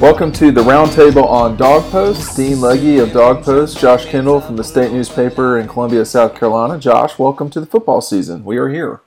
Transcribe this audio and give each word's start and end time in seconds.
Welcome 0.00 0.30
to 0.34 0.52
the 0.52 0.60
roundtable 0.60 1.26
on 1.26 1.56
Dog 1.56 1.90
Post. 1.90 2.36
Dean 2.36 2.60
Legge 2.60 3.00
of 3.00 3.12
Dog 3.12 3.42
Post, 3.42 3.80
Josh 3.80 4.04
Kendall 4.04 4.40
from 4.40 4.54
the 4.54 4.62
state 4.62 4.92
newspaper 4.92 5.58
in 5.58 5.66
Columbia, 5.66 6.04
South 6.04 6.36
Carolina. 6.36 6.78
Josh, 6.78 7.18
welcome 7.18 7.50
to 7.50 7.58
the 7.58 7.66
football 7.66 8.00
season. 8.00 8.44
We 8.44 8.58
are 8.58 8.68
here. 8.68 9.00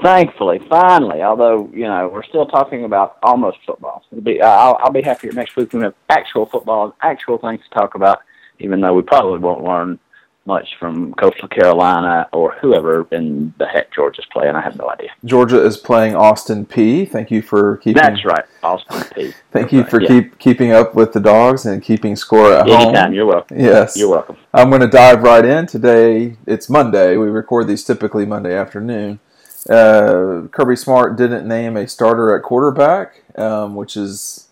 Thankfully, 0.00 0.60
finally, 0.70 1.22
although 1.22 1.68
you 1.72 1.88
know 1.88 2.06
we're 2.06 2.22
still 2.22 2.46
talking 2.46 2.84
about 2.84 3.18
almost 3.24 3.58
football. 3.66 4.04
It'll 4.12 4.22
be, 4.22 4.40
I'll, 4.40 4.78
I'll 4.80 4.92
be 4.92 5.02
happier 5.02 5.32
next 5.32 5.56
week 5.56 5.72
when 5.72 5.80
we 5.80 5.86
have 5.86 5.94
actual 6.08 6.46
football 6.46 6.84
and 6.84 6.92
actual 7.02 7.38
things 7.38 7.60
to 7.68 7.70
talk 7.76 7.96
about. 7.96 8.20
Even 8.60 8.80
though 8.80 8.94
we 8.94 9.02
probably 9.02 9.40
won't 9.40 9.64
learn 9.64 9.98
much 10.46 10.76
from 10.78 11.14
Coastal 11.14 11.48
Carolina 11.48 12.28
or 12.32 12.52
whoever 12.60 13.06
in 13.10 13.54
the 13.58 13.66
heck 13.66 13.92
Georgia's 13.94 14.26
playing. 14.30 14.54
I 14.54 14.60
have 14.60 14.76
no 14.76 14.90
idea. 14.90 15.10
Georgia 15.24 15.64
is 15.64 15.76
playing 15.76 16.14
Austin 16.14 16.66
Peay. 16.66 17.10
Thank 17.10 17.30
you 17.30 17.40
for 17.40 17.78
keeping. 17.78 18.02
That's 18.02 18.24
right, 18.24 18.44
Austin 18.62 19.00
Peay. 19.00 19.34
Thank 19.50 19.72
you 19.72 19.80
right, 19.80 19.90
for 19.90 20.00
yeah. 20.02 20.08
keep 20.08 20.38
keeping 20.38 20.72
up 20.72 20.94
with 20.94 21.12
the 21.12 21.20
dogs 21.20 21.64
and 21.64 21.82
keeping 21.82 22.14
score 22.14 22.52
at 22.52 22.68
home. 22.68 22.88
Anytime, 22.88 23.14
you're 23.14 23.26
welcome. 23.26 23.58
Yes, 23.58 23.96
You're 23.96 24.10
welcome. 24.10 24.36
I'm 24.52 24.68
going 24.68 24.82
to 24.82 24.88
dive 24.88 25.22
right 25.22 25.44
in 25.44 25.66
today. 25.66 26.36
It's 26.46 26.68
Monday. 26.68 27.16
We 27.16 27.28
record 27.28 27.66
these 27.66 27.84
typically 27.84 28.26
Monday 28.26 28.54
afternoon. 28.54 29.20
Uh, 29.68 30.42
Kirby 30.50 30.76
Smart 30.76 31.16
didn't 31.16 31.48
name 31.48 31.76
a 31.76 31.88
starter 31.88 32.36
at 32.36 32.42
quarterback, 32.42 33.22
um, 33.38 33.74
which 33.74 33.96
is 33.96 34.48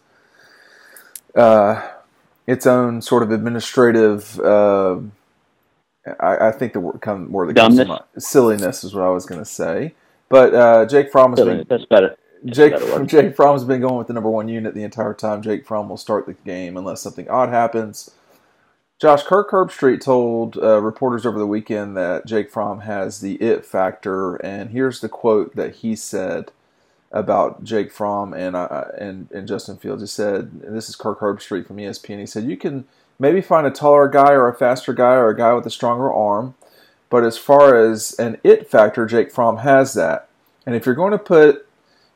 uh, 1.35 1.87
its 2.47 2.67
own 2.67 3.03
sort 3.03 3.23
of 3.23 3.31
administrative. 3.31 4.41
Uh, 4.41 5.01
I, 6.21 6.49
I 6.49 6.53
think 6.53 6.73
the 6.73 6.81
word 6.81 7.01
come 7.01 7.33
word 7.33 7.49
that 7.51 7.57
comes 7.57 7.77
to 7.79 7.85
Dumbness? 7.85 7.89
mind. 7.89 8.05
silliness 8.19 8.85
is 8.85 8.95
what 8.95 9.05
I 9.05 9.11
was 9.11 9.27
going 9.27 9.41
to 9.41 9.45
say. 9.47 9.95
But 10.29 10.55
uh, 10.55 10.87
Jake 10.87 11.13
Fromm 11.13 11.33
has 11.33 11.43
been 11.43 11.67
That's 11.69 11.87
better. 11.87 12.17
That's 12.47 12.59
Jake 12.59 12.73
better. 12.73 12.87
Jake 13.07 13.37
Fromm's 13.37 13.65
been 13.65 13.81
going 13.81 13.97
with 13.99 14.09
the 14.09 14.15
number 14.15 14.31
one 14.31 14.49
unit 14.49 14.75
the 14.75 14.85
entire 14.85 15.15
time. 15.15 15.43
Jake 15.43 15.67
Fromm 15.67 15.89
will 15.89 15.97
start 15.97 16.27
the 16.27 16.35
game 16.35 16.77
unless 16.77 17.03
something 17.03 17.29
odd 17.29 17.51
happens. 17.51 18.11
Josh 19.01 19.25
Kirk 19.25 19.51
Herbstreit 19.51 20.01
told 20.01 20.57
uh, 20.59 20.81
reporters 20.81 21.27
over 21.27 21.39
the 21.39 21.47
weekend 21.47 21.97
that 21.97 22.27
Jake 22.27 22.51
Fromm 22.51 22.81
has 22.81 23.21
the 23.21 23.35
it 23.37 23.67
factor, 23.67 24.37
and 24.37 24.71
here's 24.71 25.01
the 25.01 25.09
quote 25.09 25.57
that 25.57 25.77
he 25.77 25.97
said 25.97 26.53
about 27.13 27.65
Jake 27.65 27.93
Fromm 27.93 28.33
and 28.33 28.57
uh, 28.57 28.87
and 28.99 29.31
and 29.33 29.49
Justin 29.49 29.77
Fields. 29.77 30.03
He 30.03 30.07
said, 30.07 30.63
and 30.65 30.77
"This 30.77 30.89
is 30.89 30.97
Kirk 30.97 31.21
Herbstreit 31.21 31.67
from 31.67 31.79
ESPN." 31.79 32.21
He 32.21 32.27
said, 32.27 32.45
"You 32.45 32.57
can 32.57 32.85
maybe 33.23 33.41
find 33.41 33.67
a 33.67 33.71
taller 33.71 34.09
guy 34.09 34.33
or 34.33 34.49
a 34.49 34.55
faster 34.55 34.93
guy 34.93 35.15
or 35.15 35.29
a 35.29 35.37
guy 35.37 35.55
with 35.55 35.65
a 35.65 35.71
stronger 35.71 36.13
arm, 36.13 36.55
but 37.09 37.23
as 37.23 37.39
far 37.39 37.77
as 37.77 38.19
an 38.19 38.37
it 38.43 38.69
factor, 38.69 39.07
Jake 39.07 39.31
Fromm 39.31 39.59
has 39.59 39.95
that. 39.95 40.29
And 40.67 40.75
if 40.75 40.85
you're 40.85 40.97
going 40.97 41.13
to 41.13 41.19
put 41.19 41.67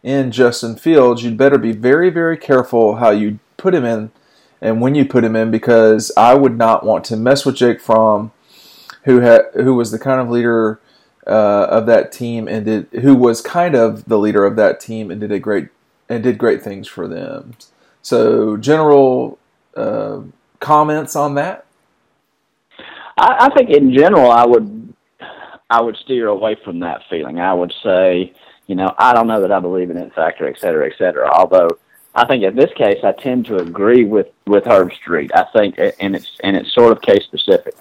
in 0.03 0.33
Justin 0.33 0.75
Fields, 0.75 1.23
you'd 1.23 1.37
better 1.37 1.59
be 1.59 1.71
very, 1.71 2.11
very 2.11 2.37
careful 2.37 2.97
how 2.97 3.11
you 3.11 3.39
put 3.57 3.73
him 3.73 3.85
in 3.85 4.11
and 4.61 4.81
when 4.81 4.97
you 4.97 5.05
put 5.05 5.23
him 5.23 5.37
in 5.37 5.53
because 5.53 6.11
I 6.17 6.35
would 6.35 6.59
not 6.59 6.85
want 6.85 7.05
to 7.05 7.17
mess 7.17 7.47
with 7.47 7.55
Jake 7.55 7.81
Fromm, 7.81 8.33
who 9.05 9.21
had 9.21 9.43
who 9.55 9.75
was 9.75 9.93
the 9.93 9.99
kind 9.99 10.21
of 10.21 10.29
leader 10.29 10.81
uh, 11.27 11.67
of 11.71 11.87
that 11.87 12.11
team 12.11 12.49
and 12.49 12.65
did 12.65 12.89
who 13.03 13.15
was 13.15 13.41
kind 13.41 13.77
of 13.77 14.07
the 14.07 14.19
leader 14.19 14.45
of 14.45 14.57
that 14.57 14.81
team 14.81 15.11
and 15.11 15.21
did 15.21 15.31
a 15.31 15.39
great 15.39 15.69
and 16.09 16.25
did 16.25 16.39
great 16.39 16.63
things 16.63 16.89
for 16.89 17.07
them. 17.07 17.55
So, 18.03 18.57
general 18.57 19.39
uh, 19.77 20.21
comments 20.61 21.17
on 21.17 21.35
that. 21.35 21.67
I, 23.17 23.47
I 23.47 23.55
think 23.55 23.71
in 23.71 23.93
general, 23.95 24.31
I 24.31 24.45
would 24.45 24.95
I 25.69 25.81
would 25.81 25.97
steer 25.97 26.29
away 26.29 26.57
from 26.65 26.81
that 26.81 27.03
feeling. 27.09 27.41
I 27.41 27.53
would 27.53 27.73
say, 27.83 28.33
you 28.67 28.75
know, 28.75 28.95
I 28.99 29.13
don't 29.13 29.27
know 29.27 29.41
that 29.41 29.53
I 29.53 29.61
believe 29.61 29.91
in 29.91 29.97
it 29.97 30.15
factor, 30.15 30.47
et 30.47 30.59
cetera, 30.59 30.87
et 30.87 30.97
cetera. 30.99 31.29
Although 31.31 31.79
I 32.15 32.25
think 32.27 32.45
in 32.45 32.55
this 32.57 32.73
case, 32.75 33.03
I 33.05 33.13
tend 33.13 33.47
to 33.47 33.57
agree 33.57 34.05
with 34.05 34.29
with 34.47 34.65
Herbstreit. 34.65 35.31
I 35.35 35.45
think, 35.57 35.79
and 36.01 36.15
it's 36.17 36.37
and 36.43 36.57
it's 36.57 36.73
sort 36.73 36.93
of 36.93 37.03
case 37.03 37.25
specific. 37.25 37.75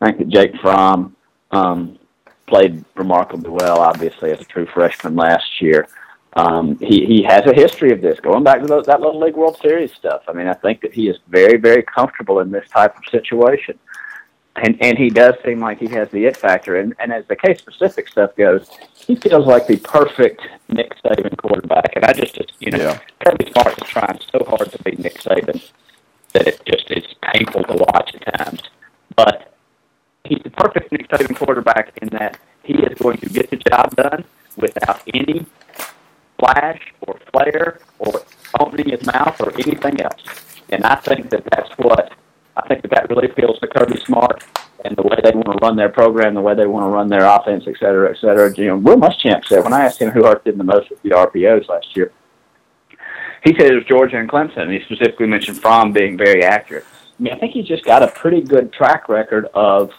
I 0.00 0.06
think 0.06 0.18
that 0.18 0.28
Jake 0.28 0.60
Fromm 0.60 1.16
um, 1.50 1.98
played 2.46 2.84
remarkably 2.94 3.50
well, 3.50 3.80
obviously 3.80 4.30
as 4.30 4.40
a 4.40 4.44
true 4.44 4.66
freshman 4.66 5.16
last 5.16 5.60
year. 5.60 5.88
Um, 6.34 6.78
he 6.78 7.06
he 7.06 7.22
has 7.22 7.46
a 7.46 7.54
history 7.54 7.90
of 7.90 8.00
this, 8.00 8.20
going 8.20 8.44
back 8.44 8.60
to 8.60 8.66
those, 8.66 8.86
that 8.86 9.00
Little 9.00 9.20
League 9.20 9.36
World 9.36 9.58
Series 9.60 9.92
stuff. 9.92 10.22
I 10.28 10.32
mean, 10.32 10.46
I 10.46 10.54
think 10.54 10.82
that 10.82 10.92
he 10.92 11.08
is 11.08 11.16
very 11.28 11.56
very 11.58 11.82
comfortable 11.82 12.40
in 12.40 12.50
this 12.50 12.68
type 12.68 12.96
of 12.96 13.04
situation 13.10 13.78
and 14.62 14.76
and 14.80 14.98
he 14.98 15.10
does 15.10 15.34
seem 15.44 15.60
like 15.60 15.78
he 15.78 15.88
has 15.88 16.08
the 16.10 16.26
it 16.26 16.36
factor. 16.36 16.76
And 16.76 16.94
and 16.98 17.12
as 17.12 17.26
the 17.26 17.36
case 17.36 17.58
specific 17.58 18.08
stuff 18.08 18.34
goes, 18.36 18.68
he 18.94 19.14
feels 19.16 19.46
like 19.46 19.66
the 19.66 19.76
perfect 19.78 20.42
Nick 20.68 20.92
Saban 21.02 21.36
quarterback. 21.36 21.94
And 21.96 22.04
I 22.04 22.12
just, 22.12 22.34
just 22.34 22.52
you 22.60 22.70
know, 22.70 22.78
Yeah. 22.78 22.98
Kirby 23.24 23.50
Smart 23.52 23.80
is 23.80 23.88
trying 23.88 24.18
so 24.32 24.44
hard 24.44 24.70
to 24.72 24.82
be 24.82 24.92
Nick 24.96 25.18
Saban 25.18 25.62
that 26.32 26.46
it 26.46 26.60
just 26.66 26.90
is 26.90 27.04
painful 27.32 27.64
to 27.64 27.74
watch 27.74 28.14
at 28.14 28.38
times. 28.38 28.62
But 29.16 29.54
he's 30.24 30.42
the 30.42 30.50
perfect 30.50 30.92
Nick 30.92 31.08
Saban 31.08 31.36
quarterback 31.36 31.96
in 32.02 32.08
that 32.10 32.38
he 32.62 32.74
is 32.74 32.98
going 32.98 33.18
to 33.18 33.28
get 33.28 33.50
the 33.50 33.56
job 33.56 33.94
done 33.96 34.24
without 34.56 35.00
any 35.14 35.46
flash 36.38 36.80
or 37.00 37.18
flare 37.32 37.80
or 37.98 38.22
opening 38.60 38.90
his 38.90 39.04
mouth 39.06 39.40
or 39.40 39.52
anything 39.54 40.00
else. 40.00 40.22
And 40.70 40.84
I 40.84 40.96
think 40.96 41.30
that 41.30 41.44
that's 41.50 41.70
what 41.78 42.12
I 42.56 42.66
think 42.66 42.82
that 42.82 42.90
that 42.90 43.08
really 43.08 43.30
appeals 43.30 43.58
to 43.60 43.68
Kirby 43.68 44.00
Smart 44.00 44.44
and 44.84 44.96
the 44.96 45.02
way 45.02 45.16
they 45.22 45.30
want 45.30 45.58
to 45.58 45.66
run 45.66 45.76
their 45.76 45.88
program, 45.88 46.34
the 46.34 46.40
way 46.40 46.54
they 46.54 46.66
want 46.66 46.84
to 46.84 46.88
run 46.88 47.08
their 47.08 47.24
offense, 47.24 47.64
et 47.66 47.74
cetera, 47.78 48.10
et 48.10 48.16
cetera. 48.20 48.52
You 48.56 48.68
know, 48.68 48.76
Will 48.76 48.96
Muschamp 48.96 49.44
said 49.44 49.62
when 49.64 49.72
I 49.72 49.84
asked 49.84 50.00
him 50.00 50.10
who 50.10 50.26
him 50.26 50.58
the 50.58 50.64
most 50.64 50.90
with 50.90 51.02
the 51.02 51.10
RPOs 51.10 51.68
last 51.68 51.96
year, 51.96 52.12
he 53.44 53.54
said 53.54 53.70
it 53.70 53.74
was 53.74 53.84
Georgia 53.84 54.18
and 54.18 54.28
Clemson, 54.28 54.62
and 54.62 54.72
he 54.72 54.80
specifically 54.84 55.26
mentioned 55.26 55.60
Fromm 55.60 55.92
being 55.92 56.16
very 56.16 56.44
accurate. 56.44 56.84
I 57.18 57.22
mean, 57.22 57.32
I 57.32 57.38
think 57.38 57.52
he's 57.52 57.66
just 57.66 57.84
got 57.84 58.02
a 58.02 58.08
pretty 58.08 58.40
good 58.40 58.72
track 58.72 59.08
record 59.08 59.46
of 59.54 59.90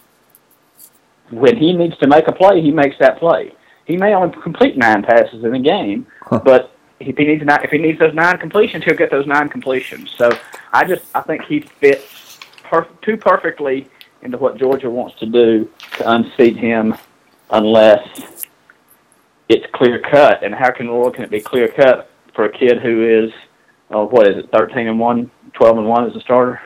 when 1.29 1.57
he 1.57 1.73
needs 1.73 1.97
to 1.97 2.07
make 2.07 2.27
a 2.27 2.31
play, 2.31 2.61
he 2.61 2.71
makes 2.71 2.97
that 2.99 3.19
play. 3.19 3.53
He 3.89 3.97
may 3.97 4.13
only 4.13 4.39
complete 4.43 4.77
nine 4.77 5.01
passes 5.01 5.43
in 5.43 5.55
a 5.55 5.59
game, 5.59 6.05
but 6.29 6.71
if 6.99 7.17
he 7.17 7.25
needs 7.25 7.43
nine, 7.43 7.61
if 7.63 7.71
he 7.71 7.79
needs 7.79 7.97
those 7.97 8.13
nine 8.13 8.37
completions, 8.37 8.83
he'll 8.83 8.95
get 8.95 9.09
those 9.09 9.25
nine 9.25 9.49
completions. 9.49 10.13
So 10.15 10.29
I 10.71 10.85
just 10.85 11.05
I 11.15 11.21
think 11.21 11.45
he 11.45 11.61
fits 11.61 12.37
per- 12.65 12.87
too 13.01 13.17
perfectly 13.17 13.87
into 14.21 14.37
what 14.37 14.57
Georgia 14.57 14.91
wants 14.91 15.17
to 15.21 15.25
do 15.25 15.67
to 15.97 16.11
unseat 16.11 16.55
him, 16.55 16.93
unless 17.49 18.45
it's 19.49 19.65
clear 19.73 19.99
cut. 19.99 20.43
And 20.43 20.53
how 20.53 20.69
can 20.69 20.87
world 20.87 21.15
can 21.15 21.23
it 21.23 21.31
be 21.31 21.41
clear 21.41 21.67
cut 21.67 22.11
for 22.35 22.45
a 22.45 22.51
kid 22.51 22.77
who 22.83 23.25
is, 23.25 23.31
oh, 23.89 24.05
what 24.05 24.27
is 24.27 24.37
it, 24.37 24.51
thirteen 24.51 24.87
and 24.87 24.99
one, 24.99 25.31
12 25.53 25.79
and 25.79 25.87
one 25.87 26.07
as 26.07 26.15
a 26.15 26.21
starter? 26.21 26.61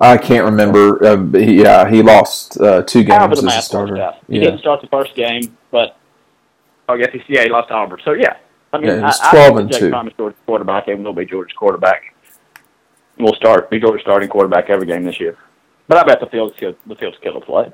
I 0.00 0.16
can't 0.16 0.46
remember. 0.46 1.04
Uh, 1.04 1.26
he, 1.38 1.62
yeah, 1.62 1.86
he 1.90 2.00
lost 2.00 2.58
uh, 2.58 2.84
two 2.84 3.04
games 3.04 3.36
as 3.38 3.44
a 3.44 3.60
starter. 3.60 3.98
out. 3.98 4.14
He 4.28 4.38
didn't 4.38 4.60
start 4.60 4.80
the 4.80 4.88
first 4.88 5.14
game, 5.14 5.54
but 5.70 5.98
oh, 6.88 6.96
he 6.96 7.22
yeah 7.28 7.42
he 7.44 7.48
lost 7.48 7.68
to 7.68 7.74
Auburn. 7.74 8.00
So 8.04 8.12
yeah, 8.12 8.36
I 8.72 8.78
mean 8.78 8.88
Yeah, 8.88 8.96
he 8.96 9.02
was 9.02 9.20
I, 9.20 9.30
12 9.30 9.56
I 9.56 9.60
and 9.60 9.70
Jake 9.70 9.80
two. 9.80 9.90
Fromm 9.90 10.08
is 10.08 10.14
Georgia's 10.16 10.40
quarterback 10.46 10.88
and 10.88 11.04
will 11.04 11.12
be 11.12 11.26
Georgia's 11.26 11.56
quarterback. 11.56 12.14
We'll 13.18 13.34
start 13.34 13.70
be 13.70 13.80
Georgia's 13.80 14.02
starting 14.02 14.28
quarterback 14.28 14.70
every 14.70 14.86
game 14.86 15.04
this 15.04 15.20
year. 15.20 15.36
But 15.88 15.98
I 15.98 16.04
bet 16.04 16.20
the 16.20 16.26
field's 16.26 16.58
the 16.58 16.96
field's 16.96 17.18
killer 17.22 17.40
play. 17.40 17.72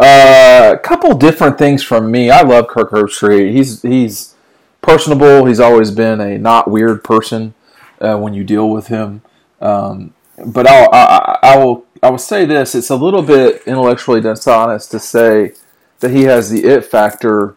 Uh, 0.00 0.72
a 0.74 0.78
couple 0.78 1.14
different 1.16 1.58
things 1.58 1.82
from 1.82 2.10
me. 2.10 2.30
I 2.30 2.42
love 2.42 2.66
Kirk 2.68 2.90
Herbstreit. 2.90 3.52
He's 3.52 3.82
he's 3.82 4.34
personable. 4.80 5.46
He's 5.46 5.60
always 5.60 5.90
been 5.90 6.20
a 6.20 6.38
not 6.38 6.70
weird 6.70 7.04
person 7.04 7.54
uh, 8.00 8.16
when 8.18 8.34
you 8.34 8.44
deal 8.44 8.68
with 8.68 8.88
him. 8.88 9.22
Um, 9.60 10.14
but 10.44 10.66
I'll, 10.66 10.88
I 10.92 11.38
I 11.42 11.58
will 11.58 11.86
I 12.02 12.10
will 12.10 12.18
say 12.18 12.44
this: 12.44 12.74
it's 12.74 12.90
a 12.90 12.96
little 12.96 13.22
bit 13.22 13.62
intellectually 13.66 14.20
dishonest 14.20 14.90
to 14.90 14.98
say 14.98 15.52
that 16.00 16.10
he 16.10 16.24
has 16.24 16.50
the 16.50 16.64
it 16.64 16.84
factor, 16.84 17.56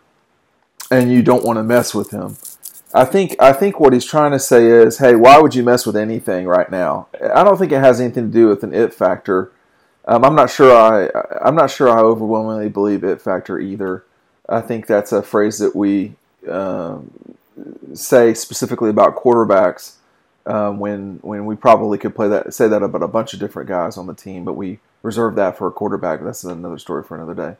and 0.92 1.12
you 1.12 1.22
don't 1.22 1.44
want 1.44 1.58
to 1.58 1.64
mess 1.64 1.94
with 1.94 2.12
him. 2.12 2.38
I 2.94 3.04
think 3.04 3.36
I 3.42 3.52
think 3.52 3.80
what 3.80 3.94
he's 3.94 4.06
trying 4.06 4.32
to 4.32 4.40
say 4.40 4.68
is, 4.68 5.00
hey, 5.00 5.16
why 5.16 5.40
would 5.40 5.54
you 5.54 5.64
mess 5.64 5.86
with 5.86 5.98
anything 5.98 6.48
right 6.48 6.70
now? 6.72 7.08
I 7.34 7.44
don't 7.44 7.58
think 7.58 7.72
it 7.72 7.82
has 7.82 8.00
anything 8.00 8.32
to 8.32 8.32
do 8.32 8.48
with 8.48 8.64
an 8.64 8.74
it 8.74 8.94
factor. 8.94 9.52
Um, 10.06 10.24
I'm 10.24 10.36
not 10.36 10.50
sure. 10.50 10.74
I 10.74 11.10
I'm 11.42 11.56
not 11.56 11.72
sure 11.72 11.90
I 11.90 12.00
overwhelmingly 12.00 12.70
believe 12.70 13.04
it 13.04 13.22
factor 13.22 13.60
either. 13.60 14.06
I 14.48 14.62
think 14.62 14.88
that's 14.88 15.12
a 15.12 15.22
phrase 15.22 15.58
that 15.58 15.76
we 15.76 16.16
um, 16.50 17.12
say 17.94 18.34
specifically 18.34 18.90
about 18.90 19.16
quarterbacks 19.16 19.96
um, 20.46 20.80
when 20.80 21.20
when 21.22 21.46
we 21.46 21.56
probably 21.56 21.98
could 21.98 22.16
play 22.16 22.30
that 22.30 22.54
say 22.54 22.68
that 22.68 22.84
about 22.84 23.04
a 23.04 23.08
bunch 23.08 23.34
of 23.34 23.40
different 23.40 23.68
guys 23.68 23.98
on 23.98 24.08
the 24.08 24.14
team, 24.14 24.46
but 24.46 24.54
we 24.54 24.80
reserve 25.02 25.36
that 25.36 25.58
for 25.58 25.68
a 25.68 25.72
quarterback. 25.72 26.24
That's 26.24 26.44
another 26.44 26.78
story 26.78 27.04
for 27.04 27.16
another 27.16 27.36
day. 27.36 27.58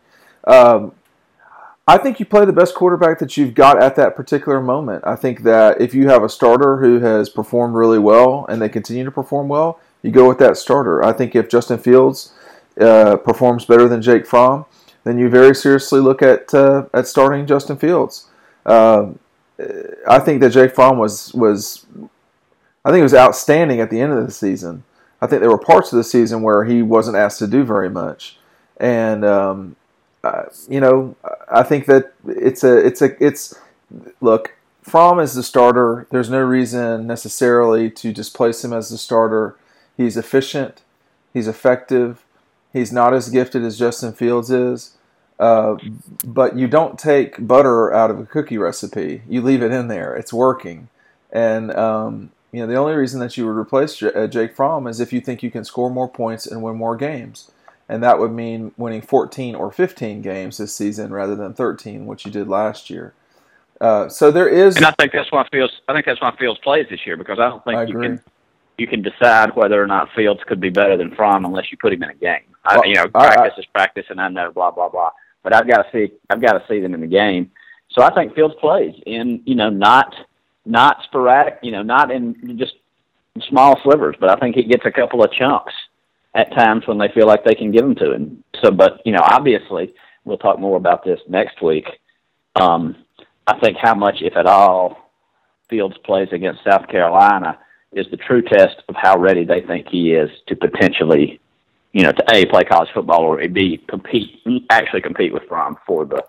I 1.88 2.00
think 2.00 2.20
you 2.20 2.26
play 2.26 2.46
the 2.46 2.54
best 2.54 2.74
quarterback 2.74 3.20
that 3.20 3.38
you've 3.38 3.54
got 3.54 3.82
at 3.82 3.96
that 3.96 4.16
particular 4.16 4.60
moment. 4.60 5.04
I 5.06 5.16
think 5.16 5.44
that 5.44 5.80
if 5.80 5.94
you 5.94 6.10
have 6.10 6.24
a 6.24 6.30
starter 6.30 6.78
who 6.78 7.00
has 7.00 7.30
performed 7.30 7.76
really 7.76 8.00
well 8.00 8.46
and 8.50 8.60
they 8.60 8.70
continue 8.70 9.06
to 9.06 9.12
perform 9.12 9.48
well, 9.48 9.80
you 10.02 10.12
go 10.12 10.28
with 10.28 10.40
that 10.40 10.58
starter. 10.58 11.04
I 11.04 11.14
think 11.14 11.36
if 11.36 11.48
Justin 11.48 11.78
Fields 11.78 12.34
uh, 12.80 13.18
performs 13.18 13.66
better 13.66 13.88
than 13.88 14.02
Jake 14.02 14.26
Fromm, 14.26 14.66
then 15.04 15.20
you 15.20 15.30
very 15.30 15.54
seriously 15.54 16.00
look 16.00 16.24
at 16.24 16.52
uh, 16.54 16.88
at 16.92 17.08
starting 17.08 17.46
Justin 17.46 17.78
Fields. 17.78 18.28
Um, 18.66 19.20
I 20.08 20.20
think 20.20 20.42
that 20.42 20.52
Jake 20.52 20.74
Fromm 20.74 20.98
was 20.98 21.34
was 21.36 21.86
I 22.84 22.90
think 22.90 22.98
he 22.98 23.04
was 23.04 23.14
outstanding 23.14 23.80
at 23.80 23.92
the 23.92 24.02
end 24.02 24.12
of 24.12 24.26
the 24.26 24.32
season. 24.32 24.84
I 25.22 25.28
think 25.28 25.42
there 25.42 25.52
were 25.52 25.58
parts 25.58 25.94
of 25.94 25.98
the 25.98 26.04
season 26.04 26.42
where 26.42 26.66
he 26.66 26.82
wasn't 26.82 27.18
asked 27.18 27.40
to 27.40 27.48
do 27.48 27.64
very 27.64 27.90
much, 27.90 28.38
and 28.78 29.24
um, 29.24 29.76
you 30.70 30.80
know, 30.80 31.16
I 31.52 31.64
think 31.64 31.86
that 31.86 32.14
it's 32.28 32.64
a 32.64 32.78
it's 32.78 33.02
a 33.02 33.24
it's 33.24 33.56
look. 34.22 34.54
Fromm 34.82 35.20
is 35.20 35.34
the 35.34 35.44
starter. 35.44 36.08
There's 36.12 36.30
no 36.30 36.42
reason 36.42 37.08
necessarily 37.08 37.90
to 37.92 38.14
displace 38.14 38.64
him 38.64 38.72
as 38.72 38.90
the 38.90 38.98
starter. 38.98 39.56
He's 39.98 40.16
efficient. 40.16 40.82
He's 41.34 41.48
effective. 41.48 42.24
He's 42.72 42.92
not 42.92 43.14
as 43.14 43.30
gifted 43.30 43.64
as 43.64 43.80
Justin 43.80 44.14
Fields 44.14 44.52
is. 44.52 44.96
Uh, 45.40 45.78
but 46.26 46.58
you 46.58 46.68
don't 46.68 47.00
take 47.00 47.46
butter 47.46 47.94
out 47.94 48.12
of 48.12 48.20
a 48.20 48.26
cookie 48.26 48.58
recipe. 48.58 49.24
You 49.28 49.42
leave 49.42 49.62
it 49.62 49.72
in 49.72 49.88
there. 49.88 50.16
It's 50.16 50.32
working. 50.32 50.90
And 51.32 51.76
um, 51.76 52.32
you 52.52 52.62
know 52.62 52.68
the 52.68 52.76
only 52.76 52.94
reason 52.94 53.20
that 53.20 53.36
you 53.36 53.46
would 53.46 53.58
replace 53.58 53.98
J- 53.98 54.14
uh, 54.14 54.28
Jake 54.28 54.56
Fromm 54.56 54.88
is 54.88 55.02
if 55.02 55.12
you 55.12 55.20
think 55.20 55.44
you 55.44 55.52
can 55.52 55.66
score 55.66 55.90
more 55.90 56.08
points 56.08 56.48
and 56.48 56.62
win 56.62 56.78
more 56.78 56.96
games, 56.96 57.52
and 57.88 58.04
that 58.04 58.20
would 58.20 58.32
mean 58.32 58.72
winning 58.78 59.02
14 59.02 59.56
or 59.56 59.72
15 59.72 60.22
games 60.22 60.58
this 60.58 60.74
season 60.74 61.14
rather 61.14 61.36
than 61.36 61.54
13, 61.54 62.06
which 62.06 62.26
you 62.26 62.32
did 62.32 62.48
last 62.48 62.90
year. 62.90 63.14
Uh, 63.80 64.08
so 64.08 64.32
there 64.32 64.48
is, 64.48 64.78
and 64.78 64.86
I 64.86 64.92
think 64.92 65.12
that's 65.12 65.32
why 65.32 65.46
Fields. 65.52 65.74
I 65.88 65.94
think 65.94 66.06
that's 66.06 66.22
why 66.22 66.34
Fields 66.38 66.60
plays 66.64 66.88
this 66.90 67.06
year 67.06 67.18
because 67.18 67.40
I 67.40 67.50
don't 67.50 67.64
think 67.64 67.78
I 67.78 67.84
you 67.84 68.00
can 68.00 68.22
you 68.78 68.88
can 68.88 69.02
decide 69.02 69.56
whether 69.56 69.82
or 69.82 69.88
not 69.88 70.10
Fields 70.16 70.42
could 70.48 70.62
be 70.62 70.70
better 70.70 70.96
than 70.98 71.14
Fromm 71.14 71.46
unless 71.46 71.72
you 71.72 71.78
put 71.78 71.92
him 71.92 72.04
in 72.04 72.10
a 72.10 72.16
game. 72.16 72.42
I, 72.64 72.78
Well, 72.78 72.88
you 72.88 72.96
know, 72.96 73.06
I- 73.14 73.20
I- 73.28 73.36
practice 73.36 73.60
is 73.60 73.66
practice, 73.74 74.06
and 74.10 74.22
I 74.22 74.30
know 74.30 74.52
blah 74.52 74.72
blah 74.72 74.90
blah. 74.90 75.12
But 75.44 75.54
I've 75.54 75.68
got 75.68 75.84
to 75.84 75.92
see 75.92 76.14
I've 76.30 76.42
got 76.42 76.54
to 76.54 76.64
see 76.70 76.80
them 76.80 76.94
in 76.94 77.02
the 77.02 77.08
game. 77.08 77.52
So 77.92 78.02
I 78.02 78.14
think 78.14 78.34
Fields 78.34 78.56
plays 78.62 78.96
in 79.06 79.42
you 79.46 79.56
know 79.56 79.70
not 79.70 80.16
not 80.66 81.04
sporadic, 81.04 81.60
you 81.62 81.72
know, 81.72 81.84
not 81.84 82.12
in 82.12 82.58
just 82.58 82.76
small 83.50 83.80
slivers, 83.84 84.16
but 84.20 84.30
I 84.30 84.36
think 84.38 84.56
he 84.56 84.64
gets 84.64 84.86
a 84.86 84.92
couple 84.92 85.24
of 85.24 85.32
chunks 85.32 85.74
at 86.36 86.52
times 86.52 86.86
when 86.86 86.98
they 86.98 87.08
feel 87.14 87.26
like 87.26 87.44
they 87.44 87.56
can 87.56 87.72
give 87.72 87.82
them 87.82 87.96
to 87.96 88.12
him. 88.12 88.44
So, 88.62 88.70
but 88.70 89.02
you 89.06 89.14
know, 89.14 89.24
obviously, 89.24 89.94
we'll 90.26 90.38
talk 90.38 90.60
more 90.60 90.78
about 90.78 91.04
this 91.04 91.20
next 91.28 91.62
week. 91.62 91.88
Um, 92.56 92.98
I 93.48 93.58
think 93.60 93.78
how 93.82 93.96
much, 93.96 94.18
if 94.22 94.36
at 94.36 94.46
all, 94.46 94.98
Fields 95.70 95.98
plays 96.04 96.28
against 96.32 96.64
South 96.64 96.88
Carolina 96.90 97.58
is 97.92 98.06
the 98.12 98.18
true 98.18 98.42
test 98.42 98.84
of 98.88 98.96
how 98.96 99.18
ready 99.18 99.46
they 99.46 99.62
think 99.62 99.88
he 99.88 100.14
is 100.14 100.30
to 100.48 100.56
potentially, 100.56 101.40
you 101.94 102.04
know, 102.04 102.12
to 102.12 102.24
a 102.36 102.46
play 102.46 102.64
college 102.64 102.90
football 102.94 103.22
or 103.22 103.48
b 103.48 103.84
compete, 103.88 104.42
actually 104.70 105.02
compete 105.02 105.34
with 105.34 105.44
Fromm 105.48 105.78
for 105.88 106.06
the 106.06 106.24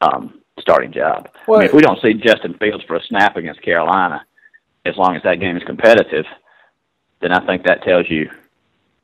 um, 0.00 0.40
starting 0.60 0.92
job. 0.92 1.28
I 1.48 1.58
mean, 1.58 1.62
if 1.62 1.74
we 1.74 1.82
don't 1.82 2.00
see 2.00 2.14
Justin 2.14 2.54
Fields 2.54 2.84
for 2.84 2.96
a 2.96 3.02
snap 3.02 3.36
against 3.36 3.62
Carolina, 3.62 4.24
as 4.86 4.96
long 4.96 5.16
as 5.16 5.22
that 5.24 5.40
game 5.40 5.56
is 5.56 5.62
competitive, 5.64 6.24
then 7.20 7.32
I 7.32 7.44
think 7.44 7.64
that 7.64 7.82
tells 7.82 8.08
you 8.08 8.30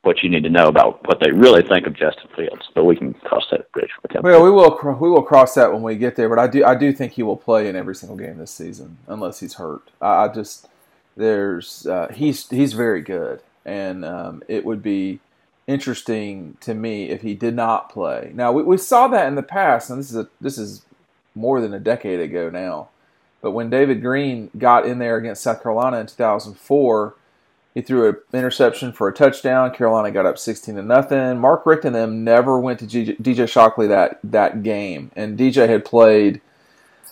what 0.07 0.23
you 0.23 0.31
need 0.31 0.45
to 0.45 0.51
know 0.51 0.69
about 0.69 1.07
what 1.07 1.21
they 1.21 1.31
really 1.33 1.63
think 1.63 1.87
of 1.87 1.95
Justin 1.95 2.29
Fields. 2.37 2.69
But 2.75 2.85
we 2.85 2.97
can 2.97 3.13
cross 3.15 3.45
that 3.51 3.71
bridge 3.73 3.91
with 4.03 4.13
him. 4.13 4.23
Well, 4.23 4.43
we 4.43 4.51
will 4.51 4.79
we 5.01 5.11
will 5.11 5.23
cross 5.23 5.55
that 5.55 5.73
when 5.73 5.83
we 5.83 5.97
get 5.97 6.17
there, 6.17 6.29
but 6.29 6.39
I 6.39 6.47
do 6.47 6.65
I 6.65 6.75
do 6.75 6.93
think 6.93 7.13
he 7.13 7.23
will 7.23 7.37
play 7.37 7.69
in 7.69 7.77
every 7.77 7.95
single 7.95 8.17
game 8.17 8.39
this 8.39 8.53
season 8.53 8.99
unless 9.09 9.41
he's 9.41 9.55
hurt. 9.55 9.91
I, 10.01 10.25
I 10.25 10.29
just 10.29 10.69
there's 11.17 11.87
uh, 11.87 12.09
he's 12.15 12.49
he's 12.49 12.73
very 12.73 13.03
good, 13.03 13.41
and 13.65 14.05
um, 14.05 14.43
it 14.49 14.65
would 14.65 14.83
be 14.83 15.21
interesting 15.67 16.57
to 16.61 16.75
me 16.75 17.11
if 17.11 17.23
he 17.23 17.35
did 17.35 17.55
not 17.55 17.91
play. 17.91 18.31
Now 18.35 18.53
we, 18.53 18.63
we 18.63 18.79
saw 18.79 19.09
that 19.09 19.27
in 19.27 19.35
the 19.35 19.43
past, 19.43 19.91
and 19.91 19.99
this 19.99 20.11
is 20.11 20.17
a, 20.17 20.29
this 20.41 20.59
is 20.59 20.83
more 21.35 21.61
than 21.61 21.75
a 21.75 21.81
decade 21.81 22.21
ago 22.21 22.49
now. 22.49 22.89
But 23.43 23.51
when 23.53 23.71
David 23.71 24.01
Greene 24.03 24.51
got 24.57 24.87
in 24.87 24.99
there 24.99 25.17
against 25.17 25.43
South 25.43 25.63
Carolina 25.63 25.99
in 25.99 26.07
2004, 26.07 27.15
he 27.77 27.83
threw 27.83 28.09
an 28.09 28.17
interception 28.33 28.91
for 28.91 29.07
a 29.07 29.13
touchdown. 29.13 29.71
Carolina 29.71 30.11
got 30.11 30.25
up 30.25 30.39
16 30.39 30.77
to 30.77 30.83
nothing. 30.83 31.39
Mark 31.39 31.67
Richt 31.67 31.85
and 31.85 31.95
them 31.95 32.25
never 32.25 32.59
went 32.59 32.79
to 32.79 32.87
DJ 32.87 33.47
Shockley 33.47 33.87
that 33.87 34.19
that 34.25 34.63
game, 34.63 35.13
and 35.15 35.39
DJ 35.39 35.69
had 35.69 35.85
played. 35.85 36.41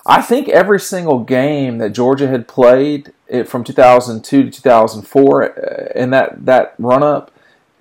I 0.07 0.23
think 0.23 0.49
every 0.49 0.81
single 0.81 1.19
game 1.19 1.77
that 1.79 1.91
Georgia 1.91 2.29
had 2.29 2.49
played 2.49 3.13
it, 3.29 3.47
from 3.47 3.63
2002 3.63 4.45
to 4.45 4.51
2004 4.51 5.43
uh, 5.45 5.93
in 5.95 6.09
that 6.11 6.47
that 6.47 6.75
run 6.79 7.03
up, 7.03 7.31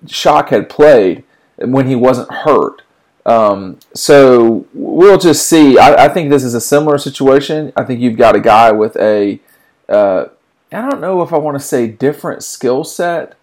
Shock 0.06 0.50
had 0.50 0.68
played 0.68 1.24
when 1.56 1.86
he 1.86 1.96
wasn't 1.96 2.30
hurt. 2.30 2.82
Um, 3.24 3.78
so 3.94 4.66
we'll 4.74 5.16
just 5.16 5.48
see. 5.48 5.78
I, 5.78 6.04
I, 6.04 6.08
think 6.10 6.28
this 6.28 6.44
is 6.44 6.52
a 6.52 6.60
similar 6.60 6.98
situation. 6.98 7.72
I 7.74 7.84
think 7.84 8.00
you've 8.00 8.18
got 8.18 8.36
a 8.36 8.40
guy 8.40 8.70
with 8.72 8.96
a, 8.96 9.40
uh, 9.88 10.26
I 10.76 10.88
don't 10.88 11.00
know 11.00 11.22
if 11.22 11.32
I 11.32 11.38
want 11.38 11.56
to 11.56 11.64
say 11.64 11.86
different 11.86 12.42
skill 12.42 12.84
set, 12.84 13.36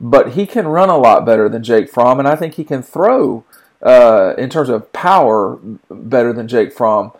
but 0.00 0.32
he 0.32 0.46
can 0.46 0.68
run 0.68 0.88
a 0.88 0.98
lot 0.98 1.26
better 1.26 1.48
than 1.48 1.62
Jake 1.62 1.90
Fromm, 1.90 2.18
and 2.18 2.28
I 2.28 2.36
think 2.36 2.54
he 2.54 2.64
can 2.64 2.82
throw 2.82 3.44
uh, 3.82 4.34
in 4.38 4.48
terms 4.50 4.68
of 4.68 4.92
power 4.92 5.58
better 5.90 6.32
than 6.32 6.48
Jake 6.48 6.72
Fromm. 6.72 7.12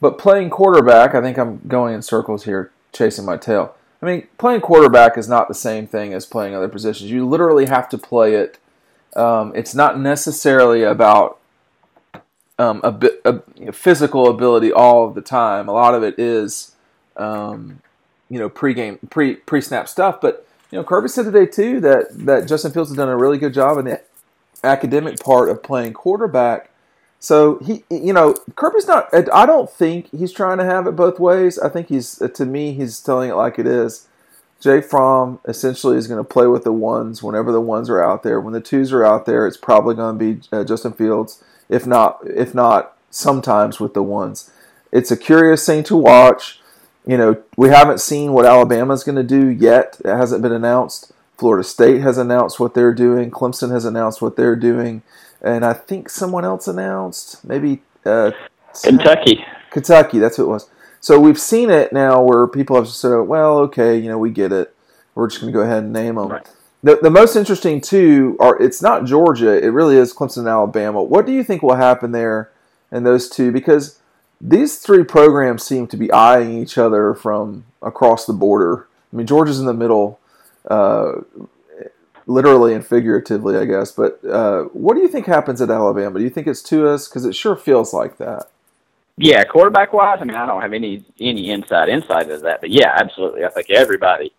But 0.00 0.18
playing 0.18 0.50
quarterback, 0.50 1.14
I 1.14 1.22
think 1.22 1.38
I'm 1.38 1.60
going 1.66 1.94
in 1.94 2.02
circles 2.02 2.44
here, 2.44 2.70
chasing 2.92 3.24
my 3.24 3.36
tail. 3.36 3.74
I 4.02 4.06
mean, 4.06 4.26
playing 4.36 4.60
quarterback 4.60 5.16
is 5.16 5.28
not 5.28 5.48
the 5.48 5.54
same 5.54 5.86
thing 5.86 6.12
as 6.12 6.26
playing 6.26 6.54
other 6.54 6.68
positions. 6.68 7.10
You 7.10 7.26
literally 7.26 7.66
have 7.66 7.88
to 7.88 7.98
play 7.98 8.34
it. 8.34 8.58
Um, 9.16 9.52
it's 9.54 9.74
not 9.74 9.98
necessarily 9.98 10.82
about 10.82 11.38
um, 12.58 12.80
a, 12.84 12.92
bit, 12.92 13.20
a 13.24 13.40
physical 13.72 14.28
ability 14.28 14.72
all 14.72 15.08
of 15.08 15.14
the 15.14 15.22
time. 15.22 15.68
A 15.68 15.72
lot 15.72 15.94
of 15.94 16.02
it 16.02 16.18
is, 16.18 16.72
um, 17.16 17.80
you 18.34 18.40
know, 18.40 18.48
pre-game, 18.48 18.98
pre 19.10 19.36
pre 19.36 19.60
snap 19.60 19.88
stuff. 19.88 20.20
But 20.20 20.44
you 20.72 20.78
know, 20.78 20.84
Kirby 20.84 21.08
said 21.08 21.24
today 21.24 21.46
too 21.46 21.78
that 21.80 22.06
that 22.26 22.48
Justin 22.48 22.72
Fields 22.72 22.90
has 22.90 22.96
done 22.96 23.08
a 23.08 23.16
really 23.16 23.38
good 23.38 23.54
job 23.54 23.78
in 23.78 23.84
the 23.84 24.02
academic 24.64 25.20
part 25.20 25.48
of 25.48 25.62
playing 25.62 25.92
quarterback. 25.92 26.70
So 27.20 27.58
he, 27.60 27.84
you 27.88 28.12
know, 28.12 28.34
Kirby's 28.56 28.88
not. 28.88 29.08
I 29.32 29.46
don't 29.46 29.70
think 29.70 30.10
he's 30.10 30.32
trying 30.32 30.58
to 30.58 30.64
have 30.64 30.88
it 30.88 30.96
both 30.96 31.20
ways. 31.20 31.60
I 31.60 31.68
think 31.68 31.88
he's, 31.88 32.16
to 32.16 32.44
me, 32.44 32.72
he's 32.74 33.00
telling 33.00 33.30
it 33.30 33.34
like 33.34 33.58
it 33.58 33.66
is. 33.66 34.08
Jay 34.60 34.80
Fromm 34.80 35.38
essentially 35.46 35.96
is 35.96 36.06
going 36.06 36.18
to 36.18 36.28
play 36.28 36.46
with 36.46 36.64
the 36.64 36.72
ones 36.72 37.22
whenever 37.22 37.52
the 37.52 37.60
ones 37.60 37.88
are 37.88 38.02
out 38.02 38.24
there. 38.24 38.40
When 38.40 38.52
the 38.52 38.60
twos 38.60 38.92
are 38.92 39.04
out 39.04 39.26
there, 39.26 39.46
it's 39.46 39.56
probably 39.56 39.94
going 39.94 40.18
to 40.18 40.34
be 40.34 40.48
uh, 40.52 40.64
Justin 40.64 40.92
Fields 40.92 41.42
if 41.68 41.86
not 41.86 42.20
if 42.26 42.54
not 42.54 42.96
sometimes 43.10 43.78
with 43.78 43.94
the 43.94 44.02
ones. 44.02 44.50
It's 44.92 45.10
a 45.10 45.16
curious 45.16 45.64
thing 45.64 45.82
to 45.84 45.96
watch. 45.96 46.60
You 47.06 47.18
know, 47.18 47.42
we 47.56 47.68
haven't 47.68 48.00
seen 48.00 48.32
what 48.32 48.46
Alabama's 48.46 49.04
going 49.04 49.16
to 49.16 49.22
do 49.22 49.48
yet. 49.48 50.00
It 50.04 50.16
hasn't 50.16 50.42
been 50.42 50.52
announced. 50.52 51.12
Florida 51.36 51.64
State 51.64 52.00
has 52.00 52.16
announced 52.16 52.58
what 52.58 52.74
they're 52.74 52.94
doing. 52.94 53.30
Clemson 53.30 53.70
has 53.70 53.84
announced 53.84 54.22
what 54.22 54.36
they're 54.36 54.56
doing, 54.56 55.02
and 55.42 55.64
I 55.64 55.72
think 55.72 56.08
someone 56.08 56.44
else 56.44 56.68
announced 56.68 57.44
maybe 57.44 57.82
uh, 58.06 58.30
Kentucky. 58.82 59.44
Kentucky, 59.70 60.18
that's 60.18 60.38
what 60.38 60.44
it 60.44 60.48
was. 60.48 60.70
So 61.00 61.20
we've 61.20 61.38
seen 61.38 61.70
it 61.70 61.92
now 61.92 62.22
where 62.22 62.46
people 62.46 62.76
have 62.76 62.88
said, 62.88 63.22
"Well, 63.22 63.58
okay, 63.58 63.98
you 63.98 64.08
know, 64.08 64.18
we 64.18 64.30
get 64.30 64.52
it. 64.52 64.74
We're 65.14 65.28
just 65.28 65.40
going 65.40 65.52
to 65.52 65.58
go 65.58 65.64
ahead 65.64 65.82
and 65.82 65.92
name 65.92 66.14
them." 66.14 66.28
Right. 66.28 66.48
The, 66.84 66.98
the 67.02 67.10
most 67.10 67.34
interesting 67.34 67.80
two 67.80 68.36
are 68.38 68.60
it's 68.60 68.82
not 68.82 69.06
Georgia, 69.06 69.52
it 69.62 69.68
really 69.68 69.96
is 69.96 70.14
Clemson 70.14 70.38
and 70.38 70.48
Alabama. 70.48 71.02
What 71.02 71.26
do 71.26 71.32
you 71.32 71.42
think 71.42 71.62
will 71.62 71.76
happen 71.76 72.12
there 72.12 72.50
in 72.92 73.04
those 73.04 73.28
two? 73.28 73.50
Because 73.50 73.98
these 74.40 74.78
three 74.78 75.04
programs 75.04 75.64
seem 75.64 75.86
to 75.88 75.96
be 75.96 76.12
eyeing 76.12 76.60
each 76.60 76.78
other 76.78 77.14
from 77.14 77.64
across 77.82 78.26
the 78.26 78.32
border. 78.32 78.86
I 79.12 79.16
mean, 79.16 79.26
Georgia's 79.26 79.60
in 79.60 79.66
the 79.66 79.74
middle, 79.74 80.18
uh, 80.68 81.20
literally 82.26 82.74
and 82.74 82.86
figuratively, 82.86 83.56
I 83.56 83.64
guess. 83.64 83.92
But 83.92 84.24
uh, 84.24 84.64
what 84.72 84.94
do 84.94 85.00
you 85.00 85.08
think 85.08 85.26
happens 85.26 85.60
at 85.60 85.70
Alabama? 85.70 86.18
Do 86.18 86.24
you 86.24 86.30
think 86.30 86.46
it's 86.46 86.62
to 86.64 86.88
us? 86.88 87.08
Because 87.08 87.24
it 87.24 87.34
sure 87.34 87.56
feels 87.56 87.92
like 87.92 88.18
that. 88.18 88.50
Yeah, 89.16 89.44
quarterback 89.44 89.92
wise, 89.92 90.18
I 90.20 90.24
mean, 90.24 90.36
I 90.36 90.44
don't 90.44 90.60
have 90.60 90.72
any 90.72 91.04
any 91.20 91.50
inside 91.50 91.88
insight 91.88 92.28
of 92.30 92.42
that, 92.42 92.60
but 92.60 92.70
yeah, 92.70 92.96
absolutely. 93.00 93.44
I 93.44 93.48
think 93.50 93.70
everybody 93.70 94.32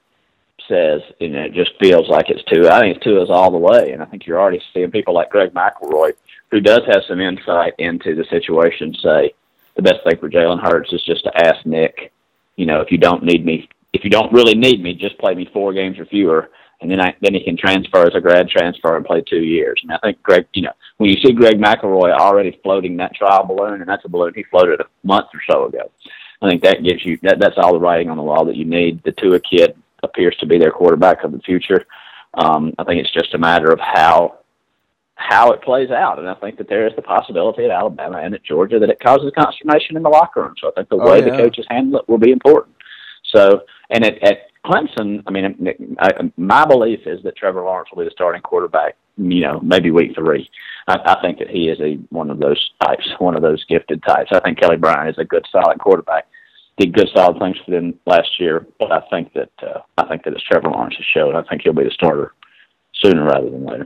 says, 0.68 1.02
you 1.20 1.30
know, 1.30 1.44
it 1.44 1.54
just 1.54 1.72
feels 1.80 2.10
like 2.10 2.30
it's 2.30 2.44
two. 2.44 2.68
I 2.68 2.82
think 2.82 2.98
it's 2.98 3.06
two 3.06 3.22
is 3.22 3.30
all 3.30 3.52
the 3.52 3.58
way, 3.58 3.92
and 3.92 4.02
I 4.02 4.06
think 4.06 4.26
you're 4.26 4.40
already 4.40 4.62
seeing 4.74 4.92
people 4.92 5.14
like 5.14 5.30
Greg 5.30 5.54
McElroy, 5.54 6.12
who 6.52 6.60
does 6.60 6.82
have 6.88 7.04
some 7.08 7.22
insight 7.22 7.74
into 7.78 8.16
the 8.16 8.26
situation, 8.26 8.94
say 9.02 9.34
the 9.76 9.82
best 9.82 10.04
thing 10.04 10.18
for 10.18 10.30
Jalen 10.30 10.62
Hurts 10.62 10.92
is 10.94 11.04
just 11.04 11.24
to 11.26 11.46
ask 11.46 11.66
Nick, 11.66 12.14
you 12.56 12.66
know, 12.66 12.82
if 12.82 12.92
you 12.92 12.98
don't 12.98 13.24
need 13.24 13.46
me, 13.46 13.68
if 13.94 14.04
you 14.04 14.10
don't 14.10 14.32
really 14.34 14.56
need 14.56 14.82
me, 14.82 14.94
just 14.94 15.18
play 15.18 15.36
me 15.36 15.50
four 15.54 15.74
games 15.74 16.00
or 16.00 16.06
fewer, 16.06 16.50
and 16.82 16.92
then 16.92 17.02
I 17.02 17.16
then 17.22 17.34
he 17.34 17.44
can 17.44 17.58
transfer 17.58 18.06
as 18.06 18.16
a 18.16 18.22
grad 18.22 18.50
transfer 18.50 18.96
and 18.96 19.06
play 19.06 19.22
two 19.22 19.42
years. 19.42 19.80
And 19.84 19.92
I 19.92 19.98
think 20.00 20.22
Greg, 20.22 20.48
you 20.54 20.64
know, 20.64 20.74
when 20.98 21.10
you 21.10 21.18
see 21.22 21.34
Greg 21.34 21.60
McElroy 21.60 22.12
already 22.12 22.60
floating 22.64 22.98
that 22.98 23.16
trial 23.16 23.46
balloon, 23.46 23.82
and 23.82 23.90
that's 23.90 24.06
a 24.06 24.10
balloon 24.10 24.34
he 24.36 24.44
floated 24.44 24.82
a 24.82 24.86
month 25.04 25.28
or 25.34 25.42
so 25.50 25.66
ago. 25.66 25.92
I 26.42 26.50
think 26.50 26.62
that 26.64 26.84
gives 26.84 27.06
you 27.06 27.18
that 27.24 27.40
that's 27.40 27.58
all 27.58 27.74
the 27.74 27.80
writing 27.80 28.10
on 28.10 28.18
the 28.18 28.24
wall 28.24 28.46
that 28.46 28.58
you 28.58 28.66
need. 28.66 29.02
The 29.04 29.14
Tua 29.14 29.40
kid 29.40 29.76
appears 30.04 30.36
to 30.40 30.46
be 30.46 30.58
their 30.58 30.72
quarterback 30.72 31.24
of 31.24 31.32
the 31.32 31.40
future. 31.40 31.86
Um, 32.34 32.74
I 32.78 32.84
think 32.84 33.00
it's 33.00 33.14
just 33.14 33.34
a 33.34 33.38
matter 33.38 33.72
of 33.72 33.80
how 33.80 34.40
how 35.16 35.52
it 35.52 35.62
plays 35.62 35.90
out, 35.92 36.20
and 36.20 36.30
I 36.30 36.34
think 36.36 36.58
that 36.58 36.68
there 36.68 36.86
is 36.88 36.94
the 36.96 37.02
possibility 37.02 37.64
at 37.64 37.72
Alabama 37.72 38.20
and 38.22 38.34
at 38.36 38.44
Georgia 38.44 38.80
that 38.80 38.90
it 38.90 39.00
causes 39.00 39.32
consternation 39.38 39.96
in 39.98 40.04
the 40.04 40.10
locker 40.10 40.42
room. 40.44 40.56
So 40.62 40.70
I 40.70 40.72
think 40.76 40.90
the 40.90 40.98
Oh, 40.98 41.12
way 41.12 41.20
yeah. 41.20 41.26
the 41.32 41.38
coaches 41.38 41.66
handle 41.70 42.00
it 42.00 42.10
will 42.10 42.18
be 42.18 42.32
important. 42.32 42.76
So, 43.34 43.62
and 43.90 44.06
at, 44.06 44.22
at 44.24 44.38
Clemson, 44.66 45.24
I 45.26 45.32
mean, 45.32 45.96
I, 46.00 46.12
my 46.38 46.66
belief 46.66 47.00
is 47.06 47.24
that 47.24 47.36
Trevor 47.38 47.62
Lawrence 47.62 47.90
will 47.92 48.04
be 48.04 48.06
the 48.10 48.12
starting 48.12 48.42
quarterback. 48.42 48.96
You 49.18 49.42
know, 49.42 49.60
maybe 49.62 49.92
week 49.92 50.12
three. 50.16 50.50
I, 50.88 50.98
I 51.06 51.22
think 51.22 51.40
that 51.40 51.50
he 51.50 51.70
is 51.70 51.80
a 51.80 51.96
one 52.10 52.30
of 52.30 52.40
those 52.40 52.60
types, 52.84 53.08
one 53.20 53.36
of 53.36 53.42
those 53.42 53.64
gifted 53.66 54.04
types. 54.04 54.32
I 54.34 54.42
think 54.42 54.60
Kelly 54.60 54.76
Bryant 54.78 55.10
is 55.10 55.18
a 55.18 55.24
good, 55.24 55.46
solid 55.52 55.80
quarterback. 55.80 56.28
Did 56.78 56.94
good, 56.94 57.08
solid 57.16 57.40
things 57.40 57.56
for 57.64 57.72
them 57.72 57.94
last 58.06 58.28
year, 58.38 58.68
but 58.80 58.92
I 58.92 59.00
think 59.10 59.32
that 59.34 59.50
uh, 59.64 59.80
I 59.98 60.06
think 60.10 60.26
that 60.26 60.34
it's 60.34 60.44
Trevor 60.44 60.70
Lawrence's 60.70 61.06
show, 61.14 61.30
and 61.30 61.38
I 61.38 61.44
think 61.44 61.62
he'll 61.64 61.72
be 61.72 61.86
the 61.86 61.92
starter 61.92 62.34
sooner 63.02 63.24
rather 63.24 63.50
than 63.50 63.66
later. 63.66 63.86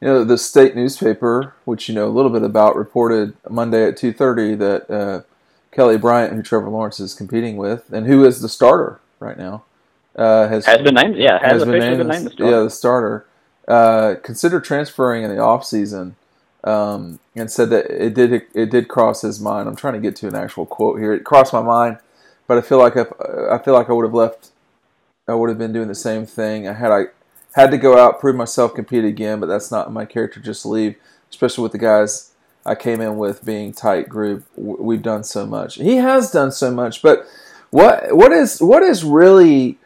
You 0.00 0.08
know, 0.08 0.24
the 0.24 0.38
state 0.38 0.76
newspaper, 0.76 1.54
which 1.64 1.88
you 1.88 1.94
know 1.94 2.06
a 2.06 2.10
little 2.10 2.30
bit 2.30 2.42
about, 2.42 2.76
reported 2.76 3.34
Monday 3.48 3.84
at 3.86 3.96
two 3.96 4.12
thirty 4.12 4.54
that 4.54 4.90
uh, 4.90 5.22
Kelly 5.72 5.98
Bryant, 5.98 6.34
who 6.34 6.42
Trevor 6.42 6.68
Lawrence 6.68 7.00
is 7.00 7.14
competing 7.14 7.56
with, 7.56 7.92
and 7.92 8.06
who 8.06 8.24
is 8.24 8.40
the 8.40 8.48
starter 8.48 9.00
right 9.18 9.36
now, 9.36 9.64
uh, 10.16 10.48
has 10.48 10.66
has 10.66 10.82
been 10.82 10.94
named. 10.94 11.16
Yeah, 11.16 11.38
has, 11.40 11.62
has 11.62 11.64
been 11.64 11.80
named, 11.80 11.98
been 11.98 12.08
named 12.08 12.26
the, 12.26 12.30
starter. 12.30 12.52
Yeah, 12.52 12.62
the 12.62 12.70
starter. 12.70 13.26
Uh, 13.66 14.14
considered 14.22 14.64
transferring 14.64 15.24
in 15.24 15.30
the 15.30 15.38
off 15.38 15.64
season, 15.64 16.16
um, 16.64 17.18
and 17.34 17.50
said 17.50 17.68
that 17.70 17.86
it 17.90 18.14
did 18.14 18.32
it 18.54 18.70
did 18.70 18.88
cross 18.88 19.22
his 19.22 19.40
mind. 19.40 19.68
I'm 19.68 19.76
trying 19.76 19.94
to 19.94 20.00
get 20.00 20.16
to 20.16 20.28
an 20.28 20.34
actual 20.34 20.64
quote 20.64 20.98
here. 21.00 21.12
It 21.12 21.24
crossed 21.24 21.52
my 21.52 21.62
mind, 21.62 21.98
but 22.46 22.56
I 22.56 22.60
feel 22.60 22.78
like 22.78 22.96
if, 22.96 23.08
I 23.20 23.58
feel 23.58 23.74
like 23.74 23.90
I 23.90 23.92
would 23.92 24.04
have 24.04 24.14
left. 24.14 24.50
I 25.28 25.34
would 25.34 25.50
have 25.50 25.58
been 25.58 25.74
doing 25.74 25.88
the 25.88 25.94
same 25.94 26.24
thing. 26.24 26.66
I 26.66 26.72
had 26.72 26.90
I 26.90 27.08
had 27.54 27.70
to 27.70 27.78
go 27.78 27.98
out, 27.98 28.20
prove 28.20 28.36
myself, 28.36 28.74
compete 28.74 29.04
again, 29.04 29.40
but 29.40 29.46
that's 29.46 29.70
not 29.70 29.92
my 29.92 30.04
character. 30.04 30.40
Just 30.40 30.66
leave, 30.66 30.96
especially 31.30 31.62
with 31.62 31.72
the 31.72 31.78
guys 31.78 32.32
I 32.64 32.74
came 32.74 33.00
in 33.00 33.16
with 33.16 33.44
being 33.44 33.72
tight 33.72 34.08
group. 34.08 34.44
We've 34.56 35.02
done 35.02 35.24
so 35.24 35.46
much. 35.46 35.76
He 35.76 35.96
has 35.96 36.30
done 36.30 36.52
so 36.52 36.70
much, 36.70 37.02
but 37.02 37.26
what 37.70 38.16
what 38.16 38.32
is 38.32 38.60
what 38.60 38.82
is 38.82 39.04
really 39.04 39.78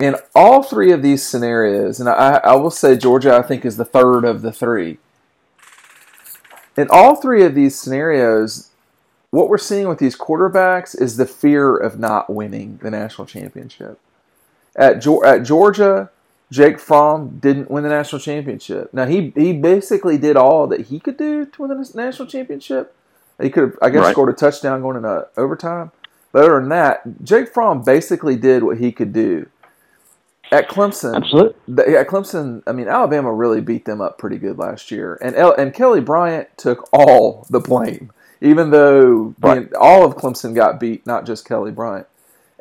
in 0.00 0.16
all 0.34 0.62
three 0.62 0.92
of 0.92 1.02
these 1.02 1.22
scenarios, 1.22 2.00
and 2.00 2.08
I, 2.08 2.40
I 2.44 2.56
will 2.56 2.70
say 2.70 2.96
Georgia, 2.96 3.36
I 3.36 3.42
think, 3.42 3.64
is 3.64 3.76
the 3.76 3.84
third 3.84 4.24
of 4.24 4.42
the 4.42 4.52
three. 4.52 4.98
In 6.76 6.88
all 6.90 7.14
three 7.14 7.44
of 7.44 7.54
these 7.54 7.78
scenarios, 7.78 8.70
what 9.30 9.48
we're 9.48 9.58
seeing 9.58 9.88
with 9.88 9.98
these 9.98 10.16
quarterbacks 10.16 11.00
is 11.00 11.16
the 11.16 11.26
fear 11.26 11.76
of 11.76 11.98
not 11.98 12.28
winning 12.28 12.78
the 12.82 12.90
national 12.90 13.26
championship. 13.26 14.00
At, 14.74 15.06
at 15.06 15.42
Georgia, 15.44 16.10
Jake 16.54 16.78
Fromm 16.78 17.40
didn't 17.40 17.68
win 17.68 17.82
the 17.82 17.88
national 17.88 18.20
championship. 18.20 18.94
Now 18.94 19.06
he 19.06 19.32
he 19.34 19.52
basically 19.52 20.16
did 20.18 20.36
all 20.36 20.68
that 20.68 20.82
he 20.82 21.00
could 21.00 21.16
do 21.16 21.44
to 21.46 21.62
win 21.62 21.70
the 21.70 21.90
national 21.96 22.28
championship. 22.28 22.94
He 23.42 23.50
could 23.50 23.64
have, 23.64 23.78
I 23.82 23.90
guess, 23.90 24.02
right. 24.02 24.12
scored 24.12 24.28
a 24.28 24.34
touchdown 24.34 24.80
going 24.80 24.96
into 24.96 25.26
overtime. 25.36 25.90
But 26.30 26.44
other 26.44 26.60
than 26.60 26.68
that, 26.68 27.24
Jake 27.24 27.52
Fromm 27.52 27.82
basically 27.82 28.36
did 28.36 28.62
what 28.62 28.78
he 28.78 28.92
could 28.92 29.12
do. 29.12 29.48
At 30.52 30.68
Clemson, 30.68 31.16
absolutely. 31.16 31.96
At 31.96 32.06
Clemson, 32.06 32.62
I 32.68 32.72
mean, 32.72 32.86
Alabama 32.86 33.32
really 33.32 33.60
beat 33.60 33.84
them 33.84 34.00
up 34.00 34.18
pretty 34.18 34.38
good 34.38 34.56
last 34.56 34.92
year, 34.92 35.18
and 35.20 35.34
El, 35.34 35.54
and 35.54 35.74
Kelly 35.74 36.00
Bryant 36.00 36.56
took 36.56 36.88
all 36.92 37.48
the 37.50 37.58
blame, 37.58 38.12
even 38.40 38.70
though 38.70 39.34
right. 39.40 39.72
all 39.74 40.04
of 40.04 40.14
Clemson 40.14 40.54
got 40.54 40.78
beat, 40.78 41.04
not 41.04 41.26
just 41.26 41.44
Kelly 41.48 41.72
Bryant. 41.72 42.06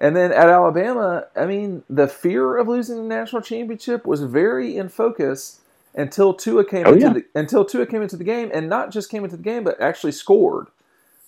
And 0.04 0.18
then 0.18 0.34
at 0.34 0.50
Alabama, 0.50 1.28
I 1.34 1.46
mean, 1.46 1.84
the 1.90 2.10
fear 2.10 2.58
of 2.58 2.68
losing 2.68 2.98
the 2.98 3.04
national 3.04 3.42
championship 3.42 4.06
was 4.06 4.22
very 4.22 4.76
in 4.76 4.90
focus 4.90 5.62
until 5.96 6.34
Tua 6.34 6.66
came 6.66 6.86
oh, 6.86 6.92
into 6.92 7.06
yeah. 7.06 7.14
the, 7.14 7.26
until 7.34 7.64
Tua 7.64 7.86
came 7.86 8.02
into 8.02 8.18
the 8.18 8.26
game, 8.26 8.52
and 8.54 8.68
not 8.68 8.92
just 8.92 9.10
came 9.10 9.24
into 9.24 9.38
the 9.38 9.44
game, 9.44 9.64
but 9.64 9.80
actually 9.80 10.12
scored. 10.12 10.68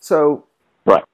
So, 0.02 0.44
right. 0.86 1.06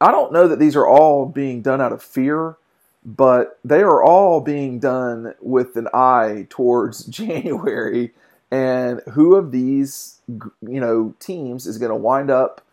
I 0.00 0.10
don't 0.10 0.32
know 0.32 0.48
that 0.48 0.58
these 0.58 0.74
are 0.74 0.86
all 0.86 1.26
being 1.26 1.60
done 1.60 1.82
out 1.82 1.92
of 1.92 2.02
fear, 2.02 2.56
but 3.04 3.58
they 3.62 3.82
are 3.82 4.02
all 4.02 4.40
being 4.40 4.78
done 4.78 5.34
with 5.42 5.76
an 5.76 5.88
eye 5.92 6.46
towards 6.48 7.04
January 7.18 8.14
and 8.50 9.02
who 9.12 9.34
of 9.34 9.50
these 9.50 10.20
you 10.28 10.80
know 10.80 11.14
teams 11.18 11.66
is 11.66 11.78
going 11.78 11.90
to 11.90 11.96
wind 11.96 12.30
up 12.30 12.64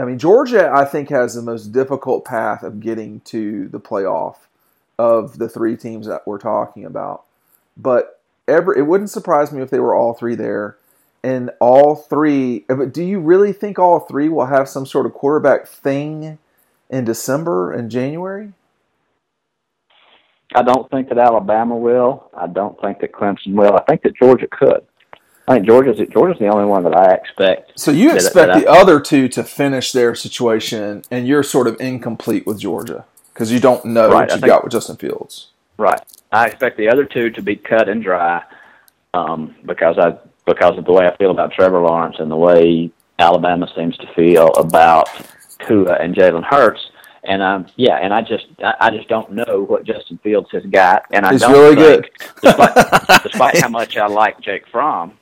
I 0.00 0.04
mean, 0.04 0.18
Georgia, 0.18 0.70
I 0.72 0.84
think, 0.84 1.10
has 1.10 1.34
the 1.34 1.42
most 1.42 1.72
difficult 1.72 2.24
path 2.24 2.62
of 2.62 2.80
getting 2.80 3.20
to 3.26 3.68
the 3.68 3.80
playoff 3.80 4.36
of 4.98 5.38
the 5.38 5.48
three 5.48 5.76
teams 5.76 6.06
that 6.06 6.26
we're 6.26 6.38
talking 6.38 6.84
about. 6.84 7.24
But 7.76 8.20
ever, 8.46 8.76
it 8.76 8.86
wouldn't 8.86 9.10
surprise 9.10 9.52
me 9.52 9.62
if 9.62 9.70
they 9.70 9.80
were 9.80 9.94
all 9.94 10.14
three 10.14 10.34
there. 10.34 10.76
And 11.22 11.50
all 11.60 11.96
three, 11.96 12.64
eh, 12.70 12.74
but 12.74 12.94
do 12.94 13.04
you 13.04 13.20
really 13.20 13.52
think 13.52 13.78
all 13.78 14.00
three 14.00 14.30
will 14.30 14.46
have 14.46 14.68
some 14.68 14.86
sort 14.86 15.04
of 15.04 15.12
quarterback 15.12 15.66
thing 15.66 16.38
in 16.88 17.04
December 17.04 17.72
and 17.72 17.90
January? 17.90 18.52
I 20.54 20.62
don't 20.62 20.90
think 20.90 21.10
that 21.10 21.18
Alabama 21.18 21.76
will. 21.76 22.30
I 22.34 22.46
don't 22.46 22.80
think 22.80 23.00
that 23.00 23.12
Clemson 23.12 23.54
will. 23.54 23.76
I 23.76 23.82
think 23.82 24.02
that 24.02 24.16
Georgia 24.16 24.48
could. 24.50 24.82
I 25.50 25.54
think 25.54 25.66
Georgia's 25.66 26.08
Georgia's 26.10 26.38
the 26.38 26.46
only 26.46 26.66
one 26.66 26.84
that 26.84 26.96
I 26.96 27.12
expect. 27.12 27.72
So 27.74 27.90
you 27.90 28.14
expect 28.14 28.34
that 28.34 28.60
the 28.60 28.68
I, 28.68 28.80
other 28.80 29.00
two 29.00 29.26
to 29.30 29.42
finish 29.42 29.90
their 29.90 30.14
situation, 30.14 31.02
and 31.10 31.26
you're 31.26 31.42
sort 31.42 31.66
of 31.66 31.76
incomplete 31.80 32.46
with 32.46 32.60
Georgia 32.60 33.04
because 33.34 33.50
you 33.50 33.58
don't 33.58 33.84
know 33.84 34.08
right, 34.10 34.14
what 34.14 34.28
you 34.28 34.36
think, 34.36 34.46
got 34.46 34.62
with 34.62 34.70
Justin 34.70 34.96
Fields. 34.96 35.48
Right. 35.76 36.00
I 36.30 36.46
expect 36.46 36.76
the 36.76 36.88
other 36.88 37.04
two 37.04 37.30
to 37.30 37.42
be 37.42 37.56
cut 37.56 37.88
and 37.88 38.00
dry 38.00 38.44
um, 39.12 39.56
because 39.66 39.98
I 39.98 40.16
because 40.46 40.78
of 40.78 40.84
the 40.84 40.92
way 40.92 41.08
I 41.08 41.16
feel 41.16 41.32
about 41.32 41.52
Trevor 41.52 41.80
Lawrence 41.80 42.16
and 42.20 42.30
the 42.30 42.36
way 42.36 42.92
Alabama 43.18 43.68
seems 43.74 43.96
to 43.96 44.06
feel 44.14 44.50
about 44.50 45.08
Tua 45.66 45.94
and 45.94 46.14
Jalen 46.14 46.44
Hurts. 46.44 46.80
And 47.24 47.42
um, 47.42 47.66
yeah, 47.74 47.96
and 47.96 48.14
I 48.14 48.22
just 48.22 48.46
I 48.62 48.90
just 48.90 49.08
don't 49.08 49.32
know 49.32 49.64
what 49.66 49.82
Justin 49.82 50.18
Fields 50.18 50.48
has 50.52 50.64
got, 50.66 51.06
and 51.12 51.26
I 51.26 51.32
He's 51.32 51.40
don't 51.40 51.52
really 51.52 51.74
think, 51.74 52.18
good. 52.18 52.30
despite, 52.40 53.22
despite 53.24 53.58
how 53.58 53.68
much 53.68 53.96
I 53.96 54.06
like 54.06 54.40
Jake 54.40 54.68
Fromm, 54.68 55.18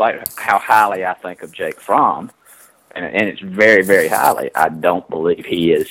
despite 0.00 0.28
how 0.38 0.58
highly 0.58 1.04
I 1.04 1.14
think 1.14 1.42
of 1.42 1.52
Jake 1.52 1.78
Fromm, 1.78 2.30
and, 2.92 3.04
and 3.04 3.28
it's 3.28 3.40
very, 3.40 3.82
very 3.82 4.08
highly, 4.08 4.50
I 4.54 4.68
don't 4.70 5.08
believe 5.10 5.44
he 5.44 5.72
is 5.72 5.88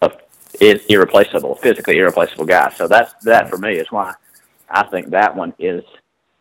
a 0.00 0.10
is 0.60 0.84
irreplaceable, 0.86 1.54
physically 1.56 1.98
irreplaceable 1.98 2.46
guy. 2.46 2.72
So 2.72 2.88
that's 2.88 3.12
that 3.24 3.50
for 3.50 3.58
me 3.58 3.74
is 3.74 3.90
why 3.90 4.14
I 4.70 4.84
think 4.84 5.10
that 5.10 5.34
one 5.36 5.52
is 5.58 5.84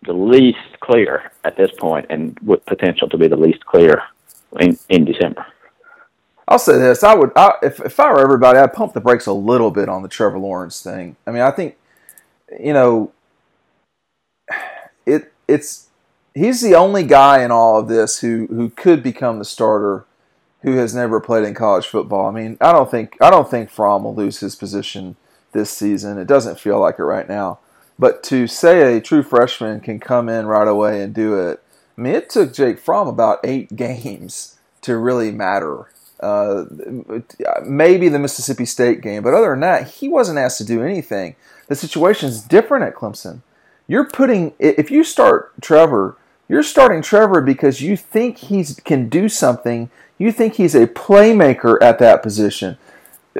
the 0.04 0.14
least 0.14 0.80
clear 0.80 1.32
at 1.44 1.58
this 1.58 1.72
point, 1.78 2.06
and 2.10 2.38
with 2.40 2.66
potential 2.66 3.10
to 3.10 3.18
be 3.18 3.28
the 3.28 3.36
least 3.36 3.66
clear 3.66 4.04
in, 4.60 4.78
in 4.90 5.06
December. 5.06 5.46
I'll 6.48 6.60
say 6.60 6.78
this: 6.78 7.04
I 7.04 7.16
would, 7.16 7.32
I, 7.36 7.54
if 7.62 7.80
if 7.82 8.00
I 8.00 8.12
were 8.12 8.22
everybody, 8.22 8.60
I'd 8.60 8.74
pump 8.74 8.94
the 8.94 9.02
brakes 9.02 9.28
a 9.28 9.34
little 9.34 9.72
bit 9.72 9.90
on 9.90 10.04
the 10.04 10.10
Trevor 10.10 10.40
Lawrence 10.40 10.82
thing. 10.82 11.18
I 11.28 11.32
mean, 11.32 11.42
I 11.42 11.52
think, 11.52 11.78
you 12.60 12.74
know, 12.74 13.12
it 15.06 15.32
it's 15.48 15.91
he's 16.34 16.62
the 16.62 16.76
only 16.76 17.04
guy 17.04 17.44
in 17.44 17.52
all 17.52 17.80
of 17.80 17.88
this 17.88 18.20
who 18.20 18.48
who 18.48 18.70
could 18.70 19.04
become 19.04 19.40
the 19.40 19.46
starter 19.46 20.06
who 20.62 20.74
has 20.74 20.94
never 20.94 21.20
played 21.20 21.44
in 21.44 21.54
college 21.54 21.88
football. 21.88 22.28
I 22.28 22.32
mean, 22.32 22.58
I 22.62 22.72
don't 22.72 22.90
think 22.90 23.18
I 23.22 23.30
don't 23.30 23.50
think 23.50 23.70
Fromm 23.70 24.04
will 24.04 24.16
lose 24.16 24.40
his 24.40 24.56
position 24.56 25.16
this 25.52 25.70
season. 25.70 26.18
It 26.18 26.28
doesn't 26.28 26.60
feel 26.60 26.80
like 26.80 27.00
it 27.00 27.04
right 27.04 27.28
now. 27.28 27.60
But 28.00 28.24
to 28.24 28.48
say 28.48 28.98
a 28.98 29.02
true 29.02 29.24
freshman 29.24 29.80
can 29.80 30.00
come 30.00 30.30
in 30.30 30.48
right 30.48 30.68
away 30.68 31.02
and 31.02 31.14
do 31.14 31.36
it, 31.36 31.62
I 31.98 32.02
mean, 32.02 32.16
it 32.16 32.30
took 32.30 32.54
Jake 32.54 32.80
Fromm 32.80 33.08
about 33.08 33.40
eight 33.44 33.76
games 33.76 34.58
to 34.82 34.98
really 34.98 35.32
matter. 35.32 35.88
Uh, 36.20 36.66
maybe 37.66 38.08
the 38.08 38.20
Mississippi 38.20 38.66
State 38.66 39.02
game, 39.02 39.24
but 39.24 39.34
other 39.34 39.50
than 39.50 39.62
that, 39.62 39.88
he 39.88 40.08
wasn't 40.08 40.38
asked 40.38 40.60
to 40.60 40.64
do 40.64 40.84
anything. 40.84 41.36
The 41.68 41.76
situation 41.76 42.30
is 42.30 42.44
different 42.44 42.86
at 42.86 42.94
Clemson. 42.94 43.42
You're 43.88 44.06
putting 44.06 44.54
if 44.60 44.92
you 44.92 45.04
start 45.04 45.52
Trevor 45.62 46.18
you're 46.52 46.64
starting 46.64 47.02
Trevor 47.02 47.40
because 47.40 47.82
you 47.82 47.96
think 47.96 48.38
he 48.40 48.66
can 48.84 49.08
do 49.08 49.30
something. 49.30 49.90
You 50.18 50.34
think 50.34 50.56
he's 50.56 50.76
a 50.76 50.86
playmaker 50.86 51.78
at 51.82 51.98
that 52.00 52.22
position. 52.22 52.78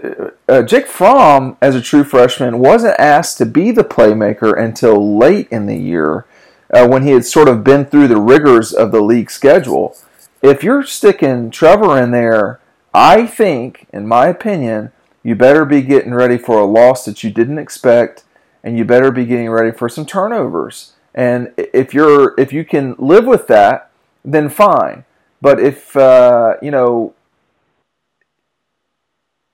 Uh, 0.02 0.30
uh, 0.48 0.62
Jake 0.62 0.88
Fromm, 0.88 1.58
as 1.62 1.76
a 1.76 1.82
true 1.82 2.06
freshman, 2.06 2.60
wasn't 2.60 2.98
asked 2.98 3.38
to 3.40 3.46
be 3.46 3.72
the 3.72 3.84
playmaker 3.84 4.58
until 4.58 5.18
late 5.18 5.50
in 5.52 5.66
the 5.66 5.76
year 5.76 6.26
uh, 6.74 6.88
when 6.88 7.04
he 7.04 7.10
had 7.10 7.26
sort 7.26 7.50
of 7.50 7.66
been 7.66 7.86
through 7.86 8.08
the 8.08 8.16
rigors 8.16 8.72
of 8.72 8.94
the 8.94 9.02
league 9.02 9.30
schedule. 9.30 9.94
If 10.42 10.64
you're 10.64 10.84
sticking 10.84 11.52
Trevor 11.52 12.02
in 12.02 12.12
there, 12.12 12.62
I 12.94 13.28
think, 13.28 13.88
in 13.92 14.08
my 14.08 14.28
opinion, 14.28 14.94
you 15.22 15.36
better 15.36 15.66
be 15.66 15.82
getting 15.82 16.14
ready 16.14 16.38
for 16.38 16.60
a 16.60 16.66
loss 16.66 17.04
that 17.04 17.26
you 17.26 17.30
didn't 17.30 17.60
expect, 17.60 18.24
and 18.64 18.78
you 18.78 18.86
better 18.86 19.12
be 19.12 19.26
getting 19.26 19.50
ready 19.50 19.72
for 19.78 19.90
some 19.90 20.06
turnovers. 20.06 20.94
And 21.14 21.54
if 21.58 21.94
you're 21.94 22.34
if 22.40 22.54
you 22.54 22.64
can 22.64 22.96
live 22.98 23.26
with 23.26 23.48
that, 23.48 23.92
then 24.24 24.50
fine. 24.50 25.06
But 25.42 25.60
if 25.60 25.96
uh, 25.96 26.56
you 26.62 26.72
know, 26.72 27.14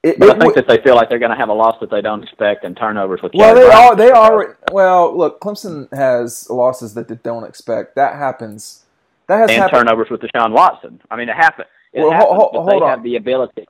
it, 0.03 0.19
but 0.19 0.35
I 0.35 0.39
think 0.39 0.55
that 0.55 0.67
they 0.67 0.79
feel 0.81 0.95
like 0.95 1.09
they're 1.09 1.19
going 1.19 1.31
to 1.31 1.37
have 1.37 1.49
a 1.49 1.53
loss 1.53 1.77
that 1.79 1.89
they 1.89 2.01
don't 2.01 2.23
expect 2.23 2.63
and 2.63 2.77
turnovers 2.77 3.21
with. 3.23 3.31
Well, 3.33 3.55
they 3.55 3.65
are. 3.65 3.95
They 3.95 4.11
are. 4.11 4.57
Well, 4.71 5.17
look, 5.17 5.39
Clemson 5.39 5.91
has 5.93 6.49
losses 6.49 6.93
that 6.93 7.07
they 7.07 7.15
don't 7.15 7.43
expect. 7.43 7.95
That 7.95 8.15
happens. 8.15 8.85
That 9.27 9.37
has 9.39 9.49
and 9.49 9.63
happened. 9.63 9.87
turnovers 9.87 10.09
with 10.09 10.21
Deshaun 10.21 10.51
Watson. 10.51 11.01
I 11.09 11.15
mean, 11.15 11.29
it 11.29 11.35
happened. 11.35 11.67
It 11.91 12.01
well, 12.01 12.11
happens, 12.11 12.27
hold, 12.27 12.51
hold, 12.51 12.69
hold 12.69 12.69
they 12.69 12.85
on. 12.85 12.89
have 12.89 13.03
the 13.03 13.15
ability. 13.15 13.65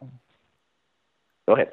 Go 1.48 1.54
ahead. 1.54 1.72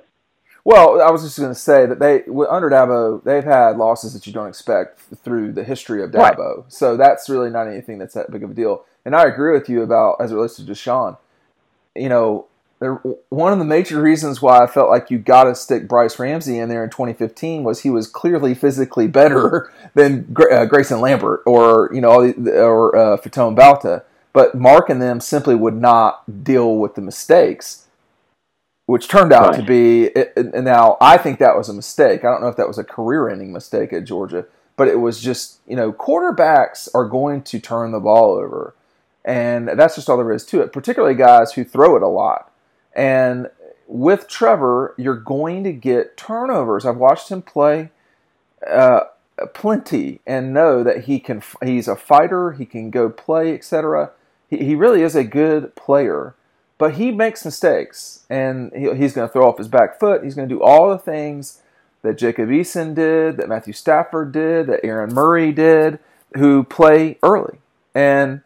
Well, 0.64 1.02
I 1.02 1.11
was 1.11 1.23
just 1.23 1.38
going 1.38 1.52
to 1.52 1.59
say 1.59 1.85
that 1.85 1.99
they 1.99 2.23
under 2.49 2.71
Dabo 2.71 3.23
they've 3.23 3.44
had 3.44 3.76
losses 3.76 4.14
that 4.14 4.26
you 4.26 4.33
don't 4.33 4.49
expect 4.49 4.99
through 5.23 5.52
the 5.52 5.62
history 5.62 6.02
of 6.02 6.11
Dabo. 6.11 6.56
Right. 6.56 6.73
So 6.73 6.97
that's 6.97 7.28
really 7.28 7.50
not 7.50 7.68
anything 7.68 7.99
that's 7.99 8.14
that 8.14 8.30
big 8.30 8.42
of 8.42 8.50
a 8.50 8.54
deal. 8.54 8.85
And 9.04 9.14
I 9.14 9.25
agree 9.25 9.52
with 9.52 9.68
you 9.68 9.83
about 9.83 10.16
as 10.21 10.33
it 10.33 10.35
relates 10.35 10.56
to 10.56 10.62
Deshaun. 10.62 11.18
You 11.94 12.09
know, 12.09 12.47
there, 12.80 12.94
one 13.28 13.52
of 13.52 13.59
the 13.59 13.64
major 13.66 14.00
reasons 14.00 14.40
why 14.40 14.62
I 14.62 14.66
felt 14.66 14.88
like 14.88 15.11
you 15.11 15.18
got 15.18 15.44
to 15.44 15.54
stick 15.54 15.87
Brice 15.87 16.18
Ramsey 16.18 16.59
in 16.59 16.71
there 16.71 16.83
in 16.83 16.90
2015 16.90 17.62
was 17.62 17.83
he 17.83 17.90
was 17.90 18.09
clearly 18.09 18.54
physically 18.54 19.06
better 19.06 19.71
than 19.94 20.35
uh, 20.50 20.64
Grayson 20.64 21.00
Lambert 21.00 21.42
or 21.44 21.90
you 21.92 22.00
know 22.00 22.33
or 22.47 22.97
uh, 22.97 23.16
Faton 23.18 23.54
Bauta, 23.54 24.02
but 24.33 24.54
Mark 24.54 24.88
and 24.88 25.02
them 25.02 25.21
simply 25.21 25.54
would 25.54 25.76
not 25.76 26.42
deal 26.42 26.76
with 26.76 26.94
the 26.94 27.02
mistakes 27.02 27.84
which 28.87 29.09
turned 29.09 29.33
out 29.33 29.50
right. 29.50 29.61
to 29.61 29.62
be. 29.62 30.11
And 30.37 30.64
now 30.64 30.97
I 31.00 31.17
think 31.17 31.38
that 31.38 31.57
was 31.57 31.69
a 31.69 31.75
mistake. 31.75 32.25
I 32.25 32.31
don't 32.31 32.41
know 32.41 32.49
if 32.49 32.57
that 32.57 32.69
was 32.69 32.79
a 32.79 32.85
career-ending 32.85 33.53
mistake 33.53 33.93
at 33.93 34.05
Georgia, 34.05 34.47
but 34.76 34.88
it 34.88 35.00
was 35.00 35.21
just 35.21 35.61
you 35.67 35.76
know 35.76 35.93
quarterbacks 35.93 36.88
are 36.95 37.09
going 37.09 37.43
to 37.43 37.59
turn 37.59 37.93
the 37.93 38.00
ball 38.00 38.35
over, 38.35 38.75
and 39.25 39.69
that's 39.69 39.95
just 39.95 40.09
all 40.09 40.17
there 40.17 40.33
is 40.33 40.47
to 40.47 40.61
it. 40.61 40.73
Particularly 40.73 41.14
guys 41.14 41.53
who 41.53 41.64
throw 41.64 41.97
it 41.97 42.03
a 42.03 42.09
lot, 42.09 42.50
and 42.95 43.49
with 43.87 44.29
Trevor, 44.29 44.95
you're 44.97 45.17
going 45.17 45.64
to 45.64 45.73
get 45.73 46.17
turnovers. 46.17 46.87
I've 46.87 46.97
watched 46.97 47.31
him 47.31 47.43
play. 47.43 47.91
Uh, 48.67 49.05
plenty 49.53 50.21
and 50.26 50.55
know 50.55 50.85
that 50.85 51.05
he 51.05 51.19
can 51.19 51.43
he's 51.62 51.88
a 51.88 51.97
fighter 51.97 52.53
he 52.53 52.64
can 52.64 52.88
go 52.88 53.11
play 53.11 53.53
etc 53.53 54.12
he, 54.49 54.59
he 54.59 54.75
really 54.76 55.03
is 55.03 55.17
a 55.17 55.25
good 55.25 55.75
player 55.75 56.37
but 56.85 56.97
he 56.97 57.11
makes 57.11 57.47
mistakes, 57.47 58.26
and 58.29 58.71
he, 58.76 58.95
he's 58.95 59.14
going 59.14 59.26
to 59.26 59.33
throw 59.33 59.49
off 59.49 59.57
his 59.57 59.69
back 59.69 59.99
foot. 59.99 60.23
He's 60.23 60.35
going 60.35 60.47
to 60.47 60.55
do 60.55 60.62
all 60.62 60.91
the 60.91 60.99
things 60.99 61.62
that 62.03 62.19
Jacob 62.19 62.50
Eason 62.50 62.95
did, 62.95 63.38
that 63.38 63.49
Matthew 63.49 63.73
Stafford 63.73 64.33
did, 64.33 64.67
that 64.67 64.81
Aaron 64.85 65.14
Murray 65.14 65.50
did, 65.50 65.99
who 66.37 66.62
play 66.62 67.17
early. 67.23 67.57
And 67.95 68.43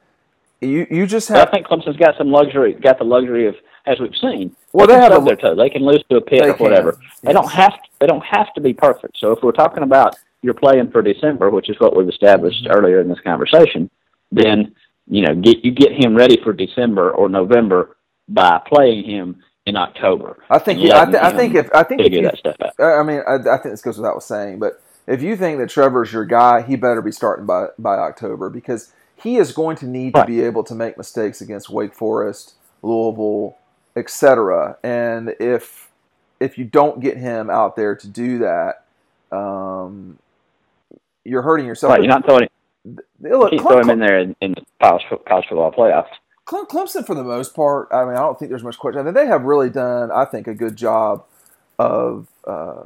you 0.61 0.87
you 0.89 1.05
just 1.09 1.29
have. 1.31 1.49
I 1.49 1.51
think 1.51 1.67
Clemson's 1.67 1.97
got 1.97 2.17
some 2.17 2.31
luxury, 2.31 2.75
got 2.75 2.99
the 2.99 3.05
luxury 3.05 3.49
of 3.49 3.57
as 3.87 3.99
we've 3.99 4.15
seen. 4.15 4.55
Well, 4.73 4.87
they, 4.87 4.95
they 4.95 5.01
have 5.01 5.21
a, 5.21 5.25
their 5.25 5.35
toe. 5.35 5.57
They 5.57 5.69
can 5.69 5.85
lose 5.85 6.05
to 6.11 6.19
a 6.19 6.21
pick 6.21 6.45
or 6.45 6.53
whatever. 6.59 6.97
Yes. 7.03 7.21
They 7.23 7.33
don't 7.33 7.51
have 7.51 7.73
to, 7.73 7.89
they 7.99 8.07
don't 8.07 8.25
have 8.25 8.55
to 8.55 8.61
be 8.61 8.73
perfect. 8.73 9.19
So 9.19 9.33
if 9.33 9.43
we're 9.43 9.51
talking 9.51 9.83
about 9.83 10.15
you're 10.43 10.55
playing 10.55 10.93
for 10.93 11.03
December, 11.03 11.51
which 11.51 11.69
is 11.69 11.81
what 11.81 11.97
we've 11.97 12.09
established 12.09 12.63
mm-hmm. 12.63 12.73
earlier 12.73 13.01
in 13.01 13.09
this 13.09 13.19
conversation, 13.25 13.91
then 14.31 14.77
you 15.09 15.23
know 15.23 15.35
get 15.35 15.65
you 15.65 15.73
get 15.73 15.91
him 15.91 16.15
ready 16.15 16.39
for 16.45 16.53
December 16.53 17.11
or 17.11 17.29
November 17.29 17.97
by 18.29 18.61
playing 18.67 19.05
him 19.05 19.43
in 19.67 19.77
October. 19.77 20.43
I 20.51 20.59
think. 20.59 20.81
Yeah, 20.81 21.03
I, 21.03 21.05
th- 21.05 21.17
I, 21.17 21.37
think 21.37 21.55
if 21.55 21.69
I 21.75 21.83
think 21.83 22.01
if 22.03 22.13
you, 22.13 22.23
that 22.23 22.39
stuff 22.39 22.57
out. 22.61 22.81
I 22.81 23.03
mean, 23.03 23.23
I, 23.27 23.35
I, 23.35 23.59
think 23.59 23.73
this 23.73 23.83
goes 23.83 23.99
without 23.99 24.23
saying, 24.23 24.59
but 24.59 24.83
if 25.07 25.23
you 25.23 25.37
think 25.37 25.59
that 25.59 25.69
Trevor's 25.69 26.13
your 26.13 26.25
guy, 26.25 26.63
he 26.63 26.77
better 26.77 27.03
be 27.03 27.13
starting 27.13 27.47
by 27.47 27.69
by 27.79 27.97
October 27.97 28.51
because 28.51 28.93
he 29.17 29.37
is 29.37 29.53
going 29.53 29.77
to 29.77 29.87
need 29.87 30.15
right. 30.15 30.23
to 30.23 30.27
be 30.27 30.41
able 30.43 30.65
to 30.65 30.75
make 30.75 30.97
mistakes 30.97 31.41
against 31.41 31.69
Wake 31.69 31.95
Forest, 31.95 32.55
Louisville, 32.83 33.59
etc. 33.97 34.79
And 34.83 35.35
if 35.41 35.91
if 36.41 36.57
you 36.57 36.65
don't 36.65 37.01
get 37.01 37.17
him 37.17 37.51
out 37.51 37.77
there 37.77 37.97
to 37.97 38.09
do 38.09 38.39
that, 38.39 38.85
um, 39.37 40.19
you're 41.25 41.43
hurting 41.43 41.67
yourself. 41.67 41.93
Right, 41.93 42.03
you're 42.03 42.09
not 42.09 42.25
throwing. 42.25 42.49
Look, 43.21 43.53
throwing 43.61 43.83
him 43.83 43.91
in 43.91 43.99
there 43.99 44.19
in, 44.19 44.37
in 44.41 44.55
college, 44.81 45.03
college 45.27 45.47
football 45.49 45.73
playoffs. 45.73 46.09
Clemson, 46.49 47.07
for 47.07 47.15
the 47.15 47.25
most 47.25 47.55
part, 47.55 47.89
I 47.93 48.05
mean, 48.05 48.15
I 48.15 48.21
don't 48.21 48.39
think 48.39 48.51
there's 48.51 48.65
much 48.65 48.79
question. 48.79 49.01
I 49.01 49.05
mean, 49.05 49.15
they 49.15 49.27
have 49.27 49.43
really 49.45 49.71
done, 49.71 50.11
I 50.11 50.25
think, 50.25 50.47
a 50.47 50.55
good 50.55 50.77
job 50.77 51.25
of 51.79 52.27
uh, 52.47 52.85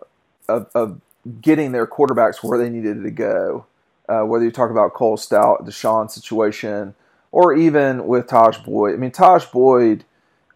of, 0.48 0.70
of, 0.74 1.00
getting 1.40 1.70
their 1.70 1.86
quarterbacks 1.86 2.42
where 2.42 2.58
they 2.58 2.68
needed 2.68 3.04
to 3.04 3.10
go. 3.10 3.64
Uh, 4.08 4.22
whether 4.22 4.44
you 4.44 4.50
talk 4.50 4.72
about 4.72 4.92
Cole 4.92 5.16
Stoudt, 5.16 5.64
Deshaun 5.64 6.10
situation, 6.10 6.96
or 7.30 7.54
even 7.54 8.08
with 8.08 8.26
Tajh 8.26 8.64
Boyd. 8.64 8.94
I 8.94 8.96
mean, 8.96 9.12
Tajh 9.12 9.50
Boyd, 9.52 10.04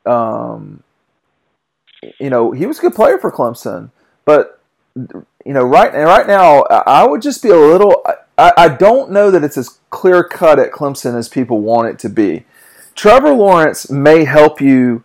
um, 0.04 0.82
you 2.18 2.28
know, 2.28 2.50
he 2.50 2.66
was 2.66 2.80
a 2.80 2.82
good 2.82 2.94
player 2.96 3.16
for 3.18 3.30
Clemson, 3.30 3.90
but 4.24 4.60
you 4.96 5.52
know, 5.52 5.62
right 5.62 5.92
right 5.94 6.26
now, 6.26 6.62
I 6.62 7.06
would 7.06 7.22
just 7.22 7.42
be 7.42 7.50
a 7.50 7.56
little. 7.56 8.04
I, 8.36 8.52
I 8.56 8.68
don't 8.68 9.12
know 9.12 9.30
that 9.30 9.44
it's 9.44 9.56
as 9.56 9.78
clear 9.90 10.24
cut 10.24 10.58
at 10.58 10.72
Clemson 10.72 11.16
as 11.16 11.28
people 11.28 11.60
want 11.60 11.88
it 11.88 11.98
to 12.00 12.08
be. 12.08 12.44
Trevor 12.96 13.32
Lawrence 13.34 13.90
may 13.90 14.24
help 14.24 14.60
you 14.60 15.04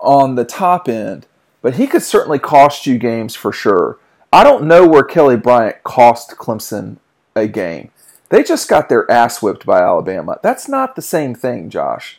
on 0.00 0.34
the 0.34 0.46
top 0.46 0.88
end, 0.88 1.26
but 1.60 1.74
he 1.74 1.86
could 1.86 2.02
certainly 2.02 2.38
cost 2.38 2.86
you 2.86 2.98
games 2.98 3.34
for 3.34 3.52
sure. 3.52 3.98
I 4.32 4.42
don't 4.42 4.66
know 4.66 4.86
where 4.86 5.04
Kelly 5.04 5.36
Bryant 5.36 5.84
cost 5.84 6.30
Clemson 6.38 6.96
a 7.36 7.46
game. 7.46 7.90
They 8.30 8.42
just 8.42 8.68
got 8.68 8.88
their 8.88 9.10
ass 9.10 9.42
whipped 9.42 9.64
by 9.64 9.80
Alabama. 9.80 10.38
That's 10.42 10.68
not 10.68 10.96
the 10.96 11.02
same 11.02 11.34
thing, 11.34 11.70
Josh. 11.70 12.18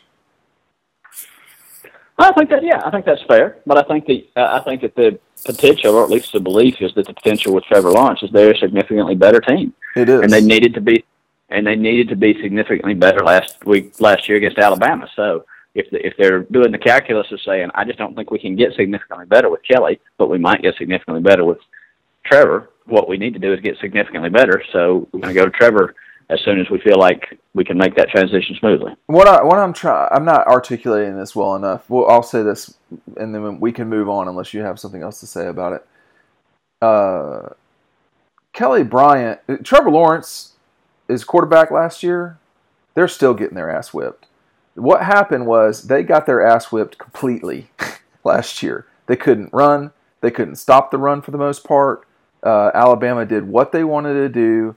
I 2.18 2.32
think 2.32 2.50
that 2.50 2.62
yeah, 2.62 2.82
I 2.84 2.90
think 2.90 3.06
that's 3.06 3.22
fair. 3.22 3.58
But 3.66 3.78
I 3.78 3.82
think 3.82 4.06
the 4.06 4.28
uh, 4.36 4.60
I 4.60 4.64
think 4.64 4.82
that 4.82 4.94
the 4.94 5.18
potential, 5.44 5.94
or 5.94 6.04
at 6.04 6.10
least 6.10 6.32
the 6.32 6.40
belief, 6.40 6.76
is 6.80 6.92
that 6.94 7.06
the 7.06 7.14
potential 7.14 7.54
with 7.54 7.64
Trevor 7.64 7.90
Lawrence 7.90 8.22
is 8.22 8.30
they're 8.30 8.52
a 8.52 8.58
significantly 8.58 9.14
better 9.14 9.40
team. 9.40 9.72
It 9.96 10.08
is, 10.08 10.20
and 10.20 10.30
they 10.30 10.42
needed 10.42 10.74
to 10.74 10.80
be 10.80 11.04
and 11.50 11.66
they 11.66 11.76
needed 11.76 12.08
to 12.08 12.16
be 12.16 12.40
significantly 12.40 12.94
better 12.94 13.24
last 13.24 13.64
week 13.66 14.00
last 14.00 14.28
year 14.28 14.38
against 14.38 14.58
Alabama. 14.58 15.08
So 15.16 15.44
if 15.74 15.90
the, 15.90 16.04
if 16.04 16.14
they're 16.16 16.40
doing 16.44 16.72
the 16.72 16.78
calculus 16.78 17.30
of 17.30 17.40
saying, 17.42 17.70
I 17.74 17.84
just 17.84 17.98
don't 17.98 18.14
think 18.14 18.30
we 18.30 18.38
can 18.38 18.56
get 18.56 18.74
significantly 18.74 19.26
better 19.26 19.50
with 19.50 19.60
Kelly, 19.62 20.00
but 20.18 20.30
we 20.30 20.38
might 20.38 20.62
get 20.62 20.76
significantly 20.76 21.22
better 21.22 21.44
with 21.44 21.58
Trevor. 22.24 22.70
What 22.86 23.08
we 23.08 23.18
need 23.18 23.34
to 23.34 23.40
do 23.40 23.52
is 23.52 23.60
get 23.60 23.78
significantly 23.80 24.30
better. 24.30 24.62
So 24.72 25.08
we're 25.12 25.20
going 25.20 25.34
to 25.34 25.40
go 25.40 25.44
to 25.44 25.50
Trevor 25.50 25.94
as 26.28 26.40
soon 26.44 26.60
as 26.60 26.70
we 26.70 26.80
feel 26.80 26.98
like 26.98 27.38
we 27.54 27.64
can 27.64 27.76
make 27.76 27.96
that 27.96 28.08
transition 28.08 28.56
smoothly. 28.58 28.94
What 29.06 29.26
I 29.26 29.42
what 29.42 29.58
I'm 29.58 29.72
trying, 29.72 30.08
I'm 30.12 30.24
not 30.24 30.46
articulating 30.46 31.16
this 31.16 31.34
well 31.34 31.56
enough. 31.56 31.88
Well, 31.90 32.08
I'll 32.08 32.22
say 32.22 32.42
this, 32.42 32.74
and 33.16 33.34
then 33.34 33.58
we 33.58 33.72
can 33.72 33.88
move 33.88 34.08
on 34.08 34.28
unless 34.28 34.54
you 34.54 34.60
have 34.60 34.78
something 34.78 35.02
else 35.02 35.20
to 35.20 35.26
say 35.26 35.48
about 35.48 35.72
it. 35.72 35.86
Uh, 36.80 37.50
Kelly 38.52 38.84
Bryant, 38.84 39.40
Trevor 39.64 39.90
Lawrence 39.90 40.49
his 41.10 41.24
quarterback 41.24 41.70
last 41.70 42.02
year, 42.02 42.38
they're 42.94 43.08
still 43.08 43.34
getting 43.34 43.54
their 43.54 43.70
ass 43.70 43.92
whipped. 43.92 44.26
What 44.74 45.02
happened 45.02 45.46
was 45.46 45.84
they 45.84 46.02
got 46.02 46.26
their 46.26 46.44
ass 46.44 46.72
whipped 46.72 46.98
completely 46.98 47.70
last 48.24 48.62
year. 48.62 48.86
They 49.06 49.16
couldn't 49.16 49.52
run. 49.52 49.92
They 50.20 50.30
couldn't 50.30 50.56
stop 50.56 50.90
the 50.90 50.98
run 50.98 51.22
for 51.22 51.30
the 51.30 51.38
most 51.38 51.64
part. 51.64 52.06
Uh, 52.42 52.70
Alabama 52.74 53.26
did 53.26 53.48
what 53.48 53.72
they 53.72 53.84
wanted 53.84 54.14
to 54.14 54.28
do 54.28 54.76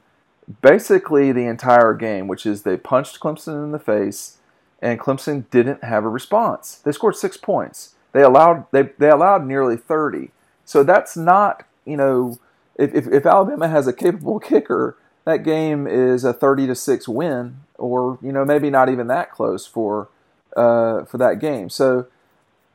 basically 0.61 1.31
the 1.31 1.45
entire 1.45 1.93
game, 1.93 2.27
which 2.27 2.45
is 2.45 2.63
they 2.63 2.77
punched 2.77 3.19
Clemson 3.19 3.63
in 3.63 3.71
the 3.71 3.79
face, 3.79 4.37
and 4.81 4.99
Clemson 4.99 5.49
didn't 5.49 5.83
have 5.83 6.03
a 6.03 6.09
response. 6.09 6.75
They 6.83 6.91
scored 6.91 7.15
six 7.15 7.37
points. 7.37 7.95
They 8.11 8.21
allowed 8.21 8.65
they, 8.71 8.89
they 8.97 9.09
allowed 9.09 9.45
nearly 9.45 9.77
thirty. 9.77 10.31
So 10.65 10.83
that's 10.83 11.15
not 11.17 11.65
you 11.85 11.97
know 11.97 12.39
if, 12.75 12.93
if, 12.93 13.07
if 13.07 13.25
Alabama 13.25 13.67
has 13.67 13.87
a 13.87 13.93
capable 13.93 14.39
kicker, 14.39 14.97
that 15.25 15.43
game 15.43 15.87
is 15.87 16.23
a 16.23 16.33
30 16.33 16.67
to 16.67 16.75
6 16.75 17.07
win 17.07 17.57
or 17.77 18.17
you 18.21 18.31
know 18.31 18.45
maybe 18.45 18.69
not 18.69 18.89
even 18.89 19.07
that 19.07 19.31
close 19.31 19.65
for 19.65 20.09
uh, 20.55 21.03
for 21.05 21.17
that 21.17 21.39
game. 21.39 21.69
So 21.69 22.07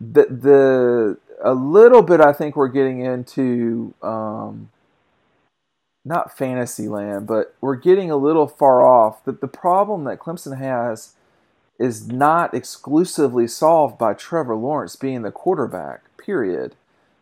the 0.01 0.25
the 0.25 1.19
a 1.43 1.55
little 1.55 2.03
bit 2.03 2.21
I 2.21 2.33
think 2.33 2.57
we're 2.57 2.69
getting 2.69 3.01
into 3.01 3.95
um, 4.03 4.71
not 6.05 6.37
fantasy 6.37 6.89
land 6.89 7.27
but 7.27 7.55
we're 7.61 7.77
getting 7.77 8.11
a 8.11 8.17
little 8.17 8.49
far 8.49 8.85
off. 8.85 9.25
That 9.25 9.41
the 9.41 9.49
problem 9.49 10.05
that 10.05 10.19
Clemson 10.19 10.59
has 10.59 11.15
is 11.79 12.09
not 12.09 12.55
exclusively 12.55 13.47
solved 13.47 13.99
by 13.99 14.13
Trevor 14.13 14.57
Lawrence 14.57 14.97
being 14.97 15.23
the 15.23 15.31
quarterback 15.31 16.17
period. 16.17 16.75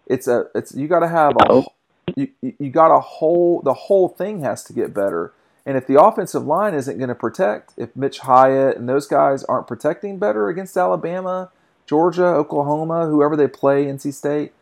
It's 0.07 0.27
a 0.27 0.47
it's 0.55 0.75
you 0.75 0.89
got 0.89 1.01
to 1.01 1.09
have 1.09 1.35
a 1.37 1.65
you, 2.14 2.29
you 2.40 2.71
got 2.71 2.95
a 2.95 3.01
whole 3.01 3.61
the 3.62 3.75
whole 3.75 4.09
thing 4.09 4.40
has 4.40 4.62
to 4.64 4.73
get 4.73 4.95
better. 4.95 5.33
And 5.64 5.77
if 5.77 5.87
the 5.87 6.01
offensive 6.01 6.47
line 6.47 6.75
isn't 6.75 6.99
going 6.99 7.09
to 7.09 7.14
protect, 7.14 7.75
if 7.77 7.95
Mitch 7.97 8.21
Hyatt 8.21 8.77
and 8.77 8.88
those 8.88 9.09
guys 9.09 9.42
aren't 9.45 9.66
protecting 9.66 10.19
better 10.19 10.49
against 10.49 10.77
Alabama, 10.77 11.51
Georgia, 11.87 12.27
Oklahoma, 12.27 13.07
whoever 13.07 13.37
they 13.37 13.49
play, 13.49 13.87
NC 13.87 14.14
State, 14.14 14.53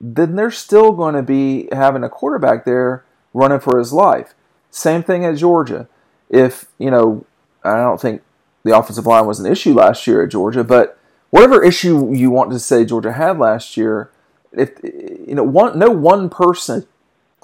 then 0.00 0.36
they're 0.36 0.50
still 0.50 0.92
going 0.92 1.14
to 1.14 1.22
be 1.22 1.68
having 1.72 2.04
a 2.04 2.10
quarterback 2.10 2.66
there 2.66 3.04
running 3.32 3.60
for 3.60 3.78
his 3.78 3.92
life. 3.92 4.34
Same 4.70 5.02
thing 5.02 5.24
at 5.24 5.36
Georgia. 5.36 5.88
If, 6.28 6.66
you 6.78 6.90
know, 6.90 7.24
I 7.64 7.76
don't 7.76 8.00
think 8.00 8.22
the 8.64 8.76
offensive 8.76 9.06
line 9.06 9.26
was 9.26 9.40
an 9.40 9.50
issue 9.50 9.72
last 9.72 10.06
year 10.06 10.24
at 10.24 10.30
Georgia, 10.30 10.62
but 10.62 10.98
whatever 11.30 11.62
issue 11.64 12.12
you 12.12 12.30
want 12.30 12.50
to 12.50 12.58
say 12.58 12.84
Georgia 12.84 13.12
had 13.12 13.38
last 13.38 13.78
year, 13.78 14.10
if 14.56 14.70
you 14.82 15.34
know 15.34 15.42
one 15.42 15.78
no 15.78 15.90
one 15.90 16.28
person 16.28 16.86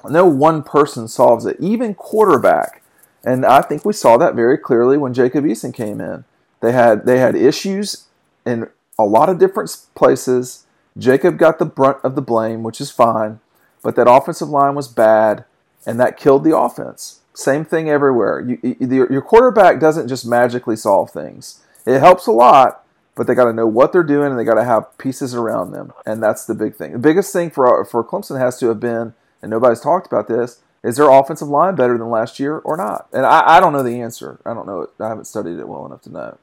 no 0.09 0.25
one 0.25 0.63
person 0.63 1.07
solves 1.07 1.45
it 1.45 1.55
even 1.59 1.93
quarterback 1.93 2.81
and 3.23 3.45
i 3.45 3.61
think 3.61 3.85
we 3.85 3.93
saw 3.93 4.17
that 4.17 4.35
very 4.35 4.57
clearly 4.57 4.97
when 4.97 5.13
jacob 5.13 5.45
eason 5.45 5.73
came 5.73 6.01
in 6.01 6.23
they 6.61 6.71
had 6.71 7.05
they 7.05 7.19
had 7.19 7.35
issues 7.35 8.05
in 8.45 8.67
a 8.97 9.05
lot 9.05 9.29
of 9.29 9.39
different 9.39 9.75
places 9.95 10.65
Jacob 10.97 11.37
got 11.37 11.59
the 11.59 11.65
brunt 11.65 11.97
of 12.03 12.15
the 12.15 12.21
blame, 12.21 12.63
which 12.63 12.81
is 12.81 12.91
fine, 12.91 13.39
but 13.81 13.95
that 13.95 14.09
offensive 14.09 14.49
line 14.49 14.75
was 14.75 14.87
bad, 14.87 15.45
and 15.85 15.99
that 15.99 16.17
killed 16.17 16.43
the 16.43 16.55
offense. 16.55 17.19
Same 17.33 17.63
thing 17.63 17.89
everywhere. 17.89 18.41
You, 18.41 18.59
you, 18.61 19.07
your 19.09 19.21
quarterback 19.21 19.79
doesn't 19.79 20.09
just 20.09 20.25
magically 20.25 20.75
solve 20.75 21.11
things. 21.11 21.61
It 21.85 21.99
helps 21.99 22.27
a 22.27 22.31
lot, 22.31 22.80
but 23.21 23.27
they 23.27 23.35
got 23.35 23.45
to 23.45 23.53
know 23.53 23.67
what 23.67 23.93
they're 23.93 24.01
doing 24.01 24.31
and 24.31 24.39
they 24.39 24.43
got 24.43 24.55
to 24.55 24.63
have 24.63 24.97
pieces 24.97 25.35
around 25.35 25.73
them, 25.73 25.93
and 26.07 26.23
that's 26.23 26.43
the 26.43 26.55
big 26.55 26.75
thing. 26.75 26.93
The 26.93 26.97
biggest 26.97 27.31
thing 27.31 27.51
for 27.51 27.85
for 27.85 28.03
Clemson 28.03 28.39
has 28.39 28.57
to 28.57 28.67
have 28.69 28.79
been, 28.79 29.13
and 29.43 29.51
nobody's 29.51 29.79
talked 29.79 30.07
about 30.07 30.27
this, 30.27 30.63
is 30.83 30.97
their 30.97 31.07
offensive 31.07 31.47
line 31.47 31.75
better 31.75 31.99
than 31.99 32.09
last 32.09 32.39
year 32.39 32.57
or 32.57 32.75
not? 32.75 33.07
And 33.13 33.23
I, 33.23 33.43
I 33.45 33.59
don't 33.59 33.73
know 33.73 33.83
the 33.83 34.01
answer. 34.01 34.41
I 34.43 34.55
don't 34.55 34.65
know. 34.65 34.81
It. 34.81 34.89
I 34.99 35.07
haven't 35.07 35.25
studied 35.25 35.59
it 35.59 35.67
well 35.67 35.85
enough 35.85 36.01
to 36.01 36.09
know. 36.09 36.39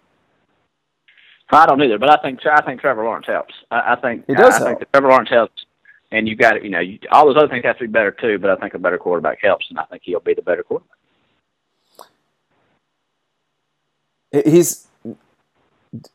I 1.51 1.67
don't 1.67 1.83
either, 1.83 1.99
but 1.99 2.13
I 2.13 2.23
think 2.23 2.47
I 2.47 2.61
think 2.61 2.81
Trevor 2.81 3.03
Lawrence 3.03 3.27
helps. 3.27 3.55
I, 3.73 3.95
I 3.95 3.97
think 4.01 4.27
he 4.29 4.37
does 4.37 4.55
I, 4.55 4.59
help. 4.59 4.69
think 4.69 4.79
that 4.79 4.93
Trevor 4.93 5.09
Lawrence 5.09 5.31
helps, 5.31 5.65
and 6.13 6.29
you 6.29 6.37
got 6.37 6.59
it. 6.59 6.63
You 6.63 6.71
know, 6.71 6.79
you, 6.79 7.01
all 7.11 7.27
those 7.27 7.39
other 7.39 7.49
things 7.49 7.65
have 7.65 7.79
to 7.79 7.89
be 7.89 7.91
better 7.91 8.13
too. 8.13 8.39
But 8.39 8.51
I 8.51 8.57
think 8.57 8.75
a 8.75 8.79
better 8.79 8.99
quarterback 8.99 9.39
helps, 9.43 9.67
and 9.69 9.81
I 9.81 9.85
think 9.87 10.03
he'll 10.05 10.21
be 10.21 10.35
the 10.35 10.43
better 10.43 10.63
quarterback. 10.63 10.97
He's 14.31 14.88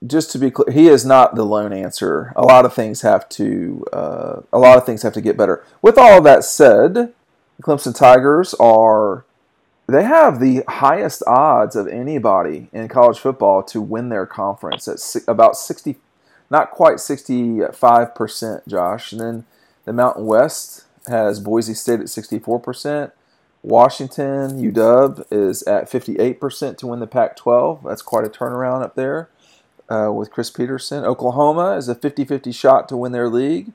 just 0.05 0.31
to 0.31 0.39
be 0.39 0.51
clear, 0.51 0.71
he 0.71 0.88
is 0.88 1.05
not 1.05 1.36
the 1.36 1.45
lone 1.45 1.73
answer. 1.73 2.33
A 2.36 2.41
lot 2.41 2.65
of 2.65 2.73
things 2.73 3.01
have 3.01 3.27
to 3.29 3.86
uh, 3.91 4.41
a 4.51 4.59
lot 4.59 4.77
of 4.77 4.86
things 4.86 5.01
have 5.01 5.13
to 5.13 5.21
get 5.21 5.38
better. 5.38 5.63
With 5.81 5.97
all 5.97 6.17
of 6.17 6.23
that 6.25 6.43
said, 6.43 6.93
the 6.93 7.13
Clemson 7.63 7.95
Tigers 7.95 8.53
are 8.55 9.25
they 9.88 10.03
have 10.03 10.39
the 10.39 10.63
highest 10.67 11.23
odds 11.27 11.75
of 11.75 11.88
anybody 11.88 12.69
in 12.71 12.88
college 12.88 13.19
football 13.19 13.63
to 13.63 13.81
win 13.81 14.09
their 14.09 14.25
conference 14.25 14.88
at 14.88 14.99
si- 14.99 15.19
about 15.27 15.57
60 15.57 15.97
not 16.49 16.71
quite 16.71 16.95
65% 16.95 18.67
Josh 18.67 19.12
and 19.12 19.21
then 19.21 19.45
the 19.86 19.93
Mountain 19.93 20.25
West 20.25 20.86
has 21.07 21.39
Boise 21.39 21.73
State 21.73 21.99
at 21.99 22.05
64% 22.05 23.12
Washington 23.62 24.62
UW 24.62 25.25
is 25.31 25.63
at 25.63 25.89
58% 25.89 26.77
to 26.77 26.88
win 26.88 26.99
the 26.99 27.07
Pac-12 27.07 27.83
that's 27.83 28.01
quite 28.01 28.25
a 28.25 28.29
turnaround 28.29 28.83
up 28.83 28.95
there 28.95 29.29
uh, 29.89 30.12
with 30.12 30.32
Chris 30.32 30.50
Petersen. 30.50 31.04
Oklahoma 31.04 31.78
is 31.78 31.89
a 31.89 31.96
50-50 31.96 32.54
shot 32.54 32.89
to 32.89 32.98
win 32.98 33.12
their 33.12 33.30
league 33.30 33.72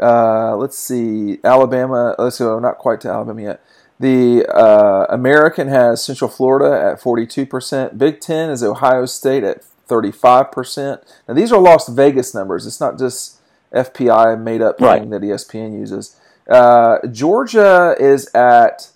uh, 0.00 0.56
let's 0.56 0.78
see 0.78 1.38
Alabama 1.44 2.14
let's 2.18 2.38
go 2.38 2.58
not 2.58 2.78
quite 2.78 3.00
to 3.02 3.08
Alabama 3.08 3.42
yet 3.42 3.64
the 4.02 4.44
uh, 4.52 5.06
American 5.10 5.68
has 5.68 6.04
Central 6.04 6.28
Florida 6.28 6.90
at 6.90 7.00
42%. 7.00 7.96
Big 7.96 8.20
Ten 8.20 8.50
is 8.50 8.60
Ohio 8.60 9.06
State 9.06 9.44
at 9.44 9.64
35%. 9.88 11.04
Now, 11.28 11.34
these 11.34 11.52
are 11.52 11.60
Las 11.60 11.88
Vegas 11.88 12.34
numbers. 12.34 12.66
It's 12.66 12.80
not 12.80 12.98
just 12.98 13.38
FPI 13.72 14.42
made 14.42 14.60
up 14.60 14.78
thing 14.78 15.10
that 15.10 15.22
ESPN 15.22 15.78
uses. 15.78 16.16
Uh, 16.48 16.98
Georgia 17.12 17.94
is 18.00 18.26
at 18.34 18.90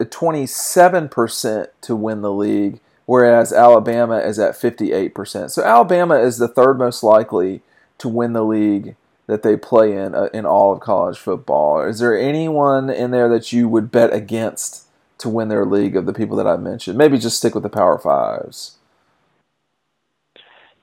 27% 0.00 1.66
to 1.82 1.94
win 1.94 2.22
the 2.22 2.32
league, 2.32 2.80
whereas 3.10 3.52
Alabama 3.52 4.18
is 4.18 4.38
at 4.38 4.54
58%. 4.54 5.50
So 5.50 5.64
Alabama 5.64 6.14
is 6.14 6.38
the 6.38 6.46
third 6.46 6.78
most 6.78 7.02
likely 7.02 7.60
to 7.98 8.08
win 8.08 8.34
the 8.34 8.44
league 8.44 8.94
that 9.26 9.42
they 9.42 9.56
play 9.56 9.96
in 9.96 10.14
uh, 10.14 10.28
in 10.32 10.46
all 10.46 10.72
of 10.72 10.78
college 10.78 11.18
football. 11.18 11.82
Is 11.82 11.98
there 11.98 12.16
anyone 12.16 12.88
in 12.88 13.10
there 13.10 13.28
that 13.28 13.52
you 13.52 13.68
would 13.68 13.90
bet 13.90 14.14
against 14.14 14.86
to 15.18 15.28
win 15.28 15.48
their 15.48 15.66
league 15.66 15.96
of 15.96 16.06
the 16.06 16.12
people 16.12 16.36
that 16.36 16.46
I 16.46 16.56
mentioned? 16.56 16.96
Maybe 16.96 17.18
just 17.18 17.36
stick 17.38 17.52
with 17.52 17.64
the 17.64 17.68
Power 17.68 17.98
Fives. 17.98 18.76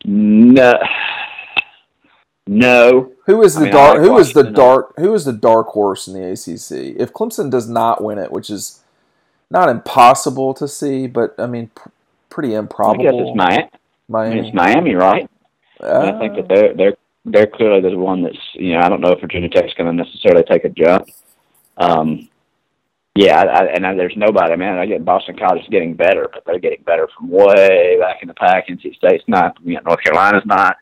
No, 0.03 0.73
no. 2.45 3.13
Who 3.25 3.41
is 3.41 3.55
I 3.55 3.59
the 3.61 3.65
mean, 3.65 3.73
dark? 3.73 3.99
like 3.99 4.01
who 4.01 4.17
is 4.17 4.33
the 4.33 4.43
dark? 4.43 4.93
Who 4.97 5.13
is 5.13 5.23
the 5.23 5.31
dark 5.31 5.67
horse 5.67 6.09
in 6.09 6.13
the 6.13 6.27
ACC? 6.31 6.99
If 6.99 7.13
Clemson 7.13 7.49
does 7.49 7.69
not 7.69 8.03
win 8.03 8.17
it, 8.17 8.33
which 8.33 8.49
is 8.49 8.81
not 9.49 9.69
impossible 9.69 10.53
to 10.55 10.67
see, 10.67 11.07
but 11.07 11.33
I 11.39 11.47
mean, 11.47 11.71
p- 11.73 11.91
pretty 12.37 12.55
I 13.01 13.03
guess 13.03 13.13
it's 13.17 13.35
Miami. 13.35 13.69
Miami. 14.07 14.47
it's 14.47 14.53
Miami, 14.53 14.93
right? 14.93 15.27
And 15.79 16.15
I 16.15 16.19
think 16.19 16.35
that 16.35 16.47
they're 16.47 16.75
they're 16.75 16.97
they're 17.25 17.47
clearly 17.47 17.81
the 17.81 17.97
one 17.97 18.21
that's 18.21 18.37
you 18.53 18.73
know 18.73 18.81
I 18.81 18.89
don't 18.89 19.01
know 19.01 19.11
if 19.11 19.21
Virginia 19.21 19.49
Tech's 19.49 19.73
going 19.73 19.87
to 19.87 20.03
necessarily 20.03 20.43
take 20.43 20.63
a 20.63 20.69
jump. 20.69 21.09
Um, 21.77 22.29
yeah, 23.15 23.41
I, 23.41 23.45
I, 23.45 23.65
and 23.73 23.87
I, 23.87 23.95
there's 23.95 24.13
nobody. 24.15 24.55
Man, 24.55 24.77
I 24.77 24.85
get 24.85 25.03
Boston 25.03 25.35
College 25.35 25.63
is 25.63 25.69
getting 25.69 25.95
better, 25.95 26.29
but 26.31 26.43
they're 26.45 26.59
getting 26.59 26.83
better 26.83 27.07
from 27.17 27.29
way 27.29 27.97
back 27.99 28.21
in 28.21 28.27
the 28.27 28.35
pack. 28.35 28.67
NC 28.67 28.95
State's 28.95 29.23
not. 29.25 29.57
You 29.63 29.73
know, 29.73 29.81
North 29.87 30.03
Carolina's 30.03 30.45
not. 30.45 30.77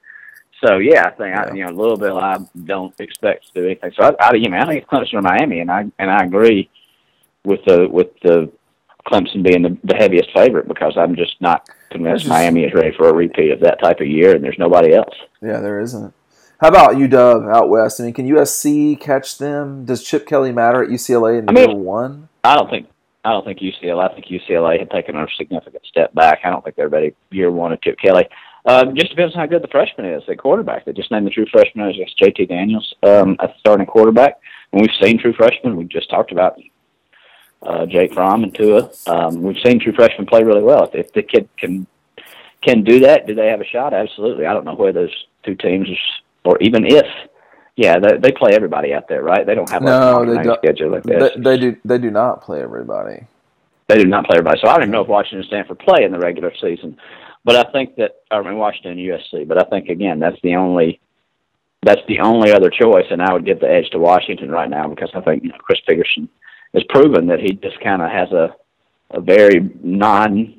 So 0.61 0.79
yeah, 0.79 1.05
I 1.05 1.11
think 1.11 1.37
I, 1.37 1.55
you 1.55 1.65
know 1.65 1.71
Louisville. 1.71 2.19
I 2.19 2.37
don't 2.65 2.93
expect 2.99 3.47
to 3.47 3.61
do 3.61 3.65
anything. 3.65 3.93
So 3.97 4.13
I, 4.19 4.27
I, 4.27 4.35
you 4.35 4.49
know, 4.49 4.57
I 4.57 4.65
think 4.65 4.83
it's 4.83 4.91
Clemson 4.91 5.13
or 5.13 5.21
Miami, 5.21 5.61
and 5.61 5.71
I 5.71 5.85
and 5.99 6.11
I 6.11 6.25
agree 6.25 6.69
with 7.45 7.61
the 7.65 7.87
with 7.89 8.09
the 8.23 8.51
Clemson 9.07 9.43
being 9.43 9.61
the, 9.61 9.77
the 9.83 9.95
heaviest 9.95 10.29
favorite 10.33 10.67
because 10.67 10.97
I'm 10.97 11.15
just 11.15 11.39
not 11.41 11.69
convinced 11.91 12.23
just- 12.23 12.29
Miami 12.29 12.63
is 12.63 12.73
ready 12.73 12.95
for 12.95 13.09
a 13.09 13.13
repeat 13.13 13.51
of 13.51 13.59
that 13.61 13.79
type 13.81 13.99
of 13.99 14.07
year, 14.07 14.35
and 14.35 14.43
there's 14.43 14.57
nobody 14.59 14.93
else. 14.93 15.15
Yeah, 15.41 15.59
there 15.59 15.79
isn't. 15.79 16.13
How 16.59 16.69
about 16.69 16.91
UW 16.95 17.53
out 17.53 17.69
west? 17.69 17.99
I 17.99 18.05
mean, 18.05 18.13
can 18.13 18.27
USC 18.27 18.99
catch 18.99 19.37
them? 19.37 19.85
Does 19.85 20.03
Chip 20.03 20.25
Kelly 20.25 20.51
matter 20.53 20.81
at 20.83 20.89
UCLA 20.89 21.39
in 21.39 21.49
I 21.49 21.51
mean- 21.51 21.69
year 21.69 21.77
one? 21.77 22.29
I 22.43 22.55
don't 22.55 22.69
think 22.69 22.87
I 23.25 23.31
don't 23.31 23.43
think 23.43 23.59
UCLA. 23.59 24.09
I 24.09 24.13
think 24.13 24.27
UCLA 24.27 24.77
had 24.79 24.91
taken 24.91 25.15
a 25.15 25.25
significant 25.35 25.83
step 25.87 26.13
back. 26.13 26.41
I 26.43 26.51
don't 26.51 26.63
think 26.63 26.75
they're 26.75 26.89
ready 26.89 27.15
year 27.31 27.49
one 27.51 27.73
of 27.73 27.81
Chip 27.81 27.97
Kelly. 27.99 28.27
Um, 28.67 28.95
just 28.95 29.09
depends 29.09 29.33
on 29.35 29.39
how 29.41 29.45
good 29.47 29.63
the 29.63 29.67
freshman 29.67 30.05
is 30.05 30.23
at 30.29 30.37
quarterback. 30.37 30.85
They 30.85 30.93
just 30.93 31.11
named 31.11 31.25
the 31.25 31.31
true 31.31 31.45
freshman 31.51 31.89
as 31.89 31.95
JT 32.21 32.47
Daniels 32.49 32.93
um, 33.03 33.35
at 33.41 33.55
starting 33.59 33.85
quarterback. 33.87 34.39
And 34.71 34.81
we've 34.81 34.91
seen 35.01 35.19
true 35.19 35.33
freshmen. 35.33 35.75
We 35.75 35.85
just 35.85 36.09
talked 36.09 36.31
about 36.31 36.57
uh, 37.65 37.86
Jake 37.86 38.13
Fromm 38.13 38.43
and 38.43 38.54
Tua. 38.54 38.89
Um, 39.08 39.41
we've 39.41 39.58
seen 39.65 39.80
true 39.80 39.93
freshmen 39.93 40.28
play 40.28 40.43
really 40.43 40.63
well. 40.63 40.84
If, 40.86 40.95
if 40.95 41.13
the 41.13 41.23
kid 41.23 41.49
can 41.58 41.88
can 42.62 42.84
do 42.84 42.99
that, 43.01 43.28
do 43.28 43.36
they 43.36 43.47
have 43.47 43.62
a 43.62 43.65
shot? 43.65 43.93
Absolutely. 43.93 44.45
I 44.45 44.54
don't 44.54 44.65
know 44.65 44.73
where 44.75 44.91
those 44.93 45.13
two 45.43 45.54
teams, 45.56 45.88
or 46.43 46.58
even 46.62 46.84
if, 46.86 47.06
yeah, 47.75 47.99
they, 47.99 48.17
they 48.17 48.32
play 48.32 48.51
everybody 48.54 48.91
out 48.91 49.08
there, 49.08 49.21
right? 49.21 49.45
They 49.45 49.54
don't 49.54 49.69
have 49.69 49.84
like 49.84 49.89
No, 49.89 50.25
they 50.25 50.41
don't. 50.41 50.58
schedule 50.58 50.91
like 50.91 51.04
They, 51.04 51.15
this. 51.19 51.32
they 51.38 51.58
do. 51.58 51.75
They 51.86 51.97
do 51.99 52.10
not 52.10 52.41
play 52.41 52.62
everybody. 52.62 53.28
They 53.88 53.97
do 53.99 54.06
not 54.06 54.25
play 54.25 54.38
everybody. 54.39 54.60
So 54.63 54.67
I 54.67 54.73
don't 54.73 54.84
even 54.84 54.91
know 54.91 55.01
if 55.01 55.08
Washington 55.08 55.39
and 55.39 55.47
Stanford 55.47 55.78
play 55.80 56.04
in 56.04 56.12
the 56.12 56.17
regular 56.17 56.51
season. 56.60 56.97
But 57.43 57.56
I 57.56 57.71
think 57.71 57.95
that 57.97 58.15
I 58.32 58.41
mean 58.41 58.58
Washington 58.58 58.93
and 58.93 58.99
USC. 59.01 59.47
But 59.47 59.60
I 59.63 59.69
think 59.69 59.89
again 59.89 60.17
that's 60.19 60.41
the 60.41 60.56
only 60.56 60.99
that's 61.84 62.01
the 62.08 62.19
only 62.21 62.51
other 62.51 62.71
choice, 62.71 63.06
and 63.12 63.21
I 63.21 63.32
would 63.32 63.45
give 63.45 63.60
the 63.60 63.69
edge 63.69 63.91
to 63.91 63.99
Washington 63.99 64.49
right 64.49 64.69
now 64.69 64.88
because 64.88 65.12
I 65.13 65.21
think 65.21 65.43
you 65.43 65.49
know, 65.49 65.58
Chris 65.60 65.80
Petersen 65.88 66.28
has 66.75 66.83
proven 66.89 67.27
that 67.27 67.39
he 67.39 67.53
just 67.53 67.79
kind 67.79 68.01
of 68.01 68.11
has 68.11 68.31
a 68.31 68.55
a 69.11 69.21
very 69.21 69.71
non-sexy 69.83 70.57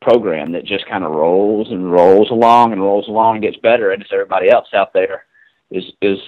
program 0.00 0.52
that 0.52 0.64
just 0.64 0.86
kind 0.86 1.04
of 1.04 1.10
rolls 1.12 1.70
and 1.70 1.92
rolls 1.92 2.30
along 2.30 2.72
and 2.72 2.80
rolls 2.80 3.08
along 3.08 3.36
and 3.36 3.42
gets 3.42 3.58
better, 3.58 3.90
and 3.90 4.00
it's 4.02 4.12
everybody 4.12 4.48
else 4.50 4.68
out 4.74 4.92
there 4.92 5.24
is 5.70 5.84
is 6.00 6.18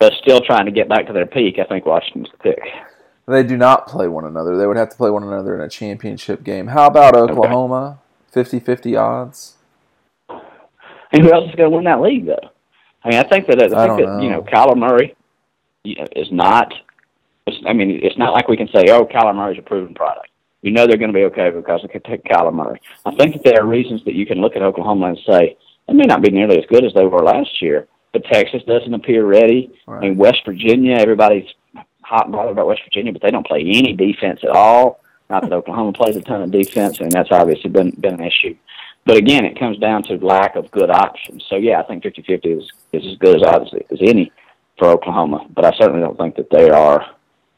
uh, 0.00 0.10
still 0.22 0.40
trying 0.40 0.66
to 0.66 0.72
get 0.72 0.88
back 0.88 1.06
to 1.06 1.12
their 1.12 1.26
peak. 1.26 1.58
I 1.58 1.64
think 1.64 1.86
Washington's 1.86 2.28
the 2.32 2.38
pick. 2.38 2.60
They 3.28 3.44
do 3.44 3.56
not 3.56 3.86
play 3.86 4.08
one 4.08 4.24
another. 4.24 4.56
They 4.56 4.66
would 4.66 4.76
have 4.76 4.90
to 4.90 4.96
play 4.96 5.10
one 5.10 5.22
another 5.22 5.54
in 5.54 5.60
a 5.60 5.68
championship 5.68 6.42
game. 6.42 6.66
How 6.66 6.86
about 6.88 7.14
Oklahoma? 7.14 8.00
50-50 8.34 9.00
odds. 9.00 9.54
And 10.28 11.22
who 11.22 11.32
else 11.32 11.48
is 11.48 11.54
going 11.54 11.70
to 11.70 11.76
win 11.76 11.84
that 11.84 12.00
league, 12.00 12.26
though? 12.26 12.50
I 13.04 13.10
mean, 13.10 13.18
I 13.18 13.22
think 13.22 13.46
that 13.46 13.62
I 13.62 13.68
think 13.68 13.72
I 13.72 13.86
that 13.86 14.22
you 14.22 14.30
know. 14.30 14.40
know 14.40 14.42
Kyler 14.42 14.76
Murray 14.76 15.08
know, 15.08 15.14
is 15.84 16.30
not. 16.30 16.72
It's, 17.46 17.56
I 17.66 17.72
mean, 17.72 18.00
it's 18.02 18.18
not 18.18 18.32
like 18.32 18.48
we 18.48 18.56
can 18.56 18.68
say, 18.68 18.84
"Oh, 18.90 19.04
Kyler 19.04 19.34
Murray's 19.34 19.58
a 19.58 19.62
proven 19.62 19.94
product." 19.94 20.28
We 20.62 20.70
know 20.70 20.86
they're 20.86 20.96
going 20.96 21.12
to 21.12 21.18
be 21.18 21.24
okay 21.24 21.50
because 21.50 21.80
they 21.82 21.88
can 21.88 22.02
take 22.02 22.24
Kyler 22.24 22.54
Murray. 22.54 22.80
I 23.04 23.14
think 23.16 23.34
that 23.34 23.44
there 23.44 23.62
are 23.62 23.66
reasons 23.66 24.04
that 24.04 24.14
you 24.14 24.26
can 24.26 24.40
look 24.40 24.54
at 24.54 24.62
Oklahoma 24.62 25.08
and 25.08 25.18
say 25.26 25.56
they 25.88 25.94
may 25.94 26.04
not 26.04 26.22
be 26.22 26.30
nearly 26.30 26.58
as 26.58 26.66
good 26.66 26.84
as 26.84 26.94
they 26.94 27.04
were 27.04 27.22
last 27.22 27.60
year, 27.60 27.88
but 28.12 28.24
Texas 28.24 28.62
doesn't 28.64 28.94
appear 28.94 29.26
ready. 29.26 29.72
I 29.88 29.98
mean, 29.98 30.16
West 30.16 30.42
Virginia, 30.46 30.96
everybody's 30.98 31.48
hot 32.02 32.26
and 32.26 32.32
bothered 32.32 32.52
about 32.52 32.68
West 32.68 32.82
Virginia, 32.84 33.12
but 33.12 33.22
they 33.22 33.30
don't 33.30 33.46
play 33.46 33.60
any 33.60 33.92
defense 33.92 34.40
at 34.44 34.50
all. 34.50 35.00
Not 35.28 35.42
that 35.42 35.52
Oklahoma 35.52 35.92
plays 35.94 36.14
a 36.14 36.20
ton 36.20 36.42
of 36.42 36.52
defense, 36.52 37.00
and 37.00 37.10
that's 37.10 37.32
obviously 37.32 37.70
been 37.70 37.90
been 37.90 38.14
an 38.14 38.24
issue. 38.24 38.54
But 39.04 39.16
again, 39.16 39.44
it 39.44 39.58
comes 39.58 39.78
down 39.78 40.04
to 40.04 40.14
lack 40.24 40.54
of 40.54 40.70
good 40.70 40.90
options. 40.90 41.44
So 41.48 41.56
yeah, 41.56 41.80
I 41.80 41.82
think 41.82 42.04
50-50 42.04 42.58
is 42.58 42.70
is 42.92 43.04
as 43.10 43.18
good 43.18 43.36
as 43.36 43.42
odds 43.42 43.70
as 43.90 43.98
any 44.00 44.30
for 44.78 44.88
Oklahoma. 44.88 45.46
But 45.54 45.64
I 45.64 45.72
certainly 45.78 46.00
don't 46.00 46.16
think 46.16 46.36
that 46.36 46.50
they 46.50 46.70
are. 46.70 47.04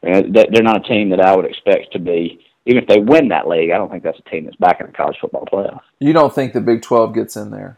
they- 0.02 0.46
They're 0.50 0.62
not 0.62 0.84
a 0.84 0.88
team 0.88 1.10
that 1.10 1.20
I 1.20 1.34
would 1.34 1.44
expect 1.46 1.92
to 1.92 1.98
be. 1.98 2.44
Even 2.66 2.82
if 2.82 2.88
they 2.88 2.98
win 2.98 3.28
that 3.28 3.46
league, 3.48 3.70
I 3.70 3.76
don't 3.78 3.90
think 3.90 4.02
that's 4.02 4.18
a 4.18 4.30
team 4.30 4.44
that's 4.44 4.56
back 4.56 4.80
in 4.80 4.86
the 4.86 4.92
college 4.92 5.16
football 5.20 5.46
playoff. 5.50 5.80
You 5.98 6.12
don't 6.12 6.34
think 6.34 6.52
the 6.54 6.60
Big 6.60 6.80
12 6.82 7.14
gets 7.14 7.36
in 7.36 7.50
there? 7.50 7.76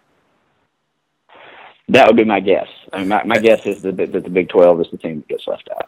That 1.89 2.07
would 2.09 2.17
be 2.17 2.25
my 2.25 2.41
guess. 2.41 2.67
I 2.93 2.99
mean, 2.99 3.09
my, 3.09 3.23
my 3.25 3.39
guess 3.39 3.65
is 3.67 3.83
that, 3.83 3.97
that 3.97 4.13
the 4.13 4.31
Big 4.31 4.49
Twelve 4.49 4.81
is 4.81 4.89
the 4.91 4.99
team 4.99 5.17
that 5.19 5.29
gets 5.29 5.47
left 5.47 5.69
out. 5.75 5.87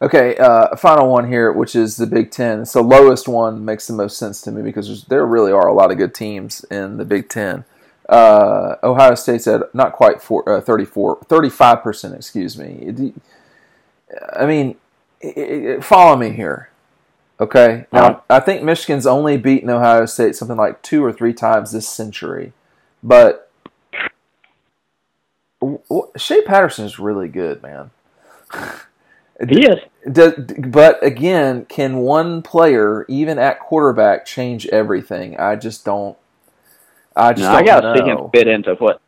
Okay, 0.00 0.36
uh, 0.36 0.76
final 0.76 1.10
one 1.10 1.26
here, 1.26 1.50
which 1.52 1.74
is 1.74 1.96
the 1.96 2.06
Big 2.06 2.30
Ten. 2.30 2.64
The 2.70 2.82
lowest 2.82 3.26
one 3.28 3.64
makes 3.64 3.86
the 3.86 3.94
most 3.94 4.18
sense 4.18 4.42
to 4.42 4.52
me 4.52 4.62
because 4.62 5.04
there 5.04 5.26
really 5.26 5.50
are 5.50 5.66
a 5.66 5.72
lot 5.72 5.90
of 5.90 5.96
good 5.98 6.14
teams 6.14 6.64
in 6.70 6.98
the 6.98 7.04
Big 7.04 7.28
Ten. 7.30 7.64
Uh, 8.08 8.76
Ohio 8.82 9.14
State's 9.14 9.46
at 9.46 9.74
not 9.74 9.92
quite 9.92 10.22
four, 10.22 10.48
uh, 10.48 10.60
34, 10.60 11.20
35%, 11.20 12.16
excuse 12.16 12.56
me. 12.56 13.12
I 14.34 14.46
mean, 14.46 14.76
it, 15.20 15.36
it, 15.36 15.84
follow 15.84 16.16
me 16.16 16.30
here. 16.30 16.70
Okay. 17.40 17.86
Now, 17.92 18.06
uh-huh. 18.06 18.20
I 18.30 18.40
think 18.40 18.62
Michigan's 18.62 19.06
only 19.06 19.36
beaten 19.36 19.70
Ohio 19.70 20.06
State 20.06 20.36
something 20.36 20.56
like 20.56 20.82
two 20.82 21.04
or 21.04 21.12
three 21.12 21.34
times 21.34 21.70
this 21.70 21.88
century. 21.88 22.52
But 23.02 23.50
Shea 26.16 26.42
Patterson 26.42 26.84
is 26.84 26.98
really 26.98 27.28
good, 27.28 27.62
man. 27.62 27.90
He 29.48 29.66
is. 29.66 29.78
but 30.04 31.00
again, 31.04 31.64
can 31.66 31.98
one 31.98 32.42
player, 32.42 33.06
even 33.08 33.38
at 33.38 33.60
quarterback, 33.60 34.26
change 34.26 34.66
everything? 34.66 35.38
I 35.38 35.54
just 35.54 35.84
don't. 35.84 36.18
I 37.18 37.32
just. 37.32 37.42
No, 37.42 37.50
I 37.50 37.62
got 37.62 37.80
to 37.80 37.94
see 37.98 38.04
him 38.04 38.30
fit 38.32 38.48
into 38.48 38.74
what. 38.74 39.00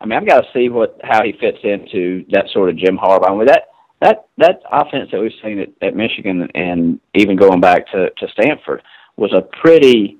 I 0.00 0.04
mean, 0.04 0.18
I've 0.18 0.28
got 0.28 0.42
to 0.42 0.46
see 0.52 0.68
what 0.68 1.00
how 1.02 1.24
he 1.24 1.32
fits 1.32 1.58
into 1.64 2.24
that 2.30 2.46
sort 2.52 2.68
of 2.68 2.76
Jim 2.76 2.98
Harbaugh. 2.98 3.30
I 3.30 3.36
mean, 3.36 3.46
that 3.46 3.62
that 4.00 4.28
that 4.38 4.60
offense 4.70 5.10
that 5.12 5.20
we've 5.20 5.32
seen 5.42 5.58
at, 5.60 5.68
at 5.80 5.96
Michigan 5.96 6.48
and 6.54 7.00
even 7.14 7.36
going 7.36 7.60
back 7.60 7.86
to 7.92 8.10
to 8.10 8.28
Stanford 8.28 8.82
was 9.16 9.32
a 9.32 9.42
pretty 9.60 10.18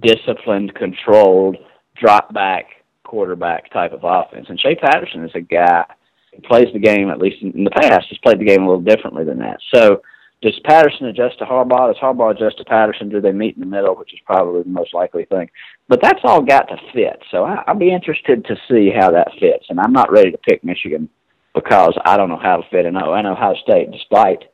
disciplined, 0.00 0.74
controlled, 0.74 1.56
drop 1.96 2.32
back 2.34 2.66
quarterback 3.04 3.70
type 3.72 3.92
of 3.92 4.00
offense. 4.04 4.46
And 4.48 4.60
Shea 4.60 4.76
Patterson 4.76 5.24
is 5.24 5.32
a 5.34 5.40
guy 5.40 5.84
who 6.34 6.42
plays 6.42 6.68
the 6.72 6.78
game, 6.78 7.10
at 7.10 7.18
least 7.18 7.42
in 7.42 7.64
the 7.64 7.70
past, 7.70 8.06
has 8.08 8.18
played 8.18 8.38
the 8.38 8.44
game 8.44 8.62
a 8.62 8.66
little 8.66 8.82
differently 8.82 9.24
than 9.24 9.38
that. 9.38 9.58
So 9.74 10.02
does 10.42 10.58
Patterson 10.64 11.06
adjust 11.06 11.38
to 11.38 11.44
Harbaugh? 11.44 11.92
Does 11.92 12.00
Harbaugh 12.02 12.34
adjust 12.34 12.58
to 12.58 12.64
Patterson? 12.64 13.10
Do 13.10 13.20
they 13.20 13.32
meet 13.32 13.56
in 13.56 13.60
the 13.60 13.66
middle, 13.66 13.94
which 13.94 14.14
is 14.14 14.20
probably 14.24 14.62
the 14.62 14.70
most 14.70 14.94
likely 14.94 15.26
thing? 15.26 15.50
But 15.88 16.00
that's 16.02 16.20
all 16.24 16.40
got 16.40 16.68
to 16.68 16.76
fit. 16.94 17.20
So 17.30 17.44
I, 17.44 17.62
I'll 17.66 17.74
be 17.74 17.92
interested 17.92 18.44
to 18.46 18.56
see 18.68 18.90
how 18.90 19.10
that 19.10 19.32
fits. 19.38 19.66
And 19.68 19.78
I'm 19.78 19.92
not 19.92 20.10
ready 20.10 20.30
to 20.30 20.38
pick 20.38 20.64
Michigan 20.64 21.10
because 21.54 21.98
I 22.06 22.16
don't 22.16 22.30
know 22.30 22.40
how 22.42 22.56
to 22.56 22.68
fit 22.70 22.86
in. 22.86 22.96
Oh, 22.96 23.12
I 23.12 23.22
know 23.22 23.32
Ohio 23.32 23.54
State, 23.62 23.90
despite 23.90 24.44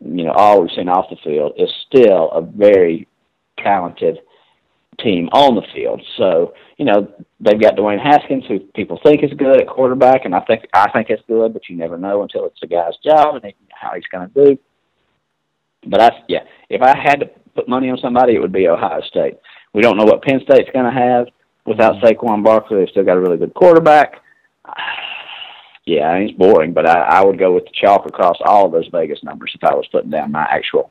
you 0.00 0.24
know 0.24 0.32
all 0.32 0.60
we've 0.60 0.70
seen 0.76 0.88
off 0.88 1.08
the 1.08 1.16
field, 1.24 1.52
is 1.56 1.70
still 1.86 2.30
a 2.32 2.42
very 2.42 3.08
talented 3.58 4.18
team 5.00 5.28
on 5.32 5.54
the 5.54 5.62
field. 5.74 6.02
So 6.18 6.52
you 6.76 6.84
know 6.84 7.10
they've 7.40 7.60
got 7.60 7.76
Dwayne 7.76 8.02
Haskins, 8.02 8.44
who 8.46 8.60
people 8.74 9.00
think 9.02 9.22
is 9.22 9.32
good 9.38 9.60
at 9.60 9.68
quarterback, 9.68 10.24
and 10.24 10.34
I 10.34 10.40
think 10.40 10.66
I 10.74 10.90
think 10.90 11.08
it's 11.08 11.22
good, 11.26 11.52
but 11.54 11.68
you 11.68 11.76
never 11.76 11.96
know 11.96 12.22
until 12.22 12.46
it's 12.46 12.60
the 12.60 12.66
guy's 12.66 12.96
job 13.02 13.36
and 13.36 13.54
how 13.70 13.94
he's 13.94 14.04
going 14.12 14.28
to 14.28 14.44
do. 14.44 14.58
But 15.86 16.00
I, 16.00 16.10
yeah, 16.28 16.44
if 16.68 16.82
I 16.82 16.96
had 16.96 17.20
to 17.20 17.26
put 17.54 17.68
money 17.68 17.90
on 17.90 17.98
somebody, 17.98 18.34
it 18.34 18.40
would 18.40 18.52
be 18.52 18.68
Ohio 18.68 19.00
State. 19.02 19.34
We 19.72 19.82
don't 19.82 19.96
know 19.96 20.04
what 20.04 20.22
Penn 20.22 20.40
State's 20.44 20.70
going 20.72 20.84
to 20.84 20.98
have 20.98 21.26
without 21.66 22.02
Saquon 22.02 22.44
Barkley. 22.44 22.78
They've 22.78 22.88
still 22.88 23.04
got 23.04 23.16
a 23.16 23.20
really 23.20 23.38
good 23.38 23.54
quarterback. 23.54 24.20
Yeah, 25.86 26.08
I 26.08 26.18
it's 26.20 26.32
boring, 26.32 26.72
but 26.72 26.86
I, 26.88 26.98
I 27.00 27.22
would 27.22 27.38
go 27.38 27.52
with 27.52 27.64
the 27.64 27.70
chalk 27.78 28.06
across 28.06 28.38
all 28.42 28.64
of 28.64 28.72
those 28.72 28.88
Vegas 28.90 29.22
numbers 29.22 29.52
if 29.54 29.62
I 29.62 29.74
was 29.74 29.86
putting 29.92 30.08
down 30.08 30.32
my 30.32 30.46
actual 30.50 30.90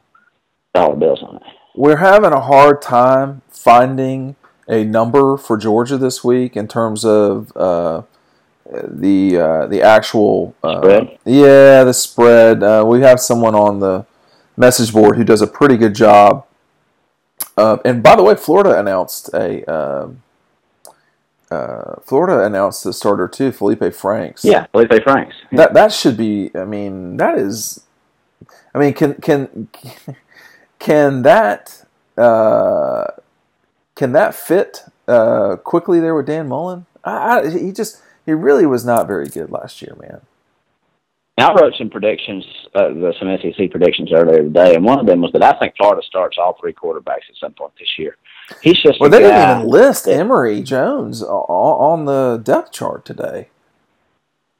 dollar 0.75 0.95
bills 0.95 1.23
on 1.23 1.37
it. 1.37 1.41
We're 1.75 1.97
having 1.97 2.31
a 2.31 2.39
hard 2.39 2.79
time 2.83 3.41
finding 3.49 4.35
a 4.67 4.83
number 4.83 5.35
for 5.37 5.57
Georgia 5.57 5.97
this 5.97 6.23
week 6.23 6.55
in 6.55 6.67
terms 6.67 7.03
of 7.03 7.51
uh, 7.55 8.03
the 8.71 9.37
uh, 9.37 9.67
the 9.67 9.81
actual 9.81 10.55
uh, 10.63 10.79
spread. 10.79 11.17
Yeah, 11.25 11.83
the 11.83 11.93
spread. 11.93 12.61
Uh, 12.61 12.85
we 12.87 13.01
have 13.01 13.19
someone 13.19 13.55
on 13.55 13.79
the 13.79 14.05
message 14.55 14.93
board 14.93 15.17
who 15.17 15.23
does 15.23 15.41
a 15.41 15.47
pretty 15.47 15.77
good 15.77 15.95
job. 15.95 16.45
and 17.57 18.03
by 18.03 18.15
the 18.15 18.23
way, 18.23 18.35
Florida 18.35 18.79
announced 18.79 19.29
a 19.33 19.63
um, 19.71 20.21
uh, 21.53 21.99
Florida 22.01 22.43
announced 22.43 22.83
the 22.83 22.93
starter 22.93 23.27
too, 23.27 23.51
Felipe 23.51 23.93
Franks. 23.93 24.43
Yeah, 24.43 24.65
Felipe 24.67 25.03
Franks. 25.03 25.35
Yeah. 25.51 25.57
That 25.57 25.73
that 25.73 25.93
should 25.93 26.17
be. 26.17 26.51
I 26.55 26.65
mean, 26.65 27.17
that 27.17 27.37
is. 27.37 27.83
I 28.73 28.79
mean, 28.79 28.93
can 28.93 29.13
can 29.15 29.67
can 30.79 31.21
that 31.21 31.85
uh, 32.17 33.05
can 33.95 34.13
that 34.13 34.33
fit 34.33 34.83
uh, 35.07 35.57
quickly 35.57 35.99
there 35.99 36.15
with 36.15 36.25
Dan 36.25 36.47
Mullen? 36.47 36.85
I, 37.03 37.39
I, 37.39 37.49
he 37.49 37.71
just 37.71 38.01
he 38.25 38.31
really 38.33 38.65
was 38.65 38.83
not 38.83 39.07
very 39.07 39.27
good 39.27 39.51
last 39.51 39.81
year, 39.81 39.95
man. 39.99 40.21
I 41.37 41.51
wrote 41.53 41.73
some 41.77 41.89
predictions, 41.89 42.45
uh, 42.75 42.89
some 43.19 43.35
SEC 43.41 43.71
predictions 43.71 44.11
earlier 44.13 44.43
today, 44.43 44.75
and 44.75 44.85
one 44.85 44.99
of 44.99 45.07
them 45.07 45.21
was 45.21 45.31
that 45.33 45.43
I 45.43 45.57
think 45.57 45.75
Florida 45.77 46.01
starts 46.05 46.37
all 46.37 46.55
three 46.59 46.73
quarterbacks 46.73 47.27
at 47.29 47.35
some 47.39 47.53
point 47.53 47.73
this 47.79 47.89
year. 47.97 48.17
He's 48.61 48.79
just 48.81 48.99
well, 48.99 49.09
they 49.09 49.19
didn't 49.19 49.59
even 49.59 49.67
list 49.67 50.07
Emory 50.07 50.61
Jones 50.61 51.23
on 51.23 52.05
the 52.05 52.37
depth 52.43 52.71
chart 52.71 53.03
today. 53.05 53.49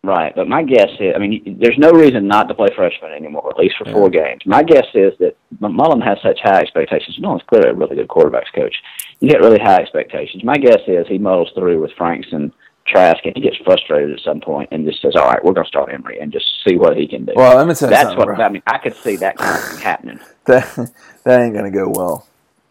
Right, 0.06 0.36
but 0.36 0.50
my 0.50 0.64
guess 0.64 0.90
is, 1.00 1.14
I 1.16 1.20
mean, 1.20 1.58
there's 1.62 1.78
no 1.78 1.92
reason 1.92 2.28
not 2.28 2.50
to 2.50 2.54
play 2.54 2.68
freshman 2.76 3.14
anymore, 3.14 3.50
at 3.50 3.58
least 3.58 3.76
for 3.78 3.88
yeah. 3.88 3.94
four 3.94 4.10
games. 4.10 4.42
My 4.46 4.62
guess 4.62 4.88
is 4.94 5.14
that 5.20 5.38
Mullen 5.62 6.02
has 6.02 6.18
such 6.22 6.40
high 6.42 6.60
expectations. 6.60 7.18
Mullen's 7.20 7.44
clearly 7.48 7.70
a 7.70 7.74
really 7.74 7.96
good 7.96 8.10
quarterbacks 8.10 8.52
coach. 8.54 8.76
You 9.22 9.30
get 9.30 9.40
really 9.40 9.60
high 9.60 9.78
expectations. 9.78 10.44
My 10.44 10.58
guess 10.58 10.82
is 10.88 11.08
he 11.08 11.20
muddles 11.20 11.52
through 11.56 11.82
with 11.82 11.94
Franks 11.94 12.28
and 12.34 12.52
Trask, 12.86 13.26
and 13.26 13.34
he 13.36 13.42
gets 13.42 13.58
frustrated 13.64 14.12
at 14.12 14.20
some 14.20 14.42
point 14.42 14.70
and 14.72 14.86
just 14.86 15.02
says, 15.02 15.16
"All 15.16 15.28
right, 15.28 15.44
we're 15.44 15.54
going 15.54 15.66
to 15.66 15.70
start 15.70 15.94
Emory 15.94 16.20
and 16.20 16.32
just 16.32 16.46
see 16.68 16.76
what 16.76 16.98
he 16.98 17.08
can 17.08 17.26
do." 17.26 17.34
Well, 17.36 17.56
let 17.56 17.66
me 17.66 17.74
tell 17.74 17.90
you 17.90 17.96
That's 17.96 18.16
what 18.16 18.26
bro. 18.26 18.36
I 18.36 18.50
mean. 18.50 18.64
I 18.68 18.78
could 18.78 18.96
see 18.96 19.16
that 19.18 19.38
kind 19.38 19.56
of 19.56 19.64
thing 19.64 19.80
happening. 19.80 20.20
that 20.46 20.92
that 21.24 21.42
ain't 21.42 21.54
going 21.54 21.72
to 21.72 21.72
go 21.72 21.90
well. 21.90 22.28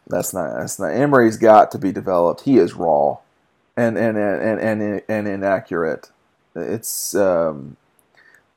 That's 0.06 0.34
not. 0.34 0.58
That's 0.58 0.78
not. 0.78 0.88
Emory's 0.88 1.38
got 1.38 1.70
to 1.70 1.78
be 1.78 1.92
developed. 1.92 2.42
He 2.42 2.58
is 2.58 2.74
raw, 2.74 3.18
and 3.76 3.96
and 3.96 4.18
and 4.18 4.60
and 4.60 5.02
and, 5.08 5.28
inaccurate. 5.28 6.10
It's 6.54 7.14
um, 7.14 7.78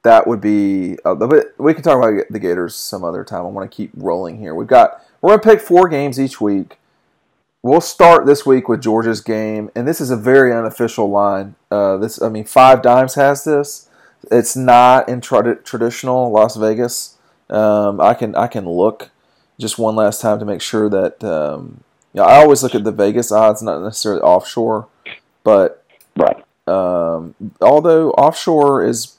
that 0.03 0.27
would 0.27 0.41
be. 0.41 0.97
Uh, 1.05 1.15
but 1.15 1.53
we 1.57 1.73
can 1.73 1.83
talk 1.83 1.97
about 1.97 2.21
the 2.29 2.39
Gators 2.39 2.75
some 2.75 3.05
other 3.05 3.23
time. 3.23 3.45
I 3.45 3.49
want 3.49 3.71
to 3.71 3.75
keep 3.75 3.91
rolling 3.95 4.39
here. 4.39 4.53
We've 4.53 4.67
got. 4.67 5.01
We're 5.21 5.29
going 5.37 5.39
to 5.39 5.49
pick 5.49 5.61
four 5.65 5.87
games 5.87 6.19
each 6.19 6.41
week. 6.41 6.77
We'll 7.65 7.81
start 7.81 8.27
this 8.27 8.45
week 8.45 8.69
with 8.69 8.83
Georgia's 8.83 9.21
game, 9.21 9.71
and 9.73 9.87
this 9.87 9.99
is 9.99 10.11
a 10.11 10.15
very 10.15 10.53
unofficial 10.53 11.09
line. 11.09 11.55
Uh, 11.71 11.97
this, 11.97 12.21
I 12.21 12.29
mean, 12.29 12.43
Five 12.45 12.83
Dimes 12.83 13.15
has 13.15 13.43
this. 13.43 13.89
It's 14.29 14.55
not 14.55 15.09
in 15.09 15.19
tra- 15.19 15.55
traditional 15.63 16.31
Las 16.31 16.57
Vegas. 16.57 17.17
Um, 17.49 17.99
I 17.99 18.13
can 18.13 18.35
I 18.35 18.45
can 18.45 18.69
look 18.69 19.09
just 19.59 19.79
one 19.79 19.95
last 19.95 20.21
time 20.21 20.37
to 20.37 20.45
make 20.45 20.61
sure 20.61 20.89
that. 20.91 21.23
Um, 21.23 21.83
yeah, 22.13 22.21
I 22.21 22.35
always 22.43 22.61
look 22.61 22.75
at 22.75 22.83
the 22.83 22.91
Vegas 22.91 23.31
odds, 23.31 23.63
not 23.63 23.81
necessarily 23.81 24.21
offshore, 24.21 24.87
but 25.43 25.83
right. 26.15 26.45
Um, 26.67 27.33
although 27.61 28.11
offshore 28.11 28.85
is 28.85 29.17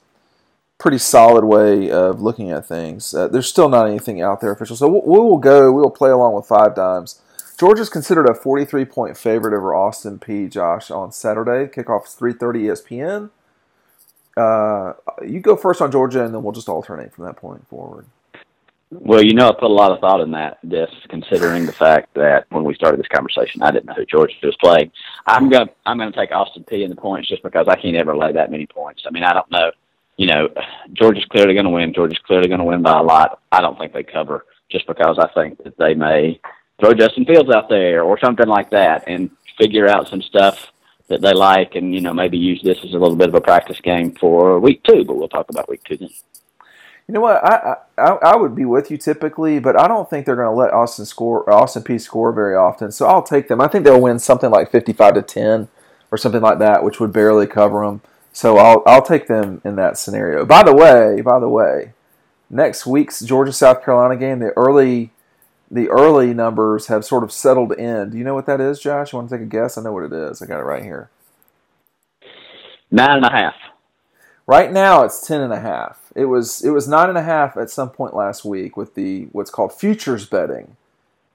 pretty 0.79 0.99
solid 0.99 1.45
way 1.45 1.91
of 1.91 2.23
looking 2.23 2.53
at 2.53 2.65
things, 2.65 3.13
uh, 3.13 3.27
there's 3.27 3.49
still 3.49 3.69
not 3.69 3.89
anything 3.89 4.23
out 4.23 4.41
there 4.41 4.53
official. 4.53 4.77
So 4.77 4.87
we 4.87 5.19
will 5.19 5.39
go. 5.39 5.73
We 5.73 5.83
will 5.83 5.91
play 5.91 6.11
along 6.11 6.35
with 6.35 6.47
Five 6.47 6.77
Dimes 6.77 7.21
Georgia's 7.59 7.89
considered 7.89 8.29
a 8.29 8.35
43 8.35 8.85
point 8.85 9.17
favorite 9.17 9.57
over 9.57 9.75
Austin 9.75 10.19
Peay. 10.19 10.51
Josh 10.51 10.91
on 10.91 11.13
Saturday. 11.13 11.71
Kickoff 11.73 12.07
is 12.07 12.15
3:30 12.15 12.67
ESPN. 12.67 13.31
Uh, 14.37 14.93
you 15.27 15.41
go 15.41 15.57
first 15.57 15.81
on 15.81 15.91
Georgia, 15.91 16.25
and 16.25 16.35
then 16.35 16.43
we'll 16.43 16.53
just 16.53 16.69
alternate 16.69 17.15
from 17.15 17.25
that 17.25 17.37
point 17.37 17.67
forward. 17.69 18.05
Well, 18.91 19.23
you 19.23 19.35
know, 19.35 19.49
I 19.49 19.53
put 19.53 19.71
a 19.71 19.75
lot 19.75 19.91
of 19.91 19.99
thought 19.99 20.21
in 20.21 20.31
that, 20.33 20.59
this, 20.63 20.91
considering 21.09 21.67
the 21.67 21.73
fact 21.73 22.15
that 22.15 22.47
when 22.51 22.63
we 22.63 22.75
started 22.75 23.01
this 23.01 23.09
conversation, 23.09 23.63
I 23.63 23.73
didn't 23.73 23.87
know 23.87 23.95
who 23.95 24.05
Georgia 24.05 24.35
was 24.45 24.57
playing. 24.61 24.93
I'm 25.27 25.49
gonna, 25.49 25.71
I'm 25.87 25.99
gonna 25.99 26.13
take 26.13 26.31
Austin 26.31 26.65
Peay. 26.65 26.85
in 26.85 26.91
the 26.91 26.97
points 26.97 27.29
just 27.29 27.43
because 27.43 27.67
I 27.69 27.77
can't 27.77 27.97
ever 27.97 28.17
lay 28.17 28.33
that 28.33 28.51
many 28.51 28.67
points. 28.67 29.03
I 29.07 29.11
mean, 29.11 29.25
I 29.25 29.33
don't 29.33 29.51
know. 29.51 29.71
You 30.19 30.27
know, 30.27 30.49
Georgia's 30.93 31.25
clearly 31.27 31.55
going 31.55 31.67
to 31.67 31.71
win. 31.71 31.93
Georgia's 31.93 32.21
clearly 32.27 32.49
going 32.49 32.61
to 32.61 32.65
win 32.65 32.83
by 32.83 32.99
a 32.99 33.03
lot. 33.03 33.41
I 33.53 33.61
don't 33.61 33.79
think 33.79 33.93
they 33.93 34.03
cover 34.03 34.47
just 34.71 34.87
because 34.87 35.19
I 35.19 35.29
think 35.35 35.63
that 35.65 35.77
they 35.77 35.93
may 35.95 36.41
throw 36.79 36.95
Justin 36.95 37.25
Fields 37.25 37.51
out 37.51 37.69
there 37.69 38.03
or 38.03 38.19
something 38.19 38.49
like 38.49 38.71
that 38.71 39.05
and 39.07 39.31
figure 39.59 39.89
out 39.89 40.09
some 40.09 40.23
stuff 40.23 40.73
that 41.09 41.21
they 41.21 41.33
like 41.33 41.75
and, 41.75 41.95
you 41.95 42.01
know, 42.01 42.13
maybe 42.13 42.37
use 42.37 42.61
this 42.63 42.79
as 42.85 42.91
a 42.91 42.99
little 42.99 43.17
bit 43.17 43.29
of 43.29 43.35
a 43.35 43.41
practice 43.41 43.81
game 43.81 44.13
for 44.13 44.59
week 44.59 44.83
two, 44.83 45.05
but 45.05 45.17
we'll 45.17 45.29
talk 45.29 45.49
about 45.49 45.69
week 45.69 45.85
two 45.85 45.97
then. 45.97 46.11
You 47.09 47.15
know 47.15 47.21
what? 47.21 47.45
I, 47.45 47.77
I 47.97 48.03
I 48.03 48.37
would 48.37 48.57
be 48.57 48.65
with 48.65 48.91
you 48.91 48.97
typically, 48.97 49.61
but 49.61 49.81
I 49.81 49.87
don't 49.87 50.11
think 50.11 50.27
they're 50.27 50.35
going 50.35 50.49
to 50.49 50.51
let 50.51 50.73
Austin 50.73 51.07
score 51.07 51.49
Austin 51.49 51.85
Peay 51.85 52.01
score 52.01 52.33
very 52.33 52.57
often. 52.57 52.91
So 52.91 53.07
I'll 53.07 53.23
take 53.23 53.47
them. 53.47 53.61
I 53.61 53.69
think 53.69 53.85
they'll 53.85 54.01
win 54.01 54.19
something 54.19 54.51
like 54.51 54.73
fifty-five 54.73 55.15
to 55.15 55.23
ten 55.23 55.69
or 56.11 56.19
something 56.19 56.41
like 56.41 56.59
that, 56.59 56.83
which 56.83 56.99
would 56.99 57.13
barely 57.13 57.47
cover 57.47 57.87
them. 57.87 58.01
So 58.33 58.59
I'll 58.59 58.83
I'll 58.87 59.07
take 59.07 59.29
them 59.29 59.61
in 59.65 59.77
that 59.77 59.99
scenario. 59.99 60.45
By 60.45 60.65
the 60.65 60.75
way, 60.75 61.21
by 61.21 61.39
the 61.39 61.49
way, 61.49 61.93
next 62.51 62.87
week's 62.87 63.21
Georgia 63.21 63.53
South 63.53 63.85
Carolina 63.85 64.17
game, 64.17 64.41
the 64.41 64.53
early 64.57 65.13
the 65.71 65.89
early 65.89 66.33
numbers 66.33 66.87
have 66.87 67.05
sort 67.05 67.25
of 67.25 67.33
settled 67.33 67.73
in. 67.73 68.11
Do 68.11 68.19
you 68.19 68.25
know 68.25 68.35
what 68.35 68.47
that 68.47 68.61
is, 68.61 68.81
Josh? 68.81 69.13
You 69.13 69.19
want 69.19 69.31
to 69.31 69.37
take 69.37 69.43
a 69.43 69.49
guess? 69.49 69.77
I 69.77 69.83
know 69.83 69.93
what 69.93 70.05
it 70.05 70.13
is. 70.13 70.41
I 70.41 70.47
got 70.47 70.61
it 70.61 70.65
right 70.65 70.83
here. 70.83 71.11
Nine 72.91 73.17
and 73.17 73.25
a 73.25 73.31
half. 73.31 73.55
Right 74.47 74.73
now, 74.73 75.03
it's 75.03 75.27
ten 75.27 75.41
and 75.41 75.53
a 75.53 75.59
half. 75.59 76.13
It 76.15 76.27
was 76.27 76.65
it 76.65 76.71
was 76.71 76.87
nine 76.87 77.09
and 77.09 77.19
a 77.19 77.23
half 77.23 77.57
at 77.57 77.69
some 77.69 77.91
point 77.91 78.15
last 78.15 78.45
week 78.45 78.77
with 78.77 78.95
the 78.95 79.25
what's 79.33 79.51
called 79.51 79.73
futures 79.73 80.25
betting. 80.25 80.77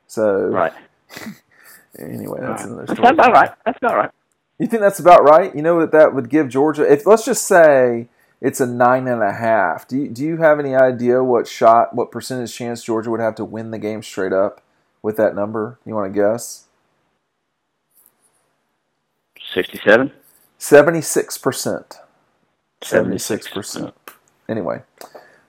So 0.08 0.48
right. 0.48 0.74
anyway, 2.00 2.40
that's 2.42 2.64
right. 2.64 2.72
another 2.72 2.86
story. 2.86 3.00
That's 3.02 3.12
about 3.12 3.34
right. 3.34 3.52
That's 3.66 3.78
about 3.78 3.96
right. 3.96 4.12
You 4.60 4.68
think 4.68 4.82
that's 4.82 5.00
about 5.00 5.24
right? 5.24 5.54
You 5.54 5.62
know 5.62 5.76
what 5.76 5.92
that 5.92 6.16
would 6.16 6.30
give 6.30 6.48
Georgia? 6.48 6.90
If 6.90 7.06
let's 7.06 7.26
just 7.26 7.48
say 7.48 8.08
it's 8.42 8.60
a 8.60 8.66
nine 8.66 9.08
and 9.08 9.22
a 9.22 9.34
half. 9.34 9.88
Do 9.88 9.98
you, 9.98 10.10
do 10.10 10.24
you 10.24 10.38
have 10.38 10.60
any 10.60 10.76
idea 10.76 11.24
what 11.24 11.48
shot, 11.48 11.96
what 11.96 12.12
percentage 12.12 12.54
chance 12.54 12.84
Georgia 12.84 13.12
would 13.12 13.20
have 13.20 13.36
to 13.36 13.46
win 13.46 13.72
the 13.72 13.78
game 13.78 14.02
straight 14.02 14.34
up 14.34 14.62
with 15.04 15.16
that 15.18 15.36
number? 15.36 15.80
You 15.86 15.94
want 15.94 16.12
to 16.12 16.20
guess? 16.20 16.66
Sixty-seven. 19.54 20.12
Seventy-six 20.58 21.38
percent. 21.38 21.98
Seventy-six 22.84 23.48
percent. 23.48 23.94
Anyway, 24.50 24.82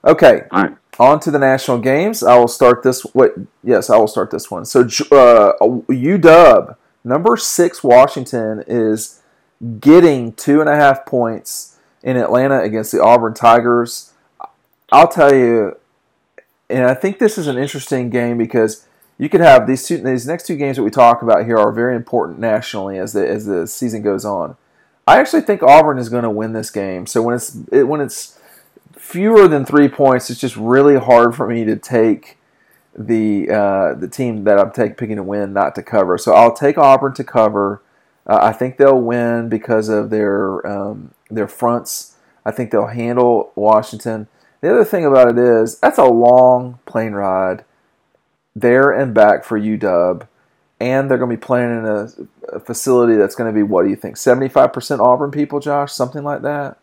okay. 0.05 0.43
All 0.51 0.63
right. 0.63 0.77
On 0.99 1.19
to 1.21 1.31
the 1.31 1.39
national 1.39 1.79
games. 1.79 2.21
I 2.21 2.37
will 2.37 2.47
start 2.47 2.83
this. 2.83 3.03
Wait, 3.15 3.31
yes, 3.63 3.89
I 3.89 3.97
will 3.97 4.07
start 4.07 4.29
this 4.29 4.51
one. 4.51 4.65
So 4.65 4.81
uh, 4.81 5.53
UW 5.59 6.75
number 7.03 7.37
six 7.37 7.83
Washington 7.83 8.63
is 8.67 9.21
getting 9.79 10.33
two 10.33 10.59
and 10.59 10.69
a 10.69 10.75
half 10.75 11.05
points 11.05 11.72
in 12.03 12.17
Atlanta 12.17 12.61
against 12.61 12.91
the 12.91 13.01
Auburn 13.01 13.33
Tigers. 13.33 14.13
I'll 14.91 15.07
tell 15.07 15.33
you, 15.33 15.77
and 16.69 16.85
I 16.85 16.93
think 16.93 17.17
this 17.17 17.37
is 17.37 17.47
an 17.47 17.57
interesting 17.57 18.09
game 18.09 18.37
because 18.37 18.85
you 19.17 19.29
could 19.29 19.41
have 19.41 19.67
these 19.67 19.87
two 19.87 19.97
these 19.97 20.27
next 20.27 20.45
two 20.45 20.55
games 20.55 20.77
that 20.77 20.83
we 20.83 20.91
talk 20.91 21.21
about 21.21 21.45
here 21.45 21.57
are 21.57 21.71
very 21.71 21.95
important 21.95 22.39
nationally 22.39 22.97
as 22.97 23.13
the 23.13 23.27
as 23.27 23.45
the 23.45 23.67
season 23.67 24.01
goes 24.01 24.25
on. 24.25 24.57
I 25.07 25.19
actually 25.19 25.41
think 25.41 25.61
Auburn 25.61 25.97
is 25.97 26.09
going 26.09 26.23
to 26.23 26.29
win 26.29 26.53
this 26.53 26.69
game. 26.69 27.05
So 27.07 27.21
when 27.21 27.35
it's 27.35 27.57
it, 27.71 27.87
when 27.87 28.01
it's 28.01 28.39
fewer 28.97 29.47
than 29.47 29.65
three 29.65 29.87
points, 29.87 30.29
it's 30.29 30.39
just 30.39 30.55
really 30.55 30.97
hard 30.97 31.35
for 31.35 31.47
me 31.47 31.65
to 31.65 31.75
take 31.75 32.37
the 32.97 33.49
uh, 33.49 33.93
the 33.93 34.07
team 34.07 34.43
that 34.45 34.59
I'm 34.59 34.71
take, 34.71 34.97
picking 34.97 35.17
to 35.17 35.23
win 35.23 35.53
not 35.53 35.75
to 35.75 35.83
cover. 35.83 36.17
So 36.17 36.33
I'll 36.33 36.53
take 36.53 36.77
Auburn 36.77 37.13
to 37.15 37.23
cover. 37.23 37.81
Uh, 38.25 38.39
I 38.41 38.53
think 38.53 38.77
they'll 38.77 38.99
win 38.99 39.49
because 39.49 39.89
of 39.89 40.09
their 40.09 40.65
um, 40.65 41.13
their 41.29 41.47
fronts. 41.47 42.15
I 42.45 42.51
think 42.51 42.71
they'll 42.71 42.87
handle 42.87 43.51
Washington. 43.55 44.27
The 44.61 44.71
other 44.71 44.85
thing 44.85 45.05
about 45.05 45.29
it 45.29 45.37
is 45.37 45.79
that's 45.79 45.97
a 45.97 46.05
long 46.05 46.79
plane 46.85 47.13
ride 47.13 47.65
there 48.55 48.91
and 48.91 49.13
back 49.13 49.43
for 49.43 49.59
UW, 49.59 50.27
and 50.79 51.09
they're 51.09 51.17
going 51.17 51.29
to 51.29 51.37
be 51.37 51.41
playing 51.41 51.79
in 51.79 51.85
a, 51.85 52.07
a 52.55 52.59
facility 52.59 53.15
that's 53.15 53.35
going 53.35 53.51
to 53.51 53.53
be 53.53 53.63
what 53.63 53.83
do 53.83 53.89
you 53.89 53.95
think? 53.95 54.15
Seventy 54.15 54.47
five 54.47 54.71
percent 54.71 55.01
Auburn 55.01 55.31
people, 55.31 55.59
Josh, 55.59 55.91
something 55.91 56.23
like 56.23 56.43
that. 56.43 56.77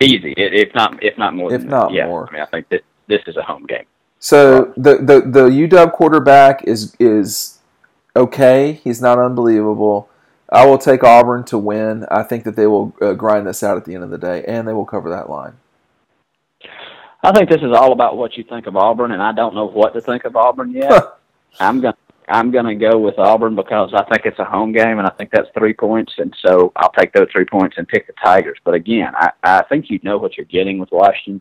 Easy, 0.00 0.34
if 0.36 0.74
not 0.74 1.02
if 1.02 1.18
not 1.18 1.34
more. 1.34 1.52
If 1.52 1.62
not 1.62 1.92
yeah, 1.92 2.06
more. 2.06 2.28
I 2.30 2.32
mean, 2.32 2.42
I 2.42 2.46
think 2.46 2.68
this 2.70 2.82
this 3.06 3.20
is 3.26 3.36
a 3.36 3.42
home 3.42 3.66
game. 3.66 3.84
So 4.18 4.72
the, 4.76 4.96
the 4.96 5.20
the 5.20 5.48
UW 5.48 5.92
quarterback 5.92 6.64
is 6.64 6.96
is 6.98 7.58
okay. 8.14 8.80
He's 8.84 9.02
not 9.02 9.18
unbelievable. 9.18 10.08
I 10.52 10.66
will 10.66 10.78
take 10.78 11.02
Auburn 11.02 11.44
to 11.44 11.56
win. 11.56 12.04
I 12.10 12.22
think 12.22 12.44
that 12.44 12.56
they 12.56 12.66
will 12.66 12.94
uh, 13.00 13.14
grind 13.14 13.46
this 13.46 13.62
out 13.62 13.78
at 13.78 13.86
the 13.86 13.94
end 13.94 14.04
of 14.04 14.10
the 14.10 14.18
day, 14.18 14.44
and 14.46 14.68
they 14.68 14.74
will 14.74 14.84
cover 14.84 15.08
that 15.08 15.30
line. 15.30 15.54
I 17.22 17.32
think 17.32 17.48
this 17.48 17.62
is 17.62 17.72
all 17.74 17.92
about 17.92 18.16
what 18.16 18.36
you 18.36 18.44
think 18.44 18.66
of 18.66 18.76
Auburn, 18.76 19.12
and 19.12 19.22
I 19.22 19.32
don't 19.32 19.54
know 19.54 19.66
what 19.66 19.94
to 19.94 20.00
think 20.00 20.24
of 20.24 20.36
Auburn 20.36 20.72
yet. 20.72 21.14
I'm 21.60 21.80
gonna 21.80 21.96
I'm 22.28 22.50
gonna 22.50 22.74
go 22.74 22.98
with 22.98 23.18
Auburn 23.18 23.56
because 23.56 23.94
I 23.94 24.04
think 24.04 24.26
it's 24.26 24.38
a 24.38 24.44
home 24.44 24.72
game, 24.72 24.98
and 24.98 25.06
I 25.06 25.10
think 25.10 25.30
that's 25.30 25.48
three 25.56 25.72
points, 25.72 26.12
and 26.18 26.34
so 26.44 26.72
I'll 26.76 26.92
take 26.92 27.12
those 27.12 27.28
three 27.32 27.44
points 27.44 27.76
and 27.78 27.88
pick 27.88 28.06
the 28.06 28.12
Tigers. 28.22 28.58
But 28.64 28.74
again, 28.74 29.12
I 29.14 29.30
I 29.42 29.62
think 29.68 29.88
you 29.88 30.00
know 30.02 30.18
what 30.18 30.36
you're 30.36 30.46
getting 30.46 30.78
with 30.78 30.90
Washington. 30.92 31.40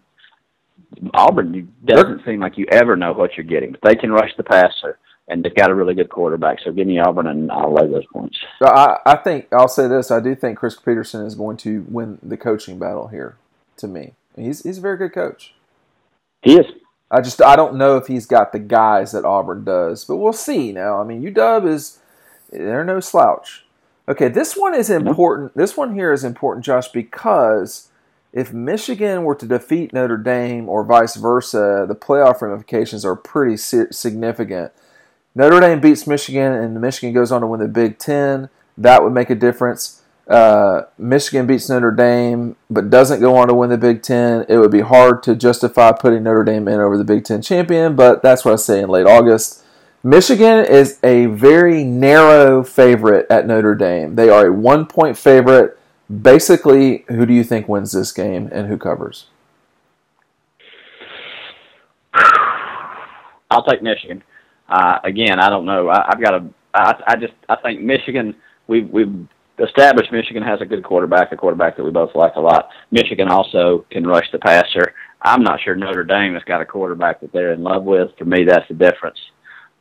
Auburn 1.13 1.73
doesn't 1.85 2.25
seem 2.25 2.39
like 2.39 2.57
you 2.57 2.65
ever 2.71 2.95
know 2.95 3.13
what 3.13 3.35
you're 3.35 3.45
getting, 3.45 3.71
but 3.71 3.81
they 3.83 3.95
can 3.95 4.11
rush 4.11 4.31
the 4.37 4.43
passer, 4.43 4.99
and 5.31 5.43
they've 5.43 5.55
got 5.55 5.71
a 5.71 5.75
really 5.75 5.93
good 5.93 6.09
quarterback. 6.09 6.59
So 6.63 6.71
give 6.71 6.87
me 6.87 6.99
Auburn, 6.99 7.27
and 7.27 7.51
I'll 7.51 7.73
lay 7.73 7.87
those 7.87 8.05
points. 8.07 8.37
I, 8.61 8.97
I 9.05 9.15
think 9.15 9.47
I'll 9.51 9.67
say 9.67 9.87
this: 9.87 10.11
I 10.11 10.19
do 10.19 10.35
think 10.35 10.57
Chris 10.59 10.75
Petersen 10.75 11.25
is 11.25 11.35
going 11.35 11.57
to 11.57 11.85
win 11.87 12.19
the 12.21 12.37
coaching 12.37 12.77
battle 12.77 13.07
here. 13.07 13.37
To 13.77 13.87
me, 13.87 14.13
he's 14.35 14.63
he's 14.63 14.77
a 14.77 14.81
very 14.81 14.97
good 14.97 15.13
coach. 15.13 15.53
He 16.41 16.59
is. 16.59 16.65
I 17.09 17.21
just 17.21 17.41
I 17.41 17.55
don't 17.55 17.75
know 17.75 17.97
if 17.97 18.07
he's 18.07 18.25
got 18.25 18.51
the 18.51 18.59
guys 18.59 19.13
that 19.13 19.25
Auburn 19.25 19.63
does, 19.63 20.05
but 20.05 20.17
we'll 20.17 20.33
see. 20.33 20.71
Now, 20.71 21.01
I 21.01 21.03
mean, 21.03 21.23
UW 21.23 21.67
is 21.67 21.99
they're 22.51 22.83
no 22.83 22.99
slouch. 22.99 23.65
Okay, 24.07 24.27
this 24.27 24.55
one 24.55 24.75
is 24.75 24.89
important. 24.89 25.55
This 25.55 25.77
one 25.77 25.93
here 25.93 26.11
is 26.11 26.23
important, 26.23 26.65
Josh, 26.65 26.89
because 26.89 27.89
if 28.33 28.51
Michigan 28.53 29.23
were 29.23 29.35
to 29.35 29.45
defeat 29.45 29.93
Notre 29.93 30.17
Dame 30.17 30.67
or 30.67 30.83
vice 30.83 31.15
versa, 31.15 31.85
the 31.87 31.95
playoff 31.95 32.41
ramifications 32.41 33.05
are 33.05 33.15
pretty 33.15 33.57
significant. 33.57 34.71
Notre 35.33 35.59
Dame 35.59 35.79
beats 35.79 36.05
Michigan 36.07 36.51
and 36.51 36.79
Michigan 36.81 37.13
goes 37.13 37.31
on 37.31 37.41
to 37.41 37.47
win 37.47 37.59
the 37.59 37.67
Big 37.67 37.97
Ten. 37.97 38.49
That 38.77 39.03
would 39.03 39.13
make 39.13 39.29
a 39.29 39.35
difference. 39.35 40.01
Uh, 40.27 40.83
Michigan 40.97 41.47
beats 41.47 41.69
Notre 41.69 41.91
Dame 41.91 42.55
but 42.69 42.89
doesn't 42.89 43.19
go 43.19 43.35
on 43.35 43.47
to 43.47 43.53
win 43.53 43.69
the 43.69 43.77
Big 43.77 44.01
Ten. 44.03 44.45
It 44.47 44.57
would 44.57 44.71
be 44.71 44.81
hard 44.81 45.23
to 45.23 45.35
justify 45.35 45.91
putting 45.91 46.23
Notre 46.23 46.43
Dame 46.43 46.67
in 46.67 46.79
over 46.79 46.97
the 46.97 47.03
Big 47.03 47.23
Ten 47.23 47.41
champion, 47.41 47.95
but 47.95 48.21
that's 48.21 48.45
what 48.45 48.53
I 48.53 48.57
say 48.57 48.81
in 48.81 48.89
late 48.89 49.07
August. 49.07 49.63
Michigan 50.03 50.65
is 50.65 50.99
a 51.03 51.27
very 51.27 51.83
narrow 51.83 52.63
favorite 52.63 53.27
at 53.29 53.45
Notre 53.45 53.75
Dame. 53.75 54.15
They 54.15 54.29
are 54.29 54.47
a 54.47 54.53
one 54.53 54.85
point 54.85 55.17
favorite 55.17 55.77
basically, 56.21 57.05
who 57.07 57.25
do 57.25 57.33
you 57.33 57.43
think 57.43 57.67
wins 57.69 57.91
this 57.91 58.11
game 58.11 58.49
and 58.51 58.67
who 58.67 58.77
covers? 58.77 59.27
I'll 63.49 63.63
take 63.63 63.81
Michigan. 63.81 64.23
Uh, 64.71 64.99
again, 65.03 65.39
I 65.39 65.49
don't 65.49 65.65
know. 65.65 65.89
I, 65.89 66.11
I've 66.11 66.21
got 66.21 66.33
a. 66.33 66.49
I, 66.73 67.03
I 67.07 67.15
just 67.17 67.33
I 67.49 67.57
think 67.57 67.81
Michigan. 67.81 68.35
We've 68.67 68.89
we've 68.89 69.27
established 69.59 70.11
Michigan 70.11 70.43
has 70.43 70.61
a 70.61 70.65
good 70.65 70.83
quarterback, 70.83 71.31
a 71.31 71.37
quarterback 71.37 71.75
that 71.75 71.83
we 71.83 71.91
both 71.91 72.15
like 72.15 72.35
a 72.35 72.39
lot. 72.39 72.69
Michigan 72.89 73.27
also 73.27 73.85
can 73.91 74.07
rush 74.07 74.31
the 74.31 74.39
passer. 74.39 74.93
I'm 75.21 75.43
not 75.43 75.59
sure 75.61 75.75
Notre 75.75 76.03
Dame 76.03 76.33
has 76.33 76.43
got 76.43 76.61
a 76.61 76.65
quarterback 76.65 77.19
that 77.21 77.31
they're 77.33 77.53
in 77.53 77.61
love 77.61 77.83
with. 77.83 78.11
For 78.17 78.25
me, 78.25 78.43
that's 78.45 78.67
the 78.69 78.73
difference. 78.73 79.19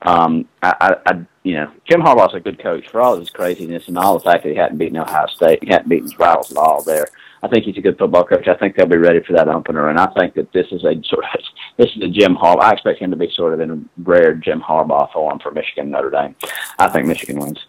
Um, 0.02 0.48
I, 0.62 0.74
I, 0.80 1.10
I, 1.10 1.26
you 1.44 1.54
know, 1.54 1.72
Jim 1.88 2.00
Harbaugh's 2.00 2.34
a 2.34 2.40
good 2.40 2.62
coach 2.62 2.88
for 2.90 3.00
all 3.00 3.18
his 3.18 3.30
craziness 3.30 3.88
and 3.88 3.96
all 3.96 4.18
the 4.18 4.24
fact 4.24 4.42
that 4.42 4.50
he 4.50 4.56
hadn't 4.56 4.78
beaten 4.78 4.96
Ohio 4.96 5.26
State, 5.28 5.62
he 5.62 5.70
hadn't 5.70 5.88
beaten 5.88 6.06
his 6.06 6.18
rivals 6.18 6.50
at 6.50 6.56
all 6.56 6.82
there. 6.82 7.06
I 7.42 7.48
think 7.48 7.64
he's 7.64 7.78
a 7.78 7.80
good 7.80 7.98
football 7.98 8.24
coach. 8.24 8.48
I 8.48 8.54
think 8.54 8.76
they'll 8.76 8.86
be 8.86 8.96
ready 8.96 9.20
for 9.26 9.32
that 9.32 9.48
opener, 9.48 9.88
and 9.88 9.98
I 9.98 10.06
think 10.18 10.34
that 10.34 10.52
this 10.52 10.66
is 10.72 10.84
a 10.84 11.00
sort 11.04 11.24
of 11.24 11.40
this 11.76 11.90
is 11.96 12.02
a 12.02 12.08
Jim 12.08 12.34
Harbaugh. 12.34 12.62
I 12.62 12.72
expect 12.72 13.00
him 13.00 13.10
to 13.10 13.16
be 13.16 13.30
sort 13.34 13.54
of 13.54 13.60
in 13.60 13.70
a 13.70 14.02
rare 14.02 14.34
Jim 14.34 14.60
Harbaugh 14.60 15.12
form 15.12 15.38
for 15.38 15.50
Michigan 15.50 15.90
Notre 15.90 16.10
Dame. 16.10 16.36
I 16.78 16.88
think 16.88 17.06
Michigan 17.06 17.38
wins. 17.38 17.64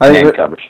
I 0.00 0.12
think 0.12 0.26
and 0.26 0.36
covers. 0.36 0.62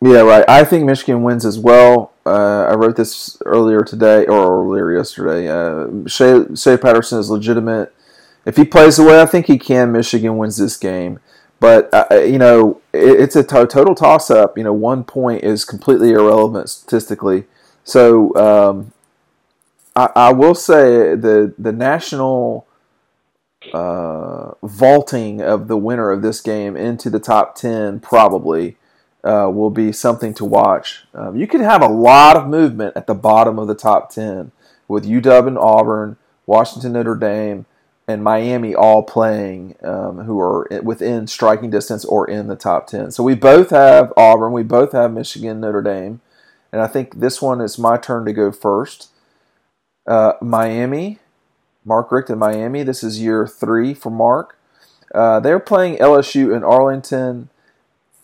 Yeah, 0.00 0.20
right. 0.20 0.44
I 0.48 0.64
think 0.64 0.84
Michigan 0.84 1.22
wins 1.22 1.44
as 1.44 1.58
well. 1.58 2.12
Uh, 2.24 2.66
I 2.70 2.74
wrote 2.74 2.96
this 2.96 3.40
earlier 3.44 3.80
today 3.80 4.26
or 4.26 4.64
earlier 4.64 4.96
yesterday. 4.96 5.48
Uh, 5.48 6.06
Shea, 6.06 6.44
Shea 6.54 6.76
Patterson 6.76 7.18
is 7.18 7.30
legitimate 7.30 7.92
if 8.48 8.56
he 8.56 8.64
plays 8.64 8.96
the 8.96 9.02
way 9.02 9.20
I 9.20 9.26
think 9.26 9.46
he 9.46 9.58
can, 9.58 9.92
Michigan 9.92 10.38
wins 10.38 10.56
this 10.56 10.78
game. 10.78 11.20
But 11.60 11.92
uh, 11.92 12.06
uh 12.10 12.20
you 12.20 12.38
know, 12.38 12.80
it, 12.94 13.20
it's 13.20 13.36
a 13.36 13.42
to- 13.42 13.66
total 13.66 13.94
toss-up. 13.94 14.56
You 14.56 14.64
know, 14.64 14.72
one 14.72 15.04
point 15.04 15.44
is 15.44 15.66
completely 15.66 16.12
irrelevant 16.12 16.70
statistically. 16.70 17.44
So 17.88 18.34
um, 18.36 18.92
I, 19.96 20.10
I, 20.14 20.32
will 20.34 20.54
say 20.54 21.14
the 21.14 21.54
the 21.58 21.72
national 21.72 22.66
uh, 23.72 24.50
vaulting 24.62 25.40
of 25.40 25.68
the 25.68 25.78
winner 25.78 26.10
of 26.10 26.20
this 26.20 26.42
game 26.42 26.76
into 26.76 27.08
the 27.08 27.18
top 27.18 27.54
ten 27.54 27.98
probably 27.98 28.76
uh, 29.24 29.50
will 29.50 29.70
be 29.70 29.90
something 29.90 30.34
to 30.34 30.44
watch. 30.44 31.04
Um, 31.14 31.34
you 31.34 31.46
could 31.46 31.62
have 31.62 31.80
a 31.80 31.88
lot 31.88 32.36
of 32.36 32.46
movement 32.46 32.94
at 32.94 33.06
the 33.06 33.14
bottom 33.14 33.58
of 33.58 33.68
the 33.68 33.74
top 33.74 34.10
ten 34.10 34.52
with 34.86 35.06
UW 35.06 35.46
and 35.46 35.56
Auburn, 35.56 36.18
Washington, 36.44 36.92
Notre 36.92 37.16
Dame 37.16 37.64
and 38.06 38.22
Miami 38.22 38.74
all 38.74 39.02
playing 39.02 39.76
um, 39.82 40.24
who 40.24 40.38
are 40.38 40.68
within 40.82 41.26
striking 41.26 41.70
distance 41.70 42.04
or 42.04 42.28
in 42.28 42.48
the 42.48 42.56
top 42.56 42.86
10. 42.86 43.10
So 43.10 43.22
we 43.22 43.34
both 43.34 43.68
have 43.68 44.14
Auburn, 44.16 44.52
we 44.52 44.62
both 44.62 44.92
have 44.92 45.12
Michigan, 45.12 45.60
Notre 45.60 45.82
Dame, 45.82 46.22
and 46.72 46.80
I 46.80 46.86
think 46.86 47.20
this 47.20 47.40
one 47.40 47.60
is 47.60 47.78
my 47.78 47.96
turn 47.96 48.24
to 48.24 48.32
go 48.32 48.52
first. 48.52 49.10
Uh, 50.06 50.32
Miami, 50.40 51.18
Mark 51.84 52.10
Richt 52.10 52.30
in 52.30 52.38
Miami. 52.38 52.82
This 52.82 53.02
is 53.02 53.20
year 53.20 53.46
three 53.46 53.94
for 53.94 54.10
Mark. 54.10 54.58
Uh, 55.14 55.40
they're 55.40 55.60
playing 55.60 55.96
LSU 55.96 56.54
in 56.54 56.62
Arlington, 56.62 57.48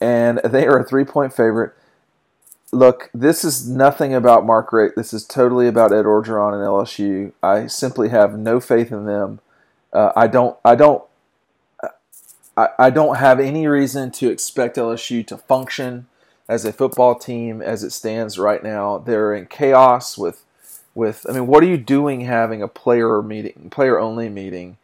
and 0.01 0.41
they 0.45 0.67
are 0.67 0.79
a 0.79 0.85
three 0.85 1.05
point 1.05 1.33
favorite. 1.33 1.73
Look, 2.73 3.11
this 3.15 3.45
is 3.45 3.69
nothing 3.69 4.15
about 4.15 4.45
Mark 4.45 4.73
Richt. 4.73 4.97
This 4.97 5.13
is 5.13 5.25
totally 5.25 5.69
about 5.69 5.93
Ed 5.93 6.07
Orgeron 6.07 6.55
and 6.55 6.63
LSU. 6.63 7.33
I 7.43 7.69
simply 7.69 8.09
have 8.09 8.37
no 8.37 8.59
faith 8.59 8.91
in 8.91 9.07
them 9.07 9.41
uh, 9.95 10.13
I 10.17 10.27
don't. 10.27 10.59
I 10.65 10.75
don't. 10.75 11.05
I, 12.57 12.69
I 12.79 12.91
don't 12.91 13.17
have 13.17 13.41
any 13.41 13.67
reason 13.67 14.11
to 14.13 14.29
expect 14.29 14.77
LSU 14.77 15.27
to 15.29 15.39
function 15.39 16.09
as 16.49 16.65
a 16.65 16.73
football 16.73 17.15
team 17.15 17.63
as 17.63 17.83
it 17.83 17.91
stands 17.91 18.39
right 18.39 18.63
now. 18.63 18.99
They're 18.99 19.35
in 19.35 19.47
chaos 19.47 20.19
with 20.19 20.45
with. 20.95 21.27
I 21.29 21.33
mean, 21.33 21.47
what 21.47 21.63
are 21.63 21.69
you 21.69 21.79
doing 21.79 22.23
having 22.23 22.63
a 22.63 22.69
player 22.69 23.23
meeting, 23.23 23.69
player 23.71 23.99
only 23.99 24.29
meeting 24.29 24.77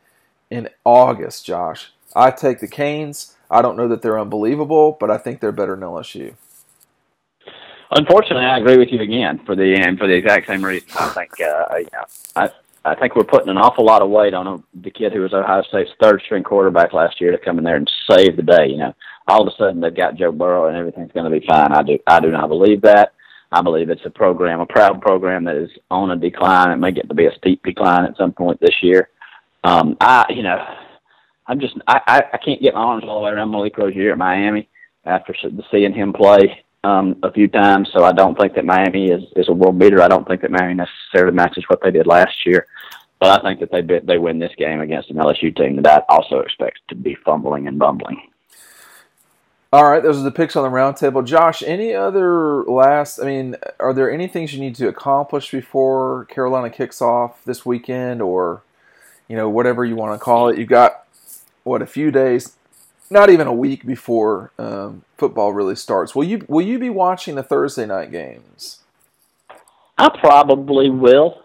in 0.50 0.68
August, 0.84 1.44
Josh? 1.46 1.92
I 2.14 2.30
take 2.30 2.60
the 2.60 2.68
Canes. 2.68 3.36
I 3.50 3.62
don't 3.62 3.76
know 3.76 3.88
that 3.88 4.02
they're 4.02 4.18
unbelievable, 4.18 4.96
but 4.98 5.10
I 5.10 5.18
think 5.18 5.40
they're 5.40 5.52
better 5.52 5.74
than 5.74 5.84
LSU. 5.84 6.34
Unfortunately, 7.92 8.44
I 8.44 8.58
agree 8.58 8.78
with 8.78 8.90
you 8.92 9.00
again 9.00 9.40
for 9.44 9.56
the 9.56 9.74
and 9.74 9.98
for 9.98 10.06
the 10.06 10.14
exact 10.14 10.46
same 10.46 10.64
reason. 10.64 10.88
I 10.98 11.08
think 11.08 11.40
uh, 11.40 11.64
I 12.36 12.50
I 12.84 12.94
think 12.94 13.14
we're 13.14 13.24
putting 13.24 13.48
an 13.48 13.58
awful 13.58 13.84
lot 13.84 14.00
of 14.00 14.08
weight 14.08 14.32
on 14.32 14.46
a, 14.46 14.56
the 14.82 14.90
kid 14.90 15.12
who 15.12 15.20
was 15.20 15.34
Ohio 15.34 15.62
State's 15.62 15.90
third 16.00 16.22
string 16.24 16.42
quarterback 16.42 16.92
last 16.92 17.20
year 17.20 17.30
to 17.30 17.38
come 17.38 17.58
in 17.58 17.64
there 17.64 17.76
and 17.76 17.90
save 18.08 18.36
the 18.36 18.42
day. 18.42 18.68
You 18.68 18.78
know, 18.78 18.94
all 19.30 19.46
of 19.46 19.52
a 19.52 19.56
sudden 19.56 19.80
they've 19.80 19.94
got 19.94 20.16
Joe 20.16 20.32
Burrow 20.32 20.68
and 20.68 20.76
everything's 20.76 21.12
going 21.12 21.30
to 21.30 21.40
be 21.40 21.46
fine. 21.46 21.72
I 21.72 21.82
do 21.82 21.98
I 22.06 22.20
do 22.20 22.30
not 22.30 22.48
believe 22.48 22.82
that. 22.82 23.12
I 23.52 23.62
believe 23.62 23.90
it's 23.90 24.04
a 24.04 24.10
program, 24.10 24.60
a 24.60 24.66
proud 24.66 25.00
program 25.00 25.44
that 25.44 25.56
is 25.56 25.70
on 25.90 26.12
a 26.12 26.16
decline. 26.16 26.70
It 26.70 26.76
may 26.76 26.92
get 26.92 27.08
to 27.08 27.14
be 27.14 27.26
a 27.26 27.34
steep 27.34 27.62
decline 27.64 28.04
at 28.04 28.16
some 28.16 28.32
point 28.32 28.60
this 28.60 28.76
year. 28.80 29.08
Um, 29.64 29.96
I, 30.00 30.24
you 30.30 30.42
know, 30.42 30.64
I'm 31.46 31.58
just 31.58 31.74
I, 31.86 32.00
I, 32.06 32.22
I 32.34 32.38
can't 32.38 32.62
get 32.62 32.74
my 32.74 32.80
arms 32.80 33.04
all 33.06 33.20
the 33.20 33.24
way 33.24 33.32
around 33.32 33.50
Malik 33.50 33.76
Rosier 33.76 34.12
at 34.12 34.18
Miami 34.18 34.68
after 35.04 35.34
seeing 35.70 35.92
him 35.92 36.12
play 36.12 36.64
um, 36.84 37.16
a 37.22 37.32
few 37.32 37.48
times. 37.48 37.90
So 37.92 38.04
I 38.04 38.12
don't 38.12 38.38
think 38.38 38.54
that 38.54 38.64
Miami 38.64 39.06
is 39.06 39.24
is 39.36 39.48
a 39.48 39.52
world 39.52 39.78
beater. 39.78 40.00
I 40.00 40.08
don't 40.08 40.26
think 40.28 40.42
that 40.42 40.52
Miami 40.52 40.74
necessarily 40.74 41.34
matches 41.34 41.64
what 41.68 41.80
they 41.82 41.90
did 41.90 42.06
last 42.06 42.46
year. 42.46 42.66
But 43.18 43.40
I 43.40 43.42
think 43.42 43.60
that 43.60 43.70
they 43.72 43.98
they 44.00 44.18
win 44.18 44.38
this 44.38 44.54
game 44.56 44.80
against 44.80 45.10
an 45.10 45.16
LSU 45.16 45.54
team 45.54 45.82
that 45.82 46.04
also 46.08 46.38
expect 46.38 46.78
to 46.88 46.94
be 46.94 47.16
fumbling 47.24 47.66
and 47.66 47.78
bumbling. 47.78 48.29
All 49.72 49.88
right, 49.88 50.02
those 50.02 50.18
are 50.18 50.24
the 50.24 50.32
picks 50.32 50.56
on 50.56 50.64
the 50.64 50.76
roundtable. 50.76 51.24
Josh, 51.24 51.62
any 51.62 51.94
other 51.94 52.64
last? 52.64 53.20
I 53.20 53.24
mean, 53.24 53.54
are 53.78 53.92
there 53.92 54.10
any 54.10 54.26
things 54.26 54.52
you 54.52 54.58
need 54.58 54.74
to 54.76 54.88
accomplish 54.88 55.52
before 55.52 56.24
Carolina 56.24 56.70
kicks 56.70 57.00
off 57.00 57.44
this 57.44 57.64
weekend, 57.64 58.20
or 58.20 58.62
you 59.28 59.36
know, 59.36 59.48
whatever 59.48 59.84
you 59.84 59.94
want 59.94 60.12
to 60.12 60.18
call 60.18 60.48
it? 60.48 60.58
You've 60.58 60.68
got 60.68 61.06
what 61.62 61.82
a 61.82 61.86
few 61.86 62.10
days, 62.10 62.56
not 63.10 63.30
even 63.30 63.46
a 63.46 63.52
week 63.52 63.86
before 63.86 64.50
um, 64.58 65.04
football 65.16 65.52
really 65.52 65.76
starts. 65.76 66.16
Will 66.16 66.24
you 66.24 66.44
will 66.48 66.66
you 66.66 66.80
be 66.80 66.90
watching 66.90 67.36
the 67.36 67.44
Thursday 67.44 67.86
night 67.86 68.10
games? 68.10 68.80
I 69.96 70.08
probably 70.18 70.90
will, 70.90 71.44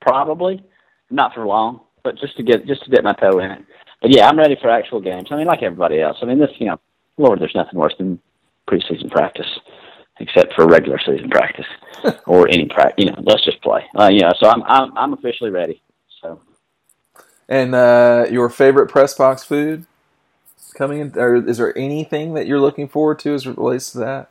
probably 0.00 0.62
not 1.10 1.34
for 1.34 1.44
long, 1.44 1.80
but 2.04 2.16
just 2.16 2.36
to 2.36 2.44
get 2.44 2.64
just 2.64 2.84
to 2.84 2.90
dip 2.90 3.02
my 3.02 3.14
toe 3.14 3.40
in 3.40 3.50
it. 3.50 3.64
But 4.00 4.12
yeah, 4.12 4.28
I'm 4.28 4.38
ready 4.38 4.56
for 4.60 4.70
actual 4.70 5.00
games. 5.00 5.28
I 5.32 5.36
mean, 5.36 5.48
like 5.48 5.64
everybody 5.64 6.00
else. 6.00 6.18
I 6.22 6.26
mean, 6.26 6.38
this 6.38 6.50
you 6.58 6.66
know 6.66 6.78
Lord, 7.18 7.40
there's 7.40 7.54
nothing 7.54 7.78
worse 7.78 7.94
than 7.98 8.20
preseason 8.68 9.10
practice, 9.10 9.46
except 10.20 10.54
for 10.54 10.66
regular 10.66 10.98
season 10.98 11.30
practice 11.30 11.66
or 12.26 12.48
any 12.48 12.66
practice. 12.66 13.04
You 13.04 13.12
know, 13.12 13.22
let's 13.22 13.44
just 13.44 13.62
play. 13.62 13.84
Uh, 13.98 14.08
you 14.08 14.20
know, 14.20 14.32
so 14.38 14.48
I'm 14.48 14.62
I'm 14.64 14.96
I'm 14.96 15.12
officially 15.12 15.50
ready. 15.50 15.82
So. 16.22 16.40
And 17.48 17.74
uh, 17.74 18.26
your 18.30 18.50
favorite 18.50 18.88
press 18.88 19.14
box 19.14 19.44
food 19.44 19.86
coming 20.74 21.00
in, 21.00 21.12
or 21.16 21.36
is 21.48 21.58
there 21.58 21.76
anything 21.78 22.34
that 22.34 22.46
you're 22.46 22.60
looking 22.60 22.88
forward 22.88 23.18
to 23.20 23.34
as 23.34 23.46
it 23.46 23.56
relates 23.56 23.92
to 23.92 23.98
that? 23.98 24.30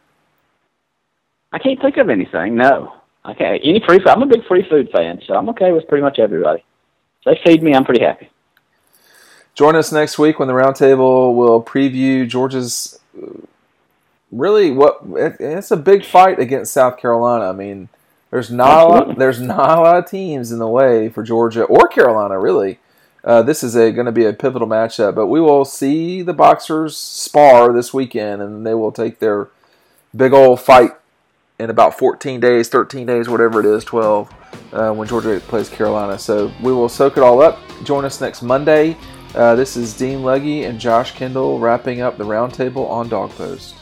I 1.52 1.60
can't 1.60 1.82
think 1.82 1.98
of 1.98 2.10
anything. 2.10 2.56
No. 2.56 2.94
Okay. 3.26 3.60
Any 3.64 3.82
free 3.88 4.00
food? 4.00 4.10
I'm 4.10 4.22
a 4.22 4.28
big 4.28 4.46
free 4.46 4.68
food 4.70 4.90
fan, 4.92 5.22
so 5.26 5.36
I'm 5.36 5.50
okay 5.50 5.72
with 5.72 5.88
pretty 5.88 6.04
much 6.04 6.20
everybody. 6.20 6.64
If 7.26 7.44
they 7.44 7.50
feed 7.50 7.64
me, 7.64 7.74
I'm 7.74 7.86
pretty 7.86 8.04
happy. 8.04 8.30
Join 9.56 9.78
us 9.78 9.92
next 9.92 10.20
week 10.20 10.38
when 10.38 10.50
the 10.50 10.54
roundtable 10.54 11.34
will 11.34 11.64
preview 11.64 12.28
Georgia's 12.28 13.00
really 14.30 14.70
what 14.70 15.00
it's 15.16 15.72
a 15.72 15.78
big 15.78 16.04
fight 16.06 16.40
against 16.40 16.74
South 16.74 16.98
Carolina. 16.98 17.50
I 17.50 17.54
mean, 17.54 17.88
there's 18.32 18.52
not 18.52 18.82
a 18.82 18.86
lot, 18.86 19.18
there's 19.18 19.40
not 19.40 19.78
a 19.78 19.82
lot 19.82 19.98
of 19.98 20.10
teams 20.10 20.52
in 20.52 20.60
the 20.60 20.68
way 20.68 21.08
for 21.08 21.24
Georgia 21.24 21.64
or 21.64 21.88
Carolina 21.88 22.38
really. 22.38 22.80
Uh, 23.24 23.42
this 23.42 23.64
is 23.64 23.76
a 23.76 23.92
going 23.92 24.06
to 24.06 24.12
be 24.12 24.26
a 24.26 24.34
pivotal 24.34 24.68
matchup, 24.68 25.16
but 25.16 25.28
we 25.28 25.40
will 25.40 25.66
see 25.66 26.22
the 26.22 26.34
boxers 26.34 26.96
spar 26.96 27.74
this 27.74 27.92
weekend, 27.92 28.40
and 28.40 28.68
they 28.68 28.76
will 28.76 28.92
take 28.92 29.18
their 29.18 29.48
big 30.16 30.32
old 30.32 30.62
fight 30.62 30.92
in 31.58 31.72
about 31.72 31.98
14 31.98 32.40
days, 32.40 32.68
13 32.68 33.08
days, 33.08 33.28
whatever 33.28 33.62
it 33.62 33.66
is, 33.66 33.84
12, 33.84 34.32
uh, 34.74 34.94
when 34.94 35.08
Georgia 35.08 35.42
plays 35.48 35.70
Carolina. 35.70 36.20
So 36.20 36.52
we 36.62 36.72
will 36.72 36.88
soak 36.88 37.18
it 37.18 37.24
all 37.24 37.42
up. 37.42 37.58
Join 37.84 38.06
us 38.06 38.22
next 38.22 38.44
Monday. 38.44 38.96
Uh, 39.36 39.54
this 39.54 39.76
is 39.76 39.94
Dean 39.94 40.24
Legge 40.24 40.64
and 40.64 40.80
Josh 40.80 41.12
Kendall 41.12 41.60
wrapping 41.60 42.00
up 42.00 42.18
the 42.18 42.24
roundtable 42.24 42.90
on 42.90 43.10
DawgPost. 43.10 43.74